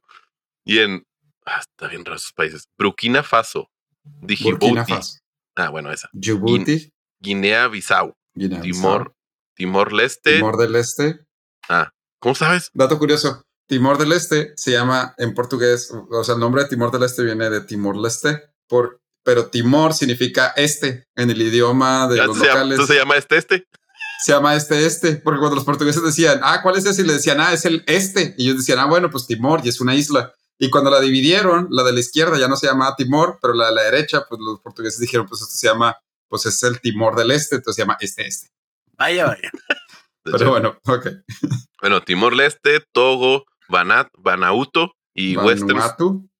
Y 0.65 0.79
en. 0.79 1.05
Ah, 1.45 1.59
está 1.59 1.87
bien 1.87 2.03
raro 2.03 2.17
esos 2.17 2.33
países. 2.33 2.69
Burkina 2.77 3.23
Faso. 3.23 3.69
Burkina 4.03 4.85
Faso. 4.85 5.19
Ah, 5.55 5.69
bueno, 5.69 5.91
esa. 5.91 6.09
Djibouti. 6.13 6.91
Guinea-Bissau, 7.19 8.15
Timor, 8.61 9.15
Timor-Leste. 9.55 10.35
Timor 10.35 10.57
del 10.57 10.75
Este. 10.75 11.25
Ah, 11.69 11.91
¿cómo 12.19 12.35
sabes? 12.35 12.69
Dato 12.73 12.99
curioso. 12.99 13.43
Timor 13.67 13.97
del 13.97 14.11
Este 14.11 14.53
se 14.57 14.71
llama 14.71 15.15
en 15.17 15.33
portugués, 15.33 15.91
o 15.91 16.23
sea, 16.23 16.35
el 16.35 16.41
nombre 16.41 16.63
de 16.63 16.69
Timor 16.69 16.91
del 16.91 17.03
Este 17.03 17.23
viene 17.23 17.49
de 17.49 17.61
Timor-Leste, 17.61 18.43
por, 18.67 19.01
pero 19.25 19.47
Timor 19.47 19.93
significa 19.93 20.53
este 20.55 21.07
en 21.15 21.29
el 21.29 21.41
idioma 21.41 22.07
de 22.07 22.17
los 22.17 22.37
locales. 22.37 22.79
¿Entonces 22.79 22.95
se 22.95 23.01
llama 23.01 23.17
este 23.17 23.37
este? 23.37 23.67
Se 24.23 24.31
llama 24.31 24.55
este 24.55 24.85
este, 24.85 25.15
porque 25.17 25.39
cuando 25.39 25.55
los 25.55 25.65
portugueses 25.65 26.01
decían, 26.01 26.39
ah, 26.43 26.61
¿cuál 26.61 26.77
es 26.77 26.85
ese? 26.85 27.01
Y 27.01 27.05
le 27.05 27.13
decían, 27.13 27.41
ah, 27.41 27.51
es 27.51 27.65
el 27.65 27.83
este. 27.87 28.33
Y 28.37 28.45
ellos 28.45 28.59
decían, 28.59 28.79
ah, 28.79 28.85
bueno, 28.85 29.09
pues 29.09 29.27
Timor, 29.27 29.61
y 29.63 29.69
es 29.69 29.81
una 29.81 29.95
isla. 29.95 30.33
Y 30.57 30.69
cuando 30.69 30.89
la 30.89 31.01
dividieron, 31.01 31.67
la 31.69 31.83
de 31.83 31.91
la 31.91 31.99
izquierda 31.99 32.37
ya 32.39 32.47
no 32.47 32.55
se 32.55 32.67
llama 32.67 32.95
Timor, 32.95 33.39
pero 33.41 33.53
la 33.53 33.67
de 33.67 33.75
la 33.75 33.83
derecha, 33.83 34.25
pues 34.29 34.39
los 34.39 34.61
portugueses 34.61 34.99
dijeron, 34.99 35.27
pues 35.27 35.41
esto 35.41 35.53
se 35.53 35.67
llama 35.67 35.97
pues 36.27 36.45
es 36.45 36.63
el 36.63 36.79
Timor 36.81 37.15
del 37.15 37.31
Este, 37.31 37.55
entonces 37.55 37.75
se 37.75 37.81
llama 37.81 37.97
este-este. 37.99 38.49
Vaya, 38.97 39.27
vaya. 39.27 39.51
Pero 40.23 40.49
bueno, 40.49 40.77
ok. 40.85 41.07
Bueno, 41.81 42.01
Timor-Leste, 42.01 42.83
Togo, 42.91 43.45
Banat, 43.69 44.09
Banauto 44.17 44.93
y 45.13 45.37
Western 45.37 45.79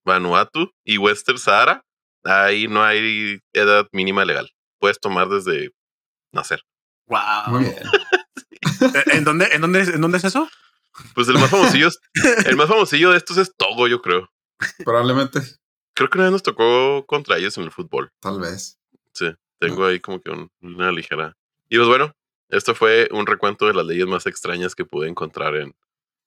Vanuatu 0.03 0.71
y 0.83 0.97
Western 0.97 1.37
Sahara. 1.37 1.84
Ahí 2.25 2.67
no 2.67 2.83
hay 2.83 3.39
edad 3.53 3.87
mínima 3.91 4.25
legal. 4.25 4.49
Puedes 4.79 4.99
tomar 4.99 5.29
desde 5.29 5.71
nacer. 6.31 6.61
Wow. 7.07 7.19
Muy 7.47 7.63
bien. 7.65 7.75
¿En 9.13 9.23
dónde, 9.23 9.47
en 9.51 9.61
dónde, 9.61 9.81
en 9.81 10.01
dónde 10.01 10.17
es 10.17 10.23
eso? 10.25 10.49
Pues 11.13 11.27
el 11.27 11.35
más 11.35 11.51
famosillo, 11.51 11.89
el 12.45 12.55
más 12.55 12.67
famosillo 12.67 13.11
de 13.11 13.17
estos 13.17 13.37
es 13.37 13.55
Togo, 13.55 13.87
yo 13.87 14.01
creo. 14.01 14.29
Probablemente. 14.83 15.39
Creo 15.93 16.09
que 16.09 16.17
una 16.17 16.25
vez 16.25 16.31
nos 16.31 16.43
tocó 16.43 17.05
contra 17.05 17.37
ellos 17.37 17.57
en 17.57 17.65
el 17.65 17.71
fútbol. 17.71 18.11
Tal 18.19 18.39
vez. 18.39 18.79
Sí. 19.13 19.31
Tengo 19.59 19.85
ahí 19.85 19.99
como 19.99 20.19
que 20.19 20.31
una 20.61 20.91
ligera. 20.91 21.37
Y 21.69 21.77
pues 21.77 21.87
bueno, 21.87 22.11
esto 22.49 22.73
fue 22.73 23.07
un 23.11 23.27
recuento 23.27 23.67
de 23.67 23.73
las 23.73 23.85
leyes 23.85 24.07
más 24.07 24.25
extrañas 24.25 24.73
que 24.73 24.85
pude 24.85 25.07
encontrar 25.07 25.55
en. 25.55 25.75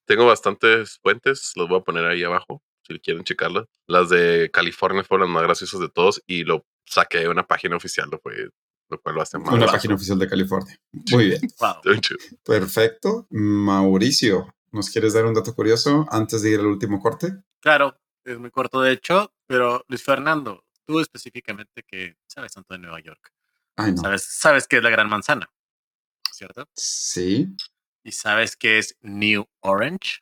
Tengo 0.07 0.27
bastantes 0.27 0.99
fuentes, 1.03 1.53
los 1.57 1.69
voy 1.69 1.81
a 1.81 1.85
poner 1.85 2.07
ahí 2.07 2.23
abajo 2.23 2.63
si 2.89 3.01
quieren 3.01 3.25
checarlas. 3.25 3.67
Las 3.87 4.09
de 4.09 4.51
California 4.53 5.05
fueron 5.05 5.29
las 5.29 5.35
más 5.35 5.43
graciosas 5.43 5.81
de 5.81 5.89
todos 5.89 6.23
y 6.27 6.45
lo 6.45 6.67
saqué 6.87 7.19
de 7.19 7.29
una 7.29 7.47
página 7.47 7.77
oficial, 7.77 8.09
lo, 8.11 8.19
fue, 8.19 8.51
lo 8.89 9.01
cual 9.01 9.17
lo 9.17 9.23
hace 9.23 9.39
más. 9.39 9.53
Una 9.53 9.67
página 9.67 9.95
oficial 9.95 10.19
de 10.19 10.29
California. 10.29 10.79
Muy 11.13 11.27
bien. 11.27 11.41
Perfecto. 12.45 13.27
Mauricio, 13.31 14.55
¿nos 14.73 14.91
quieres 14.91 15.13
dar 15.13 15.27
un 15.27 15.35
dato 15.35 15.55
curioso 15.55 16.07
antes 16.11 16.43
de 16.43 16.51
ir 16.51 16.61
al 16.61 16.67
último 16.67 17.01
corte? 17.01 17.33
Claro, 17.61 17.99
es 18.25 18.39
muy 18.39 18.51
corto 18.51 18.81
de 18.81 18.93
hecho, 18.93 19.33
pero 19.47 19.85
Luis 19.89 20.03
Fernando, 20.03 20.65
tú 20.87 21.01
específicamente 21.01 21.83
que 21.83 22.17
sabes 22.27 22.53
tanto 22.53 22.75
de 22.75 22.81
Nueva 22.81 23.01
York. 23.01 23.33
Sabes, 24.01 24.25
sabes 24.25 24.67
que 24.67 24.79
es 24.79 24.83
la 24.83 24.91
Gran 24.91 25.09
Manzana, 25.09 25.49
¿cierto? 26.33 26.69
Sí. 26.75 27.47
¿Y 28.03 28.11
sabes 28.11 28.57
qué 28.57 28.79
es 28.79 28.97
New 29.03 29.47
Orange? 29.61 30.21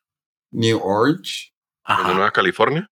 New 0.50 0.78
Orange. 0.82 1.54
¿De 1.88 2.14
Nueva 2.14 2.32
California? 2.32 2.90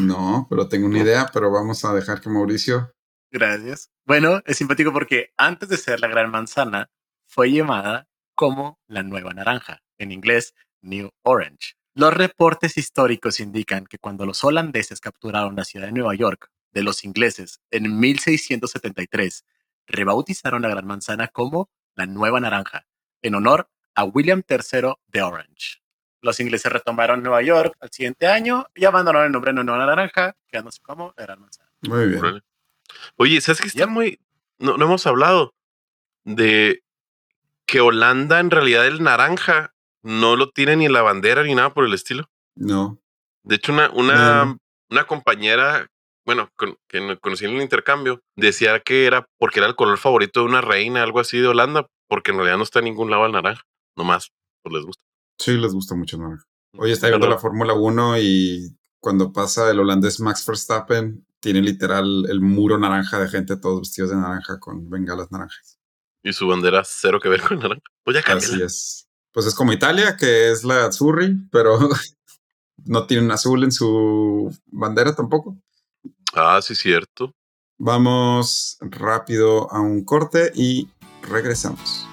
No, 0.00 0.46
pero 0.48 0.68
tengo 0.68 0.86
una 0.86 1.00
idea, 1.00 1.30
pero 1.32 1.50
vamos 1.50 1.84
a 1.84 1.92
dejar 1.94 2.20
que 2.20 2.28
Mauricio. 2.28 2.92
Gracias. 3.30 3.90
Bueno, 4.04 4.42
es 4.46 4.56
simpático 4.56 4.92
porque 4.92 5.32
antes 5.36 5.68
de 5.68 5.76
ser 5.76 6.00
la 6.00 6.08
Gran 6.08 6.30
Manzana, 6.30 6.90
fue 7.26 7.52
llamada 7.52 8.08
como 8.34 8.78
la 8.86 9.02
Nueva 9.02 9.34
Naranja, 9.34 9.82
en 9.98 10.12
inglés 10.12 10.54
New 10.80 11.10
Orange. 11.22 11.74
Los 11.94 12.14
reportes 12.14 12.78
históricos 12.78 13.40
indican 13.40 13.86
que 13.86 13.98
cuando 13.98 14.24
los 14.24 14.44
holandeses 14.44 15.00
capturaron 15.00 15.56
la 15.56 15.64
ciudad 15.64 15.86
de 15.86 15.92
Nueva 15.92 16.14
York 16.14 16.50
de 16.72 16.82
los 16.82 17.04
ingleses 17.04 17.60
en 17.70 17.98
1673, 17.98 19.44
rebautizaron 19.86 20.62
la 20.62 20.68
Gran 20.68 20.86
Manzana 20.86 21.28
como 21.28 21.70
la 21.94 22.06
Nueva 22.06 22.40
Naranja, 22.40 22.86
en 23.22 23.34
honor 23.34 23.70
a 23.94 24.04
William 24.04 24.42
III 24.48 24.94
de 25.08 25.22
Orange. 25.22 25.82
Los 26.20 26.40
ingleses 26.40 26.72
retomaron 26.72 27.22
Nueva 27.22 27.42
York 27.42 27.76
al 27.80 27.90
siguiente 27.90 28.26
año 28.26 28.66
y 28.74 28.84
abandonaron 28.84 29.26
el 29.26 29.32
nombre 29.32 29.52
de 29.52 29.62
Nueva 29.62 29.86
Naranja, 29.86 30.34
quedándose 30.48 30.80
como 30.82 31.12
Gran 31.16 31.40
Manzana. 31.40 31.70
Muy 31.82 32.06
bien. 32.08 32.42
Oye, 33.16 33.40
¿sabes 33.40 33.60
que 33.60 33.68
está 33.68 33.86
muy... 33.86 34.20
No, 34.58 34.76
no 34.76 34.86
hemos 34.86 35.06
hablado 35.06 35.54
de 36.24 36.82
que 37.66 37.80
Holanda 37.80 38.40
en 38.40 38.50
realidad 38.50 38.86
el 38.86 39.02
naranja 39.02 39.74
no 40.02 40.36
lo 40.36 40.50
tiene 40.50 40.76
ni 40.76 40.86
en 40.86 40.92
la 40.92 41.02
bandera 41.02 41.42
ni 41.42 41.54
nada 41.54 41.72
por 41.74 41.84
el 41.84 41.94
estilo. 41.94 42.28
No. 42.54 42.98
De 43.42 43.56
hecho, 43.56 43.72
una, 43.72 43.90
una, 43.90 44.58
una 44.90 45.04
compañera, 45.04 45.88
bueno, 46.24 46.50
que 46.88 47.18
conocí 47.20 47.44
en 47.44 47.56
el 47.56 47.62
intercambio, 47.62 48.22
decía 48.36 48.80
que 48.80 49.06
era 49.06 49.28
porque 49.38 49.60
era 49.60 49.68
el 49.68 49.76
color 49.76 49.98
favorito 49.98 50.40
de 50.40 50.46
una 50.46 50.60
reina, 50.60 51.02
algo 51.02 51.20
así 51.20 51.38
de 51.38 51.46
Holanda, 51.46 51.86
porque 52.08 52.30
en 52.30 52.38
realidad 52.38 52.56
no 52.56 52.64
está 52.64 52.80
en 52.80 52.86
ningún 52.86 53.10
lado 53.10 53.26
el 53.26 53.32
naranja. 53.32 53.62
Nomás, 53.96 54.32
pues 54.62 54.74
les 54.74 54.84
gusta. 54.84 55.02
Sí, 55.38 55.56
les 55.56 55.72
gusta 55.72 55.94
mucho 55.94 56.16
el 56.16 56.22
naranja. 56.22 56.44
Hoy 56.76 56.92
está 56.92 57.08
viendo 57.08 57.28
la 57.28 57.38
Fórmula 57.38 57.74
1 57.74 58.18
y 58.18 58.76
cuando 59.00 59.32
pasa 59.32 59.70
el 59.70 59.80
holandés 59.80 60.20
Max 60.20 60.44
Verstappen, 60.46 61.24
tiene 61.40 61.62
literal 61.62 62.26
el 62.28 62.40
muro 62.40 62.78
naranja 62.78 63.20
de 63.20 63.28
gente 63.28 63.56
todos 63.56 63.80
vestidos 63.80 64.10
de 64.10 64.16
naranja 64.16 64.58
con 64.58 64.90
bengalas 64.90 65.30
naranjas. 65.30 65.78
Y 66.22 66.32
su 66.32 66.48
bandera 66.48 66.82
cero 66.84 67.20
que 67.20 67.28
ver 67.28 67.40
con 67.48 67.58
naranja. 67.58 67.82
Pues 68.02 68.16
ya 68.16 68.32
Así 68.32 68.60
es. 68.60 69.08
Pues 69.32 69.46
es 69.46 69.54
como 69.54 69.72
Italia, 69.72 70.16
que 70.16 70.50
es 70.50 70.64
la 70.64 70.86
Azzurri, 70.86 71.36
pero 71.52 71.78
no 72.84 73.06
tiene 73.06 73.24
un 73.24 73.30
azul 73.30 73.62
en 73.62 73.72
su 73.72 74.50
bandera 74.66 75.14
tampoco. 75.14 75.56
Ah, 76.34 76.60
sí, 76.62 76.74
cierto. 76.74 77.32
Vamos 77.78 78.78
rápido 78.80 79.72
a 79.72 79.80
un 79.80 80.04
corte 80.04 80.50
y 80.54 80.88
regresamos. 81.22 82.07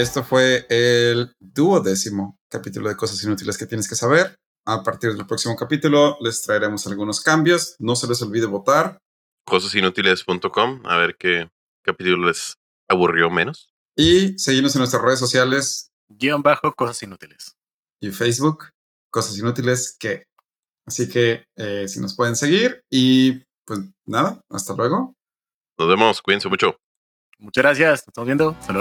Esto 0.00 0.22
fue 0.22 0.66
el 0.68 1.32
duodécimo 1.40 2.38
capítulo 2.48 2.88
de 2.88 2.96
Cosas 2.96 3.22
Inútiles 3.24 3.58
que 3.58 3.66
tienes 3.66 3.88
que 3.88 3.94
saber. 3.94 4.36
A 4.66 4.82
partir 4.82 5.14
del 5.14 5.26
próximo 5.26 5.56
capítulo 5.56 6.16
les 6.20 6.42
traeremos 6.42 6.86
algunos 6.86 7.20
cambios. 7.20 7.76
No 7.78 7.96
se 7.96 8.06
les 8.06 8.20
olvide 8.22 8.46
votar. 8.46 8.98
Cosasinútiles.com, 9.44 10.82
a 10.84 10.96
ver 10.98 11.16
qué 11.18 11.48
capítulo 11.82 12.28
les 12.28 12.54
aburrió 12.88 13.30
menos. 13.30 13.70
Y 13.96 14.38
seguimos 14.38 14.74
en 14.74 14.80
nuestras 14.80 15.02
redes 15.02 15.18
sociales. 15.18 15.90
Guión 16.08 16.42
bajo 16.42 16.72
Cosas 16.74 17.02
Inútiles. 17.02 17.56
Y 18.00 18.10
Facebook, 18.10 18.70
Cosas 19.10 19.36
Inútiles 19.38 19.96
que. 19.98 20.24
Así 20.86 21.08
que 21.08 21.44
eh, 21.56 21.86
si 21.88 22.00
nos 22.00 22.14
pueden 22.14 22.36
seguir 22.36 22.82
y 22.90 23.44
pues 23.66 23.80
nada, 24.06 24.40
hasta 24.48 24.74
luego. 24.74 25.14
Nos 25.78 25.88
vemos, 25.88 26.22
cuídense 26.22 26.48
mucho. 26.48 26.76
Muchas 27.38 27.62
gracias, 27.62 27.90
nos 27.90 28.08
estamos 28.08 28.26
viendo. 28.26 28.50
Hasta 28.50 28.72